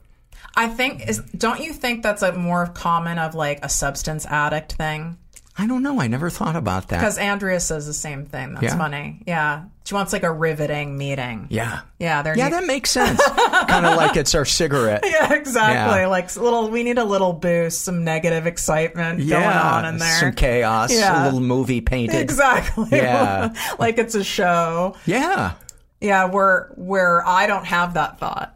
[0.55, 4.73] I think, is don't you think that's a more common of like a substance addict
[4.73, 5.17] thing?
[5.59, 5.99] I don't know.
[5.99, 6.99] I never thought about that.
[6.99, 8.53] Because Andrea says the same thing.
[8.53, 8.77] That's Yeah?
[8.77, 9.21] funny.
[9.27, 9.63] Yeah.
[9.83, 11.47] She wants like a riveting meeting.
[11.49, 12.21] yeah, Yeah.
[12.21, 13.19] They're yeah, that makes sense.
[13.67, 15.03] kind of like it's our cigarette.
[15.05, 15.99] Yeah, exactly.
[15.99, 16.07] Yeah.
[16.07, 20.19] Like little, we need a little boost, some negative excitement going on in there.
[20.19, 21.23] some chaos, Yeah.
[21.23, 22.21] a little movie painted.
[22.21, 22.87] Exactly.
[22.91, 23.53] Yeah.
[23.79, 24.95] like it's a show.
[25.05, 25.53] Yeah,
[25.99, 28.55] Yeah, where where I don't have that thought.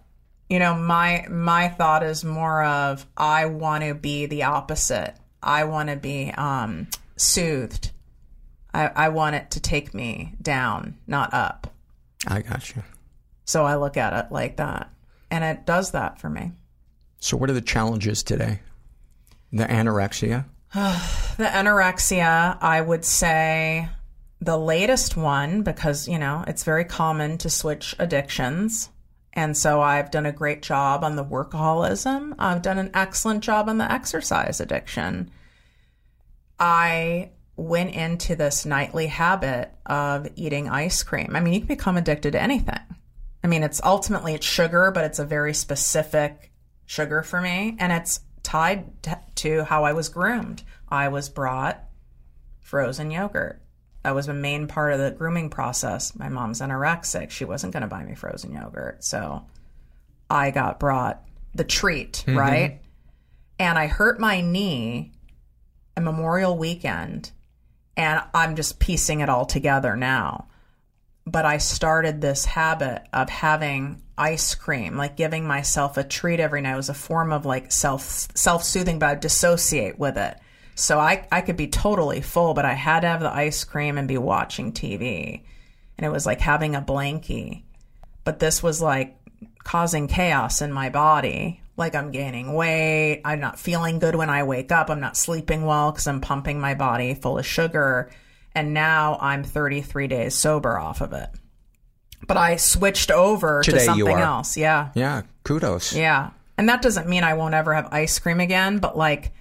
[0.49, 5.15] You know, my my thought is more of I want to be the opposite.
[5.43, 7.91] I want to be um, soothed.
[8.73, 11.73] I, I want it to take me down, not up.
[12.27, 12.83] I got you.
[13.45, 14.91] So I look at it like that,
[15.29, 16.53] and it does that for me.
[17.19, 18.61] So, what are the challenges today?
[19.51, 20.45] The anorexia.
[21.35, 23.89] The anorexia, I would say
[24.39, 28.91] the latest one, because, you know, it's very common to switch addictions.
[29.34, 32.35] And so I've done a great job on the workaholism.
[32.38, 35.31] I've done an excellent job on the exercise addiction.
[36.60, 41.35] I went into this nightly habit of eating ice cream.
[41.35, 42.80] I mean, you can become addicted to anything.
[43.43, 46.51] I mean, it's ultimately it's sugar, but it's a very specific
[46.85, 48.85] sugar for me, and it's tied
[49.35, 50.64] to how I was groomed.
[50.88, 51.84] I was brought
[52.61, 53.62] frozen yogurt.
[54.03, 56.15] That was a main part of the grooming process.
[56.15, 59.45] My mom's anorexic; she wasn't going to buy me frozen yogurt, so
[60.30, 61.23] I got brought
[61.55, 62.38] the treat, mm-hmm.
[62.38, 62.81] right?
[63.59, 65.11] And I hurt my knee
[65.95, 67.31] a Memorial weekend,
[67.95, 70.47] and I'm just piecing it all together now
[71.25, 76.61] but I started this habit of having ice cream, like giving myself a treat every
[76.61, 76.73] night.
[76.73, 80.38] It was a form of like self self soothing, but I dissociate with it.
[80.75, 83.97] So I I could be totally full, but I had to have the ice cream
[83.97, 85.41] and be watching TV,
[85.97, 87.63] and it was like having a blankie.
[88.23, 89.17] But this was like
[89.63, 91.61] causing chaos in my body.
[91.75, 93.21] Like I'm gaining weight.
[93.25, 94.89] I'm not feeling good when I wake up.
[94.89, 98.11] I'm not sleeping well because I'm pumping my body full of sugar.
[98.55, 101.29] And now I'm 33 days sober off of it.
[102.27, 104.55] But I switched over Today to something else.
[104.55, 104.91] Yeah.
[104.93, 105.93] Yeah, kudos.
[105.93, 106.29] Yeah.
[106.57, 109.31] And that doesn't mean I won't ever have ice cream again, but like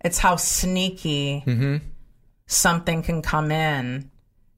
[0.00, 1.76] it's how sneaky mm-hmm.
[2.46, 4.10] something can come in.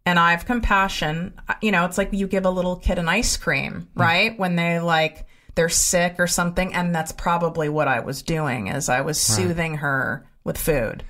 [0.06, 1.34] And I have compassion.
[1.60, 4.00] You know, it's like you give a little kid an ice cream, mm.
[4.00, 4.38] right?
[4.38, 8.88] When they like, they're sick or something and that's probably what I was doing is
[8.88, 11.04] I was soothing her with food.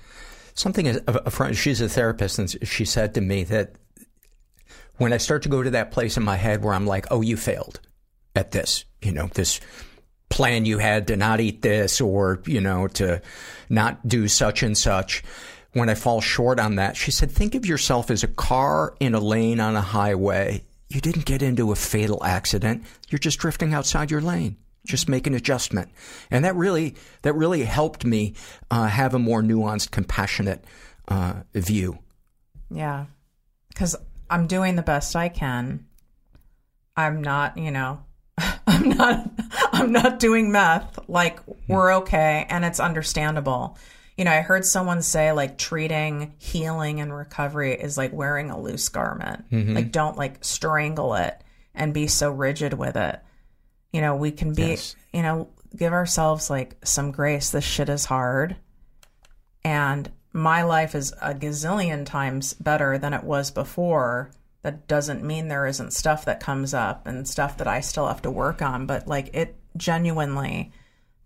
[0.55, 1.57] Something is a a friend.
[1.57, 3.77] She's a therapist, and she said to me that
[4.99, 7.23] when I start to go to that place in my head where I'm like, "Oh,
[7.23, 7.81] you failed
[8.35, 9.61] at this," you know, this
[10.31, 13.21] plan you had to not eat this or you know to
[13.69, 15.23] not do such and such.
[15.73, 19.15] When I fall short on that, she said, "Think of yourself as a car in
[19.15, 20.65] a lane on a highway.
[20.89, 22.85] You didn't get into a fatal accident.
[23.09, 25.91] You're just drifting outside your lane." Just make an adjustment,
[26.31, 28.35] and that really that really helped me
[28.71, 30.65] uh, have a more nuanced, compassionate
[31.07, 31.99] uh, view.
[32.71, 33.05] Yeah.
[33.75, 33.95] Cuz
[34.31, 35.87] I'm doing the best I can.
[36.97, 38.05] I'm not, you know,
[38.67, 39.31] I'm not
[39.73, 40.99] I'm not doing meth.
[41.09, 41.53] Like hmm.
[41.73, 43.79] we're okay and it's understandable.
[44.17, 48.61] You know, I heard someone say like treating healing and recovery is like wearing a
[48.61, 49.51] loose garment.
[49.51, 49.75] Mm-hmm.
[49.75, 51.43] Like don't like strangle it
[51.75, 53.19] and be so rigid with it.
[53.93, 54.95] You know, we can be, Yes.
[55.13, 57.51] you know, give ourselves like some grace.
[57.51, 58.57] This shit is hard.
[59.65, 64.31] And my life is a gazillion times better than it was before.
[64.63, 68.23] That doesn't mean there isn't stuff that comes up and stuff that I still have
[68.23, 70.73] to work on, but like it genuinely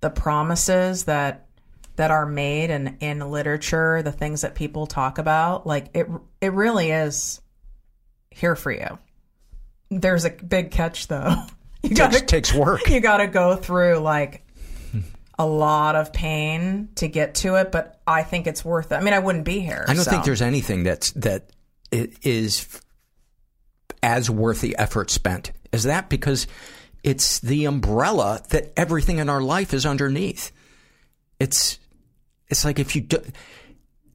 [0.01, 1.47] the promises that
[1.97, 6.06] that are made in in literature, the things that people talk about, like it
[6.40, 7.40] it really is
[8.31, 8.98] here for you.
[9.90, 11.35] There's a big catch though.
[11.85, 12.89] You Takes, gotta takes work.
[12.89, 14.43] you got to go through like
[15.39, 18.94] a lot of pain to get to it, but I think it's worth it.
[18.94, 19.85] I mean, I wouldn't be here.
[19.86, 20.11] I don't so.
[20.11, 21.51] think there's anything that's that
[21.93, 22.66] is
[24.05, 26.47] as worth the effort spent as that because
[27.02, 30.52] it's the umbrella that everything in our life is underneath.
[31.40, 31.78] It's
[32.48, 33.22] it's like if you do,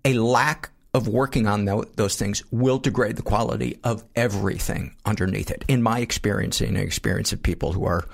[0.05, 5.49] a lack of working on tho- those things will degrade the quality of everything underneath
[5.51, 5.65] it.
[5.67, 8.07] In my experience, in the experience of people who are,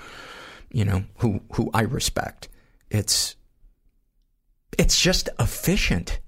[0.72, 2.48] you know, who who I respect,
[2.90, 3.36] it's
[4.78, 6.20] it's just efficient.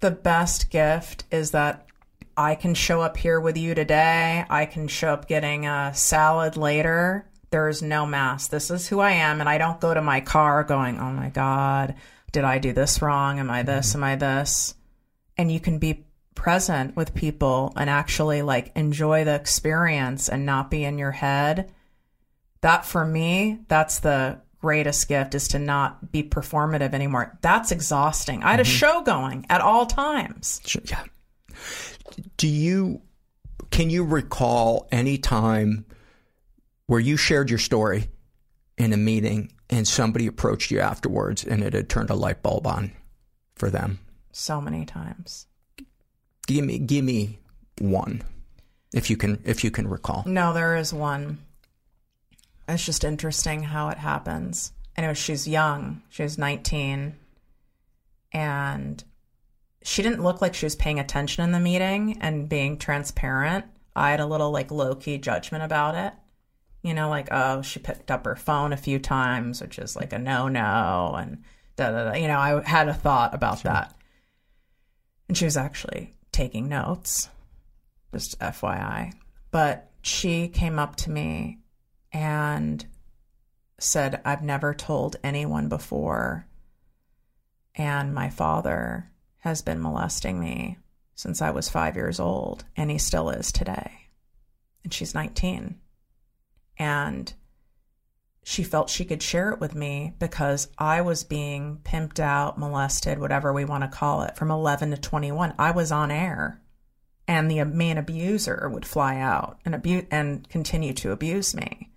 [0.00, 1.85] the best gift is that
[2.36, 4.44] I can show up here with you today.
[4.48, 7.26] I can show up getting a salad later.
[7.50, 8.50] There is no mask.
[8.50, 9.40] This is who I am.
[9.40, 11.94] And I don't go to my car going, oh my God,
[12.32, 13.38] did I do this wrong?
[13.38, 13.90] Am I this?
[13.90, 13.98] Mm-hmm.
[13.98, 14.74] Am I this?
[15.38, 16.04] And you can be
[16.34, 21.72] present with people and actually like enjoy the experience and not be in your head.
[22.60, 27.38] That for me, that's the greatest gift is to not be performative anymore.
[27.40, 28.42] That's exhausting.
[28.42, 28.72] I had a mm-hmm.
[28.72, 30.60] show going at all times.
[30.66, 31.04] Sure, Yeah.
[32.36, 33.02] Do you
[33.70, 35.84] can you recall any time
[36.86, 38.08] where you shared your story
[38.78, 42.66] in a meeting and somebody approached you afterwards and it had turned a light bulb
[42.66, 42.92] on
[43.56, 43.98] for them?
[44.32, 45.46] So many times.
[46.46, 47.38] Give me give me
[47.78, 48.22] one
[48.94, 50.24] if you can if you can recall.
[50.26, 51.38] No, there is one.
[52.68, 54.72] It's just interesting how it happens.
[54.96, 56.02] Anyway, she's young.
[56.08, 57.14] She was 19.
[58.32, 59.04] And
[59.86, 63.64] she didn't look like she was paying attention in the meeting and being transparent.
[63.94, 66.12] I had a little like low key judgment about it.
[66.82, 70.12] You know, like, oh, she picked up her phone a few times, which is like
[70.12, 71.14] a no no.
[71.16, 71.44] And
[71.76, 72.18] da da da.
[72.18, 73.94] You know, I had a thought about that.
[75.28, 77.28] And she was actually taking notes,
[78.12, 79.12] just FYI.
[79.52, 81.58] But she came up to me
[82.10, 82.84] and
[83.78, 86.48] said, I've never told anyone before.
[87.76, 89.12] And my father
[89.46, 90.76] has been molesting me
[91.14, 94.08] since I was five years old, and he still is today.
[94.82, 95.78] And she's 19.
[96.78, 97.32] And
[98.44, 103.18] she felt she could share it with me because I was being pimped out, molested,
[103.18, 105.54] whatever we want to call it, from 11 to 21.
[105.58, 106.60] I was on air,
[107.28, 111.92] and the main abuser would fly out and abuse and continue to abuse me.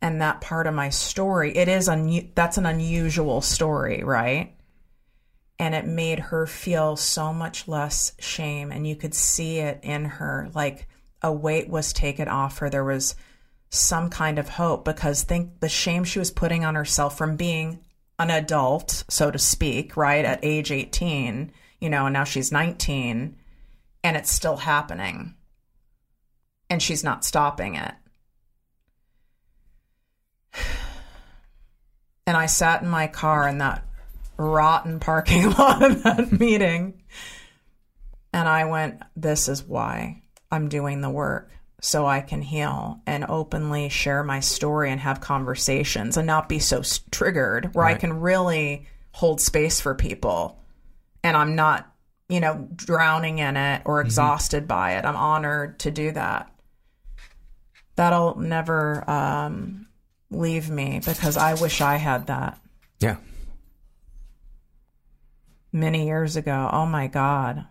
[0.00, 4.54] And that part of my story, it is un- that's an unusual story, right?
[5.58, 10.04] And it made her feel so much less shame, and you could see it in
[10.04, 10.88] her, like
[11.22, 12.68] a weight was taken off her.
[12.68, 13.14] There was
[13.70, 17.80] some kind of hope because think the shame she was putting on herself from being
[18.18, 23.36] an adult, so to speak, right, at age 18, you know, and now she's 19
[24.04, 25.34] and it's still happening.
[26.70, 27.94] And she's not stopping it.
[32.26, 33.84] And I sat in my car and that
[34.36, 37.02] rotten parking lot of that meeting.
[38.32, 41.50] And I went, This is why I'm doing the work
[41.80, 46.58] so I can heal and openly share my story and have conversations and not be
[46.58, 50.58] so triggered where I can really hold space for people
[51.22, 51.92] and I'm not,
[52.28, 55.04] you know, drowning in it or exhausted by it.
[55.04, 56.50] I'm honored to do that.
[57.96, 59.86] That'll never um,
[60.30, 62.58] leave me because I wish I had that
[63.00, 63.16] Yeah.
[65.74, 66.70] Many years ago.
[66.72, 67.66] Oh my God.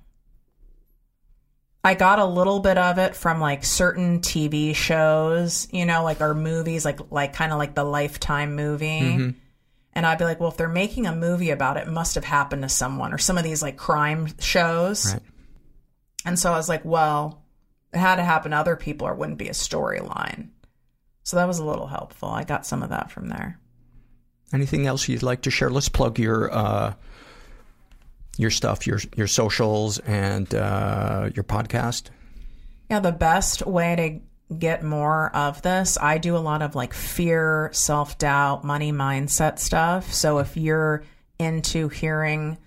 [1.86, 6.22] I got a little bit of it from like certain TV shows, you know, like
[6.22, 9.02] our movies, like like kind of like the Lifetime movie.
[9.02, 9.30] Mm-hmm.
[9.94, 12.24] And I'd be like, well, if they're making a movie about it, it must have
[12.24, 15.14] happened to someone or some of these like crime shows.
[15.14, 15.22] Right.
[16.26, 17.44] And so I was like, well,
[17.94, 20.50] it had to happen to other people or it wouldn't be a storyline.
[21.24, 22.30] So that was a little helpful.
[22.30, 23.60] I got some of that from there.
[24.52, 25.70] Anything else you'd like to share?
[25.70, 26.94] Let's plug your uh,
[28.38, 32.10] your stuff, your your socials, and uh, your podcast.
[32.90, 36.94] Yeah, the best way to get more of this, I do a lot of like
[36.94, 40.14] fear, self doubt, money mindset stuff.
[40.14, 41.04] So if you're
[41.40, 42.58] into hearing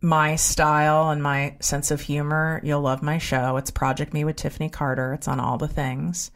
[0.00, 3.56] my style and my sense of humor, you'll love my show.
[3.56, 5.12] It's Project Me with Tiffany Carter.
[5.12, 6.30] It's on all the things.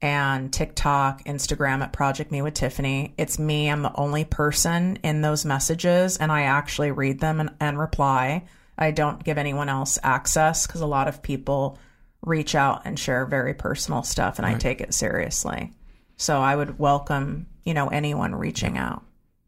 [0.00, 3.14] And TikTok, Instagram at Project Me with Tiffany.
[3.18, 3.68] It's me.
[3.68, 8.44] I'm the only person in those messages, and I actually read them and, and reply.
[8.78, 11.78] I don't give anyone else access because a lot of people
[12.22, 15.72] reach out and share very personal stuff, and I take it seriously.
[16.16, 19.02] So I would welcome, you know, anyone reaching out.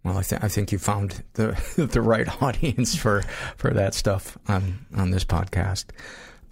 [0.05, 1.61] Well, I, th- I think you found the
[1.93, 3.23] the right audience for
[3.57, 5.87] for that stuff on on this podcast.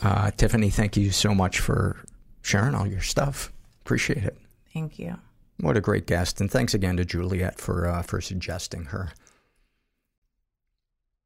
[0.01, 1.97] Uh, Tiffany, thank you so much for
[2.43, 3.53] sharing all your stuff.
[3.89, 4.37] Appreciate it.
[4.75, 5.17] Thank you.
[5.61, 9.13] What a great guest, and thanks again to Juliet for uh, for suggesting her.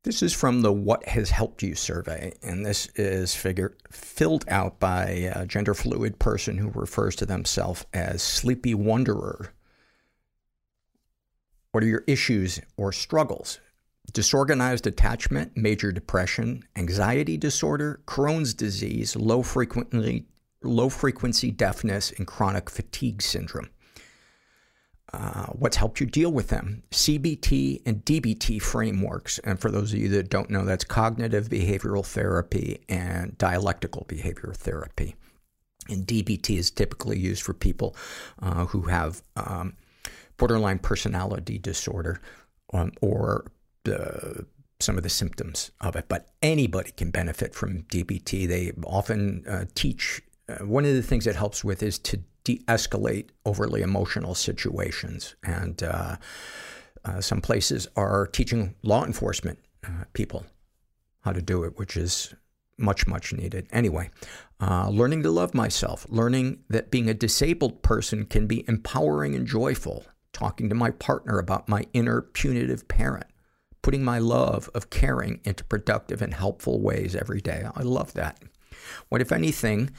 [0.05, 4.79] This is from the What Has Helped You survey, and this is figure, filled out
[4.79, 9.53] by a gender fluid person who refers to themselves as Sleepy Wanderer.
[11.73, 13.59] What are your issues or struggles?
[14.13, 20.27] Disorganized attachment, major depression, anxiety disorder, Crohn's disease, low frequency,
[20.65, 23.71] low frequency deafness, and chronic fatigue syndrome.
[25.13, 26.83] Uh, what's helped you deal with them?
[26.91, 29.39] CBT and DBT frameworks.
[29.41, 34.57] And for those of you that don't know, that's cognitive behavioral therapy and dialectical behavioral
[34.57, 35.15] therapy.
[35.89, 37.95] And DBT is typically used for people
[38.41, 39.77] uh, who have um,
[40.39, 42.21] borderline personality disorder
[42.73, 43.51] um, or
[43.87, 44.43] uh,
[44.81, 46.07] some of the symptoms of it.
[46.09, 48.49] But anybody can benefit from DBT.
[48.49, 50.23] They often uh, teach.
[50.53, 55.83] Uh, one of the things it helps with is to de-escalate overly emotional situations, and
[55.83, 56.17] uh,
[57.05, 60.45] uh, some places are teaching law enforcement uh, people
[61.21, 62.35] how to do it, which is
[62.79, 63.67] much, much needed.
[63.71, 64.11] Anyway,
[64.61, 69.47] uh, learning to love myself, learning that being a disabled person can be empowering and
[69.47, 73.27] joyful, talking to my partner about my inner punitive parent,
[73.83, 77.65] putting my love of caring into productive and helpful ways every day.
[77.75, 78.43] I love that.
[79.09, 79.91] What, if anything,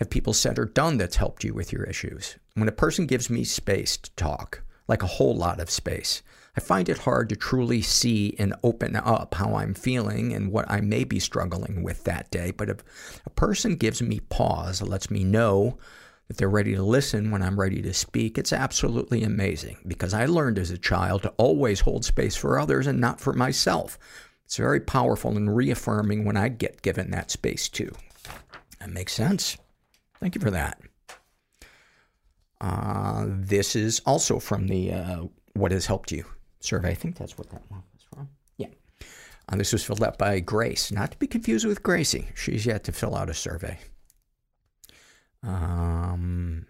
[0.00, 2.36] have people said or done that's helped you with your issues?
[2.54, 6.22] When a person gives me space to talk, like a whole lot of space,
[6.56, 10.68] I find it hard to truly see and open up how I'm feeling and what
[10.70, 12.50] I may be struggling with that day.
[12.50, 12.78] But if
[13.26, 15.78] a person gives me pause, lets me know
[16.28, 20.24] that they're ready to listen when I'm ready to speak, it's absolutely amazing because I
[20.24, 23.98] learned as a child to always hold space for others and not for myself.
[24.46, 27.92] It's very powerful and reaffirming when I get given that space too.
[28.78, 29.58] That makes sense.
[30.20, 30.80] Thank you for that.
[32.60, 35.24] Uh, this is also from the uh,
[35.54, 36.24] What Has Helped You
[36.60, 36.90] survey.
[36.90, 38.28] I think that's what that one was from.
[38.58, 38.68] Yeah.
[39.48, 42.28] Uh, this was filled out by Grace, not to be confused with Gracie.
[42.34, 43.78] She's yet to fill out a survey.
[45.42, 46.66] Um,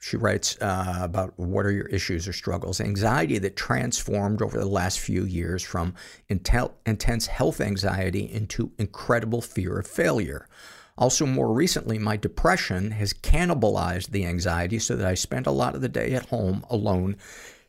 [0.00, 2.80] she writes uh, about what are your issues or struggles.
[2.80, 5.94] Anxiety that transformed over the last few years from
[6.30, 10.48] intel- intense health anxiety into incredible fear of failure.
[10.98, 15.74] Also, more recently, my depression has cannibalized the anxiety so that I spend a lot
[15.74, 17.16] of the day at home alone,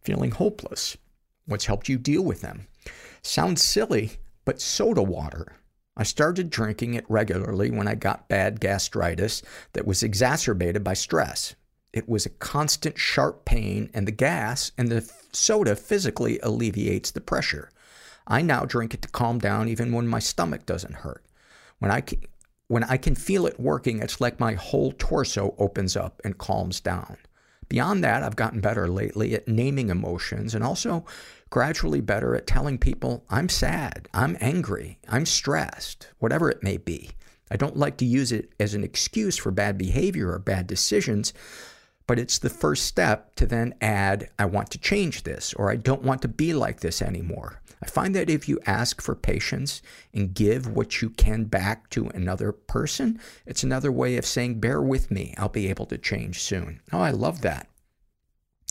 [0.01, 0.97] feeling hopeless.
[1.45, 2.67] What's helped you deal with them?
[3.21, 4.13] Sounds silly,
[4.45, 5.55] but soda water.
[5.95, 9.43] I started drinking it regularly when I got bad gastritis
[9.73, 11.55] that was exacerbated by stress.
[11.93, 17.21] It was a constant sharp pain, and the gas and the soda physically alleviates the
[17.21, 17.69] pressure.
[18.25, 21.23] I now drink it to calm down even when my stomach doesn't hurt.
[21.77, 22.01] When I
[22.67, 26.79] when I can feel it working, it's like my whole torso opens up and calms
[26.79, 27.17] down.
[27.69, 31.05] Beyond that, I've gotten better lately at naming emotions and also
[31.49, 37.11] gradually better at telling people I'm sad, I'm angry, I'm stressed, whatever it may be.
[37.49, 41.33] I don't like to use it as an excuse for bad behavior or bad decisions,
[42.07, 45.75] but it's the first step to then add, I want to change this or I
[45.75, 47.61] don't want to be like this anymore.
[47.83, 49.81] I find that if you ask for patience
[50.13, 54.81] and give what you can back to another person, it's another way of saying, bear
[54.81, 55.33] with me.
[55.37, 56.79] I'll be able to change soon.
[56.93, 57.67] Oh, I love that.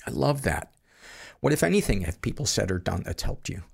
[0.06, 0.72] I love that.
[1.40, 3.64] What, if anything, have people said or done that's helped you?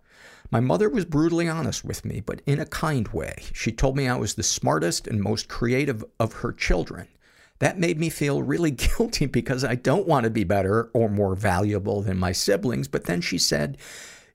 [0.51, 3.45] My mother was brutally honest with me, but in a kind way.
[3.53, 7.07] She told me I was the smartest and most creative of her children.
[7.61, 11.37] That made me feel really guilty because I don't want to be better or more
[11.37, 12.89] valuable than my siblings.
[12.89, 13.79] But then she said,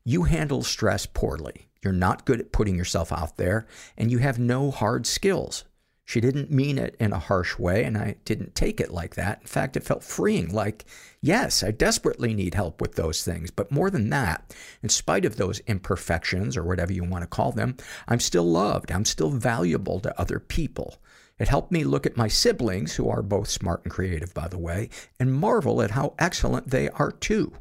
[0.06, 1.70] You handle stress poorly.
[1.82, 3.66] You're not good at putting yourself out there,
[3.98, 5.64] and you have no hard skills.
[6.06, 9.40] She didn't mean it in a harsh way, and I didn't take it like that.
[9.42, 10.84] In fact, it felt freeing like,
[11.22, 13.52] yes, I desperately need help with those things.
[13.52, 17.54] But more than that, in spite of those imperfections or whatever you want to call
[17.54, 18.92] them, I'm still loved.
[18.92, 20.98] I'm still valuable to other people.
[21.40, 24.60] It helped me look at my siblings, who are both smart and creative, by the
[24.60, 24.90] way,
[25.20, 27.54] and marvel at how excellent they are too.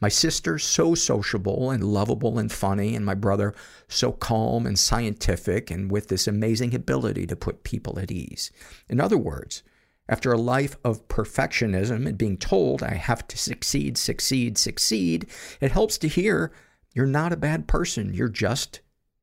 [0.00, 3.54] My sister, so sociable and lovable and funny, and my brother,
[3.86, 8.50] so calm and scientific and with this amazing ability to put people at ease.
[8.88, 9.62] In other words,
[10.08, 15.26] after a life of perfectionism and being told I have to succeed, succeed, succeed,
[15.60, 16.50] it helps to hear
[16.94, 18.12] you're not a bad person.
[18.12, 18.80] You're just,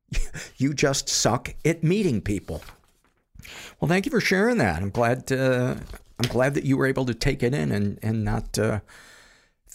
[0.56, 2.62] you just suck at meeting people.
[3.80, 4.80] Well, thank you for sharing that.
[4.80, 5.74] I'm glad, uh,
[6.18, 8.80] I'm glad that you were able to take it in and, and not, uh,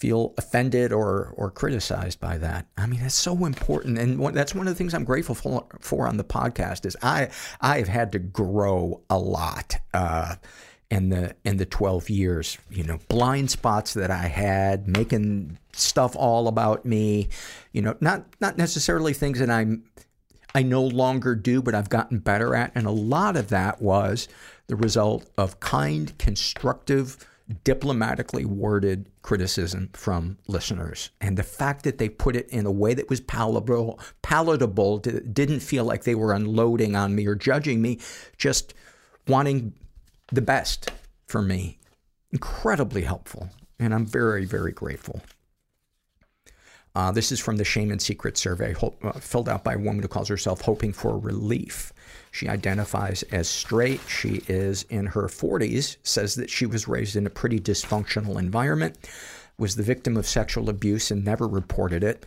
[0.03, 2.67] feel offended or or criticized by that.
[2.77, 5.65] I mean, that's so important, and one, that's one of the things I'm grateful for,
[5.80, 6.85] for on the podcast.
[6.85, 7.30] Is I
[7.61, 10.35] I've had to grow a lot uh,
[10.91, 12.57] in the in the 12 years.
[12.69, 17.30] You know, blind spots that I had, making stuff all about me.
[17.71, 19.85] You know, not not necessarily things that I'm
[20.53, 24.27] I no longer do, but I've gotten better at, and a lot of that was
[24.67, 27.25] the result of kind, constructive
[27.64, 31.10] diplomatically worded criticism from listeners.
[31.20, 35.60] And the fact that they put it in a way that was palatable, palatable didn't
[35.60, 37.99] feel like they were unloading on me or judging me,
[38.38, 38.74] just
[39.28, 39.74] wanting
[40.32, 40.91] the best
[41.28, 41.80] for me.
[42.32, 43.49] Incredibly helpful.
[43.80, 45.22] And I'm very, very grateful.
[46.95, 50.02] Uh, this is from the Shame and Secret survey, uh, filled out by a woman
[50.02, 51.93] who calls herself Hoping for Relief.
[52.34, 54.01] She identifies as straight.
[54.07, 58.97] She is in her 40s, says that she was raised in a pretty dysfunctional environment,
[59.60, 62.26] was the victim of sexual abuse and never reported it.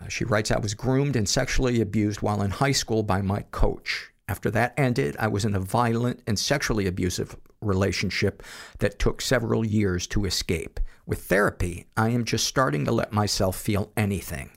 [0.00, 3.42] Uh, she writes, I was groomed and sexually abused while in high school by my
[3.50, 4.10] coach.
[4.26, 8.42] After that ended, I was in a violent and sexually abusive relationship
[8.78, 10.80] that took several years to escape.
[11.04, 14.52] With therapy, I am just starting to let myself feel anything.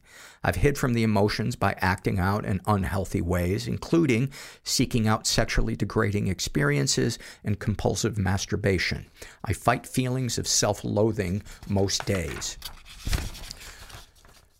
[0.46, 4.30] I've hid from the emotions by acting out in unhealthy ways, including
[4.64, 9.08] seeking out sexually degrading experiences and compulsive masturbation.
[9.44, 12.60] I fight feelings of self loathing most days.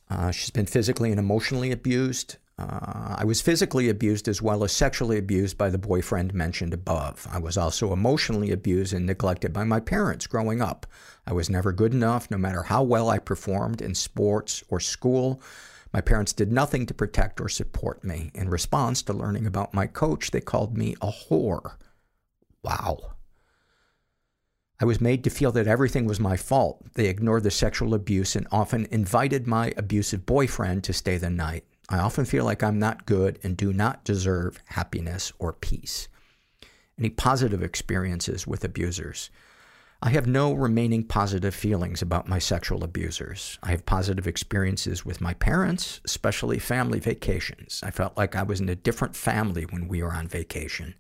[0.10, 2.38] Uh, she's been physically and emotionally abused.
[2.58, 7.28] Uh, I was physically abused as well as sexually abused by the boyfriend mentioned above.
[7.32, 10.88] I was also emotionally abused and neglected by my parents growing up.
[11.28, 15.44] I was never good enough, no matter how well I performed in sports or school.
[15.96, 18.30] My parents did nothing to protect or support me.
[18.34, 21.78] In response to learning about my coach, they called me a whore.
[22.62, 23.14] Wow.
[24.78, 26.84] I was made to feel that everything was my fault.
[26.96, 31.64] They ignored the sexual abuse and often invited my abusive boyfriend to stay the night.
[31.88, 36.10] I often feel like I'm not good and do not deserve happiness or peace.
[37.00, 39.30] Any positive experiences with abusers?
[40.02, 43.58] I have no remaining positive feelings about my sexual abusers.
[43.64, 47.82] I have positive experiences with my parents, especially family vacations.
[47.84, 50.96] I felt like I was in a different family when we were on vacation.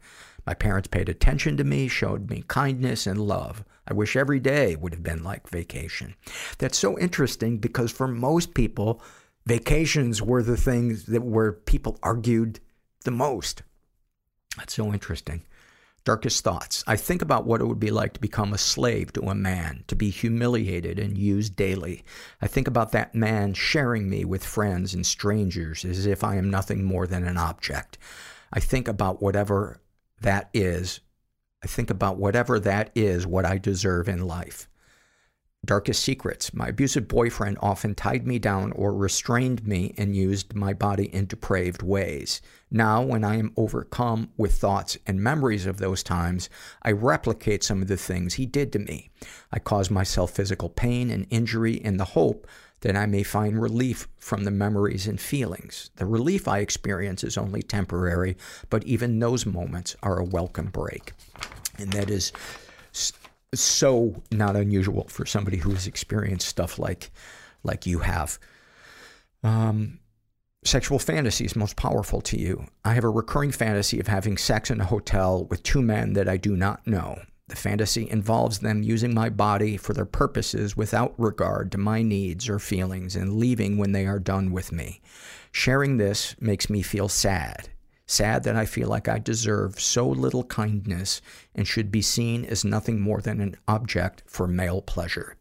[0.47, 3.63] My parents paid attention to me, showed me kindness and love.
[3.87, 6.15] I wish every day would have been like vacation.
[6.57, 9.01] That's so interesting because for most people,
[9.45, 12.59] vacations were the things that where people argued
[13.03, 13.61] the most.
[14.57, 15.43] That's so interesting.
[16.05, 16.83] Darkest thoughts.
[16.85, 19.83] I think about what it would be like to become a slave to a man,
[19.87, 22.05] to be humiliated and used daily.
[22.39, 26.51] I think about that man sharing me with friends and strangers as if I am
[26.51, 27.97] nothing more than an object.
[28.53, 29.81] I think about whatever
[30.21, 30.99] that is.
[31.63, 34.69] I think about whatever that is what I deserve in life.
[35.65, 36.53] Darkest secrets.
[36.53, 41.25] My abusive boyfriend often tied me down or restrained me and used my body in
[41.25, 42.41] depraved ways.
[42.71, 46.49] Now, when I am overcome with thoughts and memories of those times,
[46.81, 49.09] I replicate some of the things he did to me.
[49.51, 52.47] I cause myself physical pain and injury in the hope
[52.81, 55.89] that I may find relief from the memories and feelings.
[55.95, 58.37] The relief I experience is only temporary,
[58.69, 61.13] but even those moments are a welcome break.
[61.79, 62.31] And that is
[63.59, 67.11] so not unusual for somebody who has experienced stuff like
[67.63, 68.39] like you have.
[69.43, 69.99] Um,
[70.63, 72.65] sexual fantasies most powerful to you.
[72.83, 76.29] I have a recurring fantasy of having sex in a hotel with two men that
[76.29, 77.19] I do not know.
[77.47, 82.49] The fantasy involves them using my body for their purposes without regard to my needs
[82.49, 85.01] or feelings and leaving when they are done with me.
[85.51, 87.69] Sharing this makes me feel sad.
[88.07, 91.21] Sad that I feel like I deserve so little kindness
[91.55, 95.37] and should be seen as nothing more than an object for male pleasure.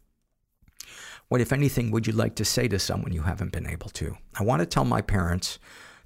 [1.29, 4.17] What, if anything, would you like to say to someone you haven't been able to?
[4.39, 5.59] I want to tell my parents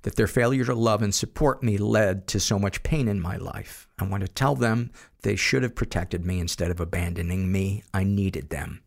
[0.02, 3.36] that their failure to love and support me led to so much pain in my
[3.36, 3.89] life.
[3.98, 4.90] I want to tell them
[5.22, 7.82] they should have protected me instead of abandoning me.
[7.93, 8.82] I needed them.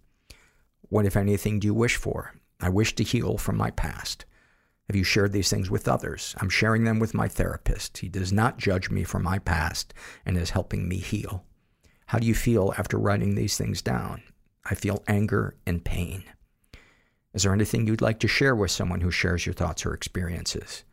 [0.90, 2.34] What, if anything, do you wish for?
[2.60, 4.26] I wish to heal from my past.
[4.92, 6.36] Have you shared these things with others?
[6.40, 8.00] I'm sharing them with my therapist.
[8.00, 9.94] He does not judge me for my past
[10.26, 11.46] and is helping me heal.
[12.08, 14.22] How do you feel after writing these things down?
[14.66, 16.26] I feel anger and pain.
[17.34, 20.84] Is there anything you'd like to share with someone who shares your thoughts or experiences?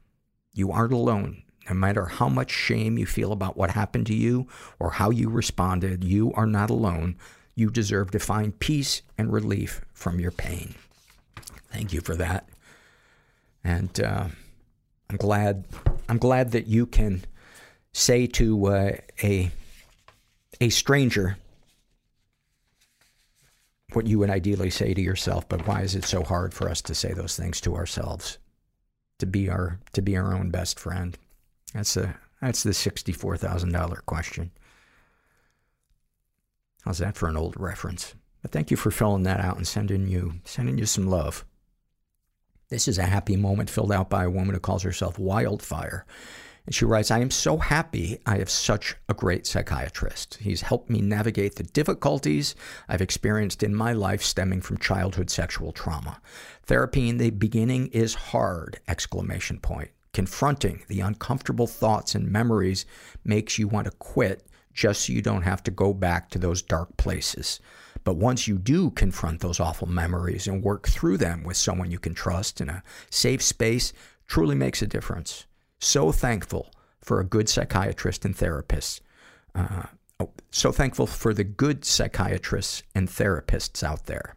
[0.53, 1.43] You aren't alone.
[1.69, 4.47] No matter how much shame you feel about what happened to you
[4.79, 7.17] or how you responded, you are not alone.
[7.57, 10.77] You deserve to find peace and relief from your pain.
[11.73, 12.49] Thank you for that.
[13.65, 14.29] And uh,
[15.11, 15.65] I'm glad
[16.09, 17.25] I'm glad that you can
[17.93, 19.51] say to uh, a
[20.61, 21.37] a stranger
[23.93, 26.83] what you would ideally say to yourself, but why is it so hard for us
[26.83, 28.39] to say those things to ourselves?
[29.19, 31.17] To be our to be our own best friend.
[31.75, 34.51] That's a that's the sixty four thousand dollar question.
[36.85, 38.15] How's that for an old reference?
[38.43, 41.45] But thank you for filling that out and sending you sending you some love.
[42.69, 46.05] This is a happy moment filled out by a woman who calls herself Wildfire.
[46.67, 50.37] And she writes, I am so happy I have such a great psychiatrist.
[50.39, 52.55] He's helped me navigate the difficulties
[52.87, 56.21] I've experienced in my life stemming from childhood sexual trauma.
[56.65, 59.91] Therapy in the beginning is hard, exclamation point.
[60.13, 62.85] Confronting the uncomfortable thoughts and memories
[63.25, 66.61] makes you want to quit just so you don't have to go back to those
[66.61, 67.61] dark places.
[68.05, 71.99] But once you do confront those awful memories and work through them with someone you
[71.99, 73.93] can trust in a safe space,
[74.27, 75.47] truly makes a difference.
[75.79, 76.71] So thankful
[77.01, 79.01] for a good psychiatrist and therapist.
[79.55, 79.85] Uh,
[80.21, 84.37] oh, so thankful for the good psychiatrists and therapists out there.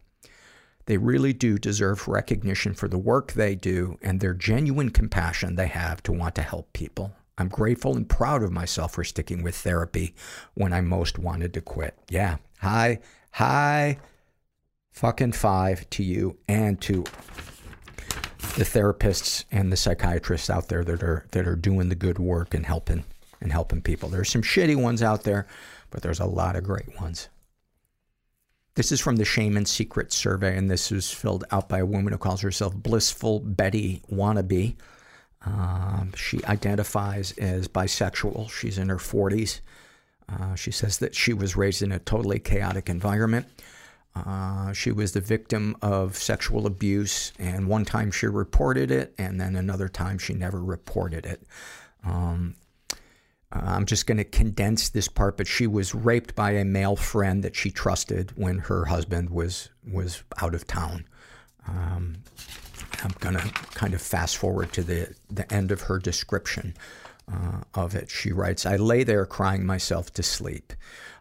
[0.86, 5.68] They really do deserve recognition for the work they do and their genuine compassion they
[5.68, 7.14] have to want to help people.
[7.38, 10.14] I'm grateful and proud of myself for sticking with therapy
[10.54, 11.98] when I most wanted to quit.
[12.10, 12.38] Yeah.
[12.60, 13.00] Hi,
[13.32, 13.98] hi,
[14.92, 17.04] fucking five to you and to
[18.58, 22.54] the therapists and the psychiatrists out there that are that are doing the good work
[22.54, 23.04] and helping
[23.40, 24.10] and helping people.
[24.10, 25.48] There's some shitty ones out there,
[25.90, 27.30] but there's a lot of great ones.
[28.76, 31.86] This is from the Shame and Secret survey, and this was filled out by a
[31.86, 34.76] woman who calls herself Blissful Betty Wannabe.
[35.46, 38.50] Um, she identifies as bisexual.
[38.50, 39.60] She's in her 40s.
[40.32, 43.48] Uh, she says that she was raised in a totally chaotic environment.
[44.16, 49.40] Uh, she was the victim of sexual abuse, and one time she reported it, and
[49.40, 51.44] then another time she never reported it.
[52.04, 52.56] Um,
[53.54, 57.44] I'm just going to condense this part, but she was raped by a male friend
[57.44, 61.06] that she trusted when her husband was was out of town.
[61.68, 62.18] Um,
[63.04, 63.42] I'm going to
[63.74, 66.76] kind of fast forward to the the end of her description
[67.32, 68.10] uh, of it.
[68.10, 70.74] She writes, I lay there crying myself to sleep.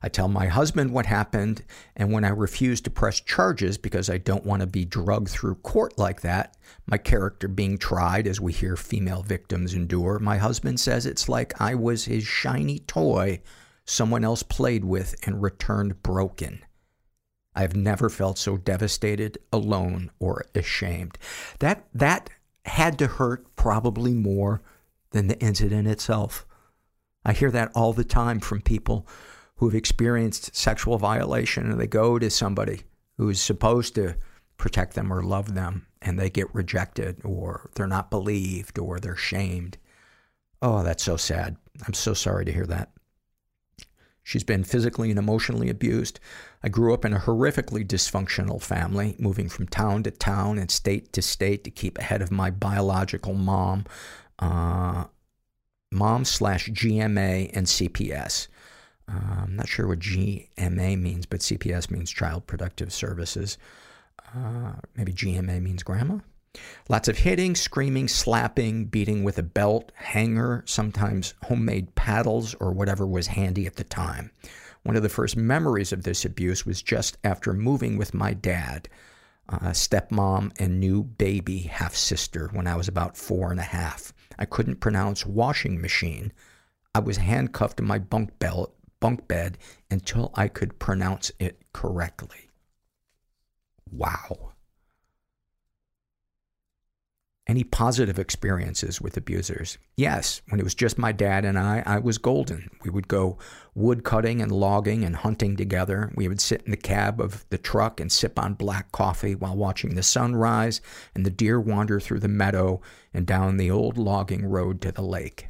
[0.03, 1.63] I tell my husband what happened,
[1.95, 5.57] and when I refuse to press charges because I don't want to be drugged through
[5.57, 6.57] court like that,
[6.87, 11.61] my character being tried as we hear female victims endure, my husband says it's like
[11.61, 13.43] I was his shiny toy
[13.85, 16.65] someone else played with and returned broken.
[17.55, 21.19] I've never felt so devastated, alone, or ashamed.
[21.59, 22.31] That that
[22.65, 24.63] had to hurt probably more
[25.11, 26.47] than the incident itself.
[27.25, 29.07] I hear that all the time from people
[29.57, 32.83] who've experienced sexual violation and they go to somebody
[33.19, 34.17] who's supposed to
[34.57, 39.17] protect them or love them and they get rejected or they're not believed or they're
[39.17, 39.77] shamed.
[40.63, 41.57] Oh, that's so sad.
[41.87, 42.91] I'm so sorry to hear that.
[44.23, 46.21] She's been physically and emotionally abused.
[46.63, 51.13] I grew up in a horrifically dysfunctional family, moving from town to town and state
[51.15, 53.87] to state to keep ahead of my biological mom,
[54.41, 55.05] uh,
[55.93, 58.49] mom slash GMA and CPS.
[59.09, 63.59] Uh, I'm not sure what GMA means, but CPS means Child Protective Services.
[64.35, 66.19] Uh, maybe GMA means grandma.
[66.89, 73.07] Lots of hitting, screaming, slapping, beating with a belt, hanger, sometimes homemade paddles, or whatever
[73.07, 74.31] was handy at the time.
[74.83, 78.89] One of the first memories of this abuse was just after moving with my dad,
[79.49, 84.13] uh, stepmom, and new baby half sister when I was about four and a half.
[84.41, 86.33] I couldn't pronounce washing machine.
[86.95, 89.59] I was handcuffed to my bunk belt bunk bed
[89.91, 92.51] until I could pronounce it correctly.
[93.91, 94.50] Wow.
[97.51, 99.77] Any positive experiences with abusers?
[99.97, 102.71] Yes, when it was just my dad and I, I was golden.
[102.85, 103.39] We would go
[103.75, 106.13] wood cutting and logging and hunting together.
[106.15, 109.57] We would sit in the cab of the truck and sip on black coffee while
[109.57, 110.81] watching the sun rise
[111.13, 112.81] and the deer wander through the meadow
[113.13, 115.49] and down the old logging road to the lake.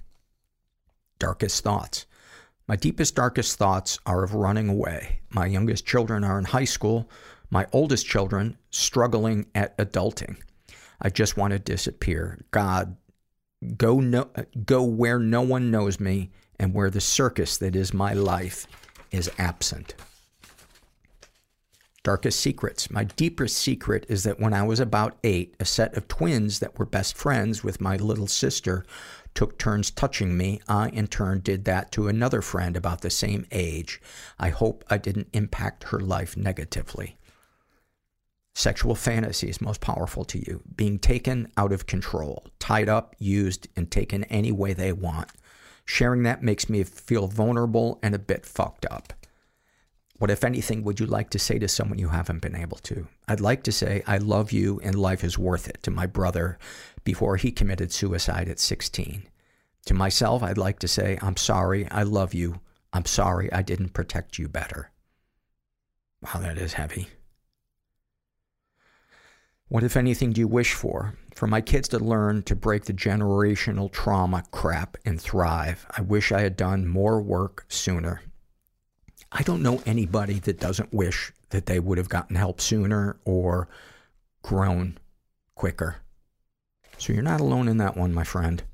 [1.18, 2.06] Darkest thoughts.
[2.66, 5.20] My deepest, darkest thoughts are of running away.
[5.28, 7.10] My youngest children are in high school.
[7.51, 10.39] My oldest children struggling at adulting.
[11.01, 12.39] I just want to disappear.
[12.51, 12.97] God,
[13.77, 14.31] go no,
[14.64, 18.66] go where no one knows me and where the circus that is my life
[19.10, 19.94] is absent.
[22.02, 22.90] Darkest secrets.
[22.90, 26.78] My deepest secret is that when I was about eight, a set of twins that
[26.78, 28.86] were best friends with my little sister
[29.35, 30.60] took turns touching me.
[30.66, 34.01] I, in turn, did that to another friend about the same age.
[34.39, 37.16] I hope I didn't impact her life negatively.
[38.55, 40.62] Sexual fantasies most powerful to you.
[40.74, 45.31] Being taken out of control, tied up, used, and taken any way they want.
[45.85, 49.12] Sharing that makes me feel vulnerable and a bit fucked up.
[50.18, 53.06] What, if anything, would you like to say to someone you haven't been able to?
[53.27, 56.59] I'd like to say, I love you and life is worth it to my brother
[57.05, 59.22] before he committed suicide at 16.
[59.86, 62.60] To myself, I'd like to say, I'm sorry, I love you.
[62.93, 64.90] I'm sorry I didn't protect you better.
[66.20, 67.09] Wow, that is heavy.
[69.70, 71.14] What, if anything, do you wish for?
[71.32, 75.86] For my kids to learn to break the generational trauma crap and thrive.
[75.97, 78.20] I wish I had done more work sooner.
[79.30, 83.68] I don't know anybody that doesn't wish that they would have gotten help sooner or
[84.42, 84.98] grown
[85.55, 85.98] quicker.
[86.98, 88.64] So you're not alone in that one, my friend.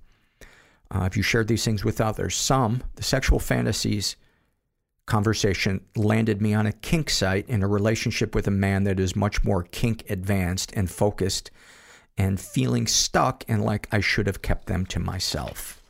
[0.91, 4.17] Uh, if you shared these things with others, some, the sexual fantasies
[5.07, 9.15] conversation landed me on a kink site in a relationship with a man that is
[9.15, 11.51] much more kink advanced and focused
[12.19, 15.81] and feeling stuck and like I should have kept them to myself.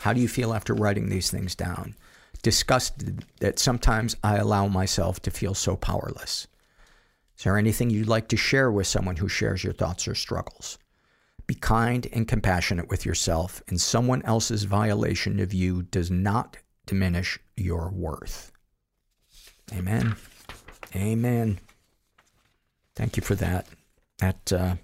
[0.00, 1.94] How do you feel after writing these things down?
[2.42, 6.46] Disgusted that sometimes I allow myself to feel so powerless.
[7.36, 10.78] Is there anything you'd like to share with someone who shares your thoughts or struggles?
[11.46, 16.56] Be kind and compassionate with yourself, and someone else's violation of you does not
[16.86, 18.52] diminish your worth.
[19.72, 20.16] Amen.
[20.94, 21.58] Amen.
[22.94, 23.66] Thank you for that.
[24.18, 24.76] That uh,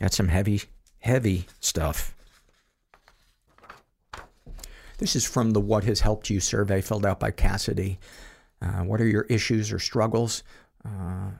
[0.00, 0.62] got some heavy,
[0.98, 2.14] heavy stuff.
[4.98, 7.98] This is from the What Has Helped You survey filled out by Cassidy.
[8.62, 10.42] Uh, what are your issues or struggles?
[10.84, 11.30] Uh,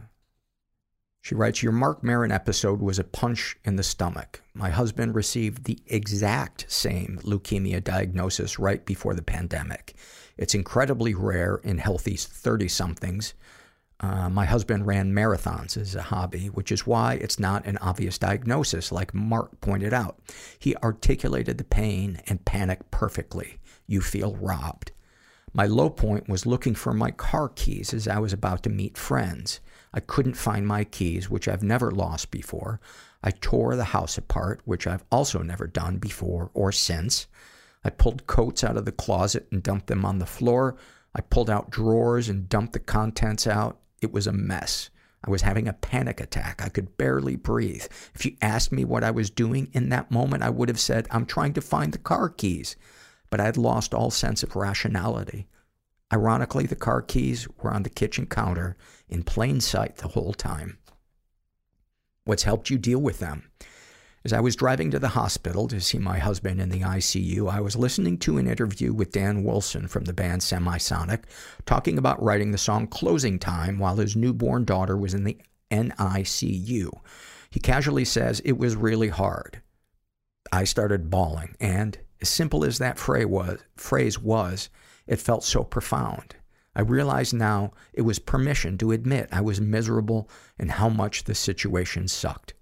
[1.25, 4.43] she writes, Your Marc Maron episode was a punch in the stomach.
[4.53, 9.95] My husband received the exact same leukemia diagnosis right before the pandemic.
[10.37, 13.33] It's incredibly rare in healthy 30 somethings.
[14.01, 18.19] Uh, my husband ran marathons as a hobby, which is why it's not an obvious
[18.19, 20.19] diagnosis, like Marc pointed out.
[20.59, 23.61] He articulated the pain and panic perfectly.
[23.87, 24.93] You feel robbed.
[25.55, 28.99] My low point was looking for my car keys as I was about to meet
[28.99, 29.61] friends.
[29.95, 32.81] I couldn't find my keys, which I've never lost before.
[33.23, 37.29] I tore the house apart, which I've also never done before or since.
[37.85, 40.77] I pulled coats out of the closet and dumped them on the floor.
[41.15, 43.79] I pulled out drawers and dumped the contents out.
[44.03, 44.91] It was a mess.
[45.25, 46.61] I was having a panic attack.
[46.63, 47.87] I could barely breathe.
[48.15, 51.07] If you asked me what I was doing in that moment, I would have said,
[51.11, 52.77] I'm trying to find the car keys.
[53.31, 55.47] But I'd lost all sense of rationality.
[56.15, 58.77] Ironically, the car keys were on the kitchen counter
[59.09, 60.79] in plain sight the whole time.
[62.25, 63.51] What's helped you deal with them?
[64.25, 67.61] As I was driving to the hospital to see my husband in the ICU, I
[67.61, 71.25] was listening to an interview with Dan Wilson from the band Semisonic,
[71.67, 75.37] talking about writing the song Closing Time while his newborn daughter was in the
[75.73, 76.91] NICU.
[77.51, 79.61] He casually says, It was really hard.
[80.53, 84.71] I started bawling, and as simple as that phrase was,
[85.07, 86.37] it felt so profound.
[86.77, 90.29] I realize now it was permission to admit I was miserable
[90.59, 92.55] and how much the situation sucked.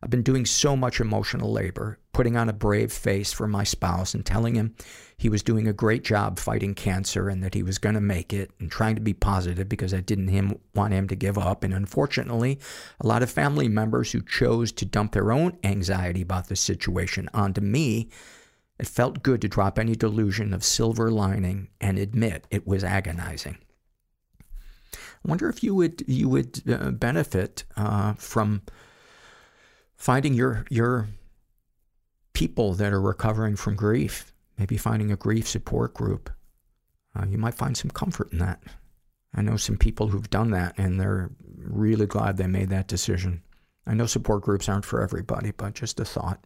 [0.00, 4.14] I've been doing so much emotional labor, putting on a brave face for my spouse
[4.14, 4.76] and telling him
[5.16, 8.32] he was doing a great job fighting cancer and that he was going to make
[8.32, 11.64] it and trying to be positive because I didn't him, want him to give up.
[11.64, 12.60] And unfortunately,
[13.00, 17.28] a lot of family members who chose to dump their own anxiety about the situation
[17.34, 18.08] onto me
[18.78, 23.58] it felt good to drop any delusion of silver lining and admit it was agonizing.
[24.94, 28.62] I wonder if you would you would uh, benefit uh, from
[29.96, 31.08] finding your your
[32.32, 34.32] people that are recovering from grief.
[34.58, 36.30] maybe finding a grief support group.
[37.14, 38.62] Uh, you might find some comfort in that.
[39.34, 43.42] I know some people who've done that and they're really glad they made that decision.
[43.86, 46.44] I know support groups aren't for everybody, but just a thought.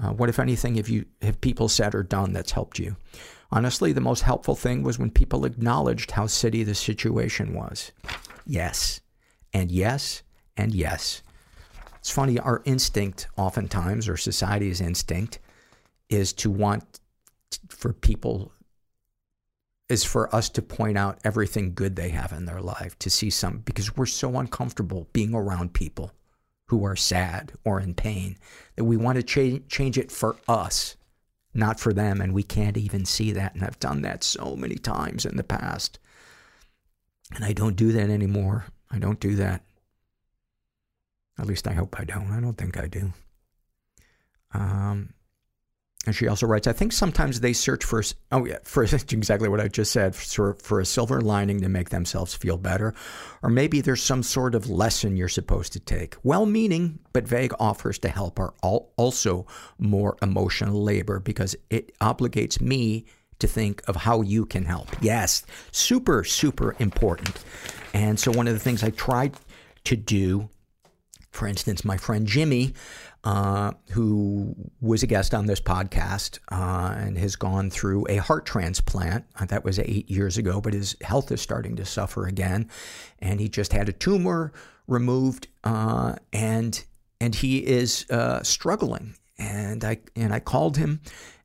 [0.00, 2.96] Uh, what, if anything, have you have people said or done that's helped you?
[3.50, 7.92] Honestly, the most helpful thing was when people acknowledged how shitty the situation was.
[8.46, 9.00] Yes,
[9.52, 10.22] and yes,
[10.56, 11.22] and yes.
[11.96, 15.40] It's funny, our instinct, oftentimes, or society's instinct,
[16.08, 17.00] is to want
[17.68, 18.52] for people,
[19.88, 23.30] is for us to point out everything good they have in their life, to see
[23.30, 26.12] some, because we're so uncomfortable being around people
[26.68, 28.36] who are sad or in pain
[28.76, 30.96] that we want to cha- change it for us,
[31.54, 33.54] not for them, and we can't even see that.
[33.54, 35.98] And I've done that so many times in the past.
[37.34, 38.66] And I don't do that anymore.
[38.90, 39.62] I don't do that.
[41.38, 42.30] At least I hope I don't.
[42.32, 43.12] I don't think I do.
[44.52, 45.14] Um,
[46.06, 48.02] and she also writes, I think sometimes they search for,
[48.32, 51.90] oh yeah, for exactly what I just said, for, for a silver lining to make
[51.90, 52.94] themselves feel better.
[53.42, 56.16] Or maybe there's some sort of lesson you're supposed to take.
[56.22, 59.46] Well meaning, but vague offers to help are all, also
[59.78, 63.04] more emotional labor because it obligates me
[63.40, 64.88] to think of how you can help.
[65.00, 67.44] Yes, super, super important.
[67.92, 69.34] And so one of the things I tried
[69.84, 70.48] to do
[71.30, 72.74] for instance, my friend Jimmy,
[73.28, 78.46] uh, who was a guest on this podcast uh, and has gone through a heart
[78.46, 79.22] transplant.
[79.38, 82.70] Uh, that was eight years ago, but his health is starting to suffer again.
[83.18, 84.50] And he just had a tumor
[84.86, 86.82] removed, uh, and
[87.20, 89.14] and he is uh, struggling.
[89.36, 91.02] And I and I called him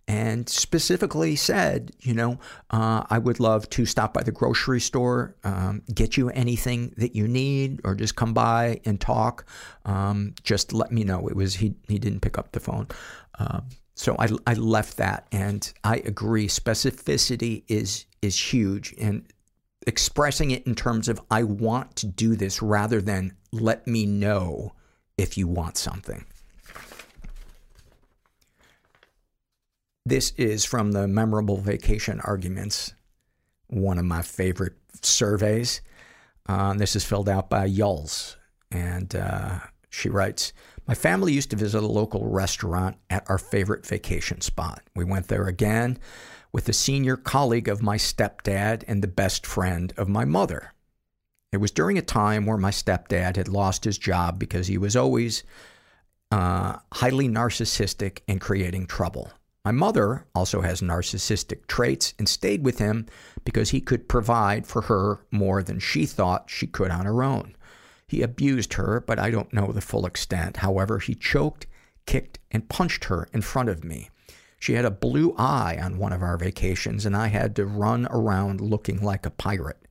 [0.07, 2.39] and specifically said, you know,
[2.71, 7.15] uh, I would love to stop by the grocery store, um, get you anything that
[7.15, 9.45] you need, or just come by and talk.
[9.85, 11.27] Um, just let me know.
[11.27, 11.75] It was he.
[11.87, 12.87] He didn't pick up the phone,
[13.39, 13.61] uh,
[13.95, 16.47] so I, I left that, and I agree.
[16.47, 19.25] Specificity is is huge, and
[19.87, 24.73] expressing it in terms of I want to do this rather than let me know
[25.17, 26.25] if you want something.
[30.05, 32.93] This is from the Memorable Vacation Arguments,
[33.67, 35.79] one of my favorite surveys.
[36.45, 38.35] Uh, this is filled out by Yulls.
[38.69, 39.59] And uh,
[39.89, 40.51] she writes
[40.89, 44.81] My family used to visit a local restaurant at our favorite vacation spot.
[44.93, 45.97] We went there again
[46.51, 50.73] with a senior colleague of my stepdad and the best friend of my mother.
[51.53, 54.97] It was during a time where my stepdad had lost his job because he was
[54.97, 55.43] always
[56.29, 59.31] uh, highly narcissistic and creating trouble.
[59.65, 63.05] My mother also has narcissistic traits and stayed with him
[63.45, 67.55] because he could provide for her more than she thought she could on her own.
[68.05, 70.57] He abused her, but I don't know the full extent.
[70.57, 71.65] However, he choked,
[72.05, 74.09] kicked, and punched her in front of me.
[74.59, 78.05] She had a blue eye on one of our vacations, and I had to run
[78.11, 79.87] around looking like a pirate.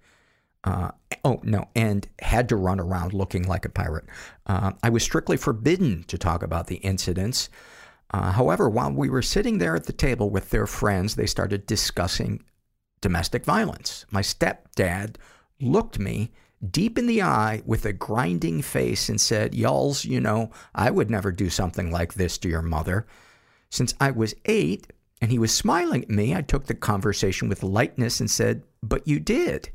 [0.64, 0.90] Uh,
[1.24, 4.04] oh, no, and had to run around looking like a pirate.
[4.46, 7.48] Uh, I was strictly forbidden to talk about the incidents.
[8.12, 11.66] Uh, however, while we were sitting there at the table with their friends, they started
[11.66, 12.42] discussing
[13.00, 14.04] domestic violence.
[14.10, 15.16] My stepdad
[15.60, 16.30] looked me
[16.70, 21.10] deep in the eye with a grinding face and said, Yulls, you know, I would
[21.10, 23.06] never do something like this to your mother.
[23.70, 27.62] Since I was eight and he was smiling at me, I took the conversation with
[27.62, 29.70] lightness and said, But you did.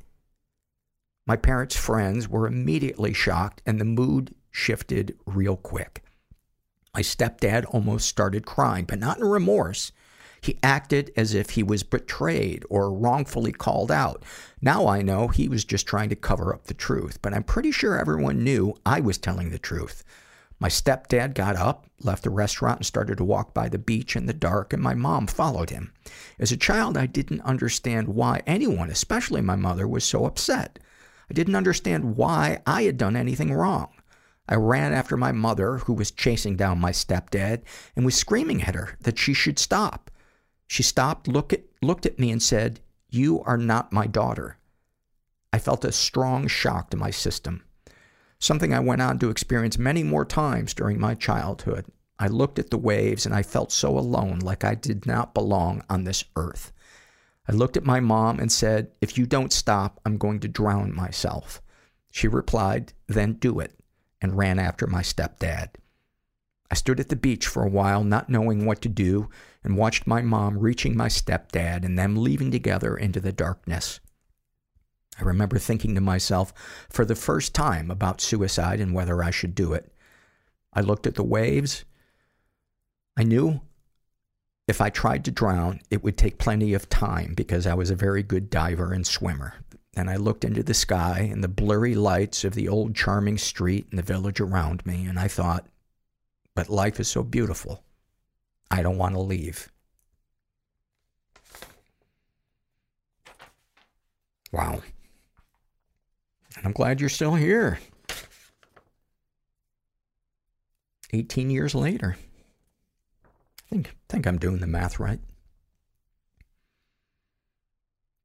[1.25, 6.03] My parents' friends were immediately shocked and the mood shifted real quick.
[6.97, 9.91] My stepdad almost started crying, but not in remorse.
[10.41, 14.23] He acted as if he was betrayed or wrongfully called out.
[14.63, 17.71] Now I know he was just trying to cover up the truth, but I'm pretty
[17.71, 20.03] sure everyone knew I was telling the truth.
[20.59, 24.25] My stepdad got up, left the restaurant, and started to walk by the beach in
[24.25, 25.93] the dark, and my mom followed him.
[26.39, 30.79] As a child, I didn't understand why anyone, especially my mother, was so upset.
[31.29, 33.89] I didn't understand why I had done anything wrong.
[34.49, 37.63] I ran after my mother, who was chasing down my stepdad,
[37.95, 40.09] and was screaming at her that she should stop.
[40.67, 42.79] She stopped, look at, looked at me, and said,
[43.09, 44.57] You are not my daughter.
[45.51, 47.63] I felt a strong shock to my system,
[48.39, 51.85] something I went on to experience many more times during my childhood.
[52.19, 55.83] I looked at the waves and I felt so alone, like I did not belong
[55.89, 56.71] on this earth.
[57.49, 60.95] I looked at my mom and said, If you don't stop, I'm going to drown
[60.95, 61.61] myself.
[62.11, 63.76] She replied, Then do it
[64.21, 65.69] and ran after my stepdad.
[66.69, 69.29] I stood at the beach for a while, not knowing what to do,
[69.63, 73.99] and watched my mom reaching my stepdad and them leaving together into the darkness.
[75.19, 76.53] I remember thinking to myself
[76.89, 79.91] for the first time about suicide and whether I should do it.
[80.73, 81.85] I looked at the waves.
[83.15, 83.61] I knew
[84.67, 87.95] if I tried to drown, it would take plenty of time because I was a
[87.95, 89.55] very good diver and swimmer.
[89.97, 93.87] And I looked into the sky and the blurry lights of the old charming street
[93.89, 95.65] and the village around me, and I thought,
[96.53, 97.83] but life is so beautiful.
[98.69, 99.71] I don't want to leave.
[104.51, 104.83] Wow.
[106.55, 107.79] And I'm glad you're still here.
[111.11, 112.17] 18 years later.
[113.25, 115.19] I think, think I'm doing the math right.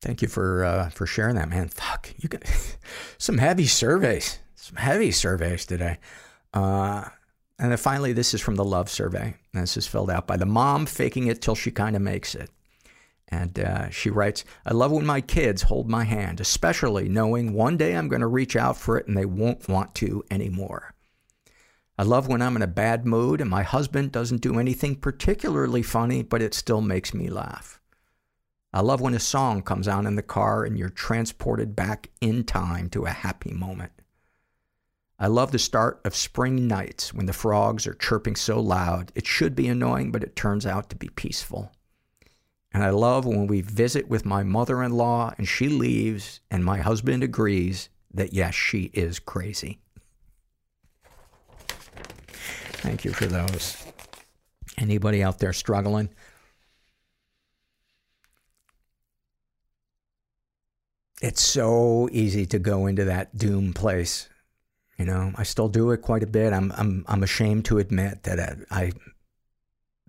[0.03, 1.69] Thank you for uh, for sharing that, man.
[1.69, 2.43] Fuck, you got
[3.19, 5.99] some heavy surveys, some heavy surveys today.
[6.53, 7.05] Uh,
[7.59, 9.37] and then finally, this is from the love survey.
[9.55, 12.51] This is filled out by the mom faking it till she kind of makes it.
[13.29, 17.77] And uh, she writes, I love when my kids hold my hand, especially knowing one
[17.77, 20.93] day I'm going to reach out for it and they won't want to anymore.
[21.97, 25.83] I love when I'm in a bad mood and my husband doesn't do anything particularly
[25.83, 27.81] funny, but it still makes me laugh.
[28.75, 32.45] I love when a song comes on in the car and you're transported back in
[32.45, 33.93] time to a happy moment.
[35.19, 39.13] I love the start of spring nights when the frogs are chirping so loud.
[39.15, 41.71] It should be annoying, but it turns out to be peaceful.
[42.73, 46.65] And I love when we visit with my mother in law and she leaves and
[46.65, 49.81] my husband agrees that yes, she is crazy.
[52.83, 53.85] Thank you for those.
[54.79, 56.09] Anybody out there struggling?
[61.23, 64.29] It's so easy to go into that doom place.
[64.99, 66.53] You know, I still do it quite a bit.
[66.53, 68.93] I'm I'm I'm ashamed to admit that I, I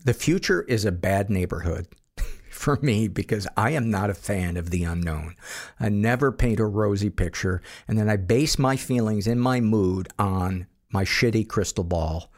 [0.04, 1.88] the future is a bad neighborhood
[2.50, 5.36] for me because I am not a fan of the unknown.
[5.80, 10.08] I never paint a rosy picture and then I base my feelings and my mood
[10.18, 12.32] on my shitty crystal ball.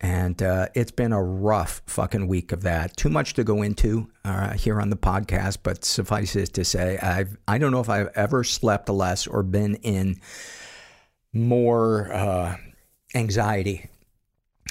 [0.00, 2.96] And uh, it's been a rough fucking week of that.
[2.96, 6.98] Too much to go into uh, here on the podcast, but suffice it to say,
[6.98, 10.20] I've I don't know if I've ever slept less or been in
[11.32, 12.56] more uh,
[13.14, 13.88] anxiety.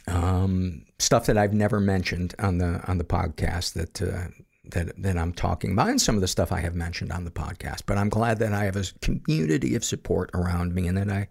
[0.07, 4.27] Um, stuff that I've never mentioned on the on the podcast that uh,
[4.71, 7.31] that that I'm talking about, and some of the stuff I have mentioned on the
[7.31, 7.83] podcast.
[7.85, 11.27] But I'm glad that I have a community of support around me, and that I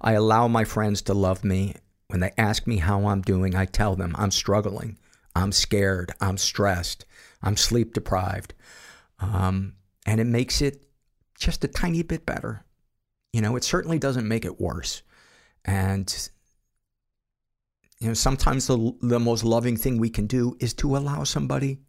[0.00, 1.74] I allow my friends to love me.
[2.14, 4.98] When they ask me how I'm doing, I tell them I'm struggling,
[5.34, 7.04] I'm scared, I'm stressed,
[7.42, 8.54] I'm sleep deprived,
[9.18, 9.72] um,
[10.06, 10.80] and it makes it
[11.36, 12.64] just a tiny bit better.
[13.32, 15.02] You know, it certainly doesn't make it worse.
[15.64, 16.30] And
[17.98, 21.80] you know, sometimes the the most loving thing we can do is to allow somebody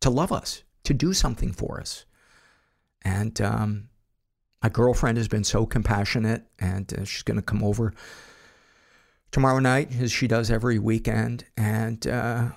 [0.00, 2.04] to love us, to do something for us.
[3.02, 3.90] And um,
[4.60, 7.94] my girlfriend has been so compassionate, and uh, she's going to come over
[9.36, 11.44] tomorrow night, as she does every weekend.
[11.58, 12.48] And uh,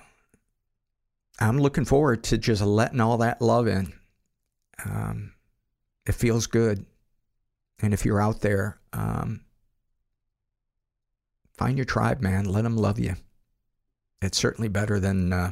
[1.37, 3.91] I'm looking forward to just letting all that love in.
[4.85, 5.33] Um,
[6.05, 6.85] it feels good.
[7.81, 9.41] And if you're out there, um,
[11.57, 12.45] find your tribe, man.
[12.45, 13.15] Let them love you.
[14.21, 15.51] It's certainly better than uh,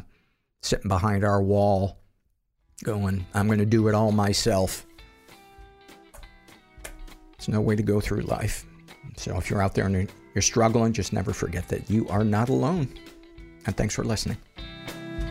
[0.62, 1.98] sitting behind our wall
[2.86, 4.86] going, I'm going to do it all myself.
[7.34, 8.64] It's no way to go through life.
[9.18, 12.48] So if you're out there and you're struggling, just never forget that you are not
[12.48, 12.88] alone.
[13.66, 14.38] And thanks for listening.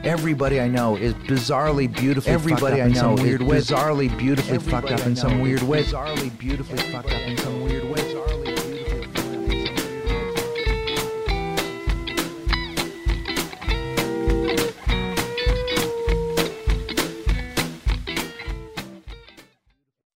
[0.03, 3.43] Everybody I know is bizarrely beautifully Everybody fucked up I in know some is weird
[3.43, 3.59] way.
[3.59, 5.85] bizarrely beautifully Everybody fucked up in some weird way.
[5.85, 7.63] Bizarrely beautifully fucked up in some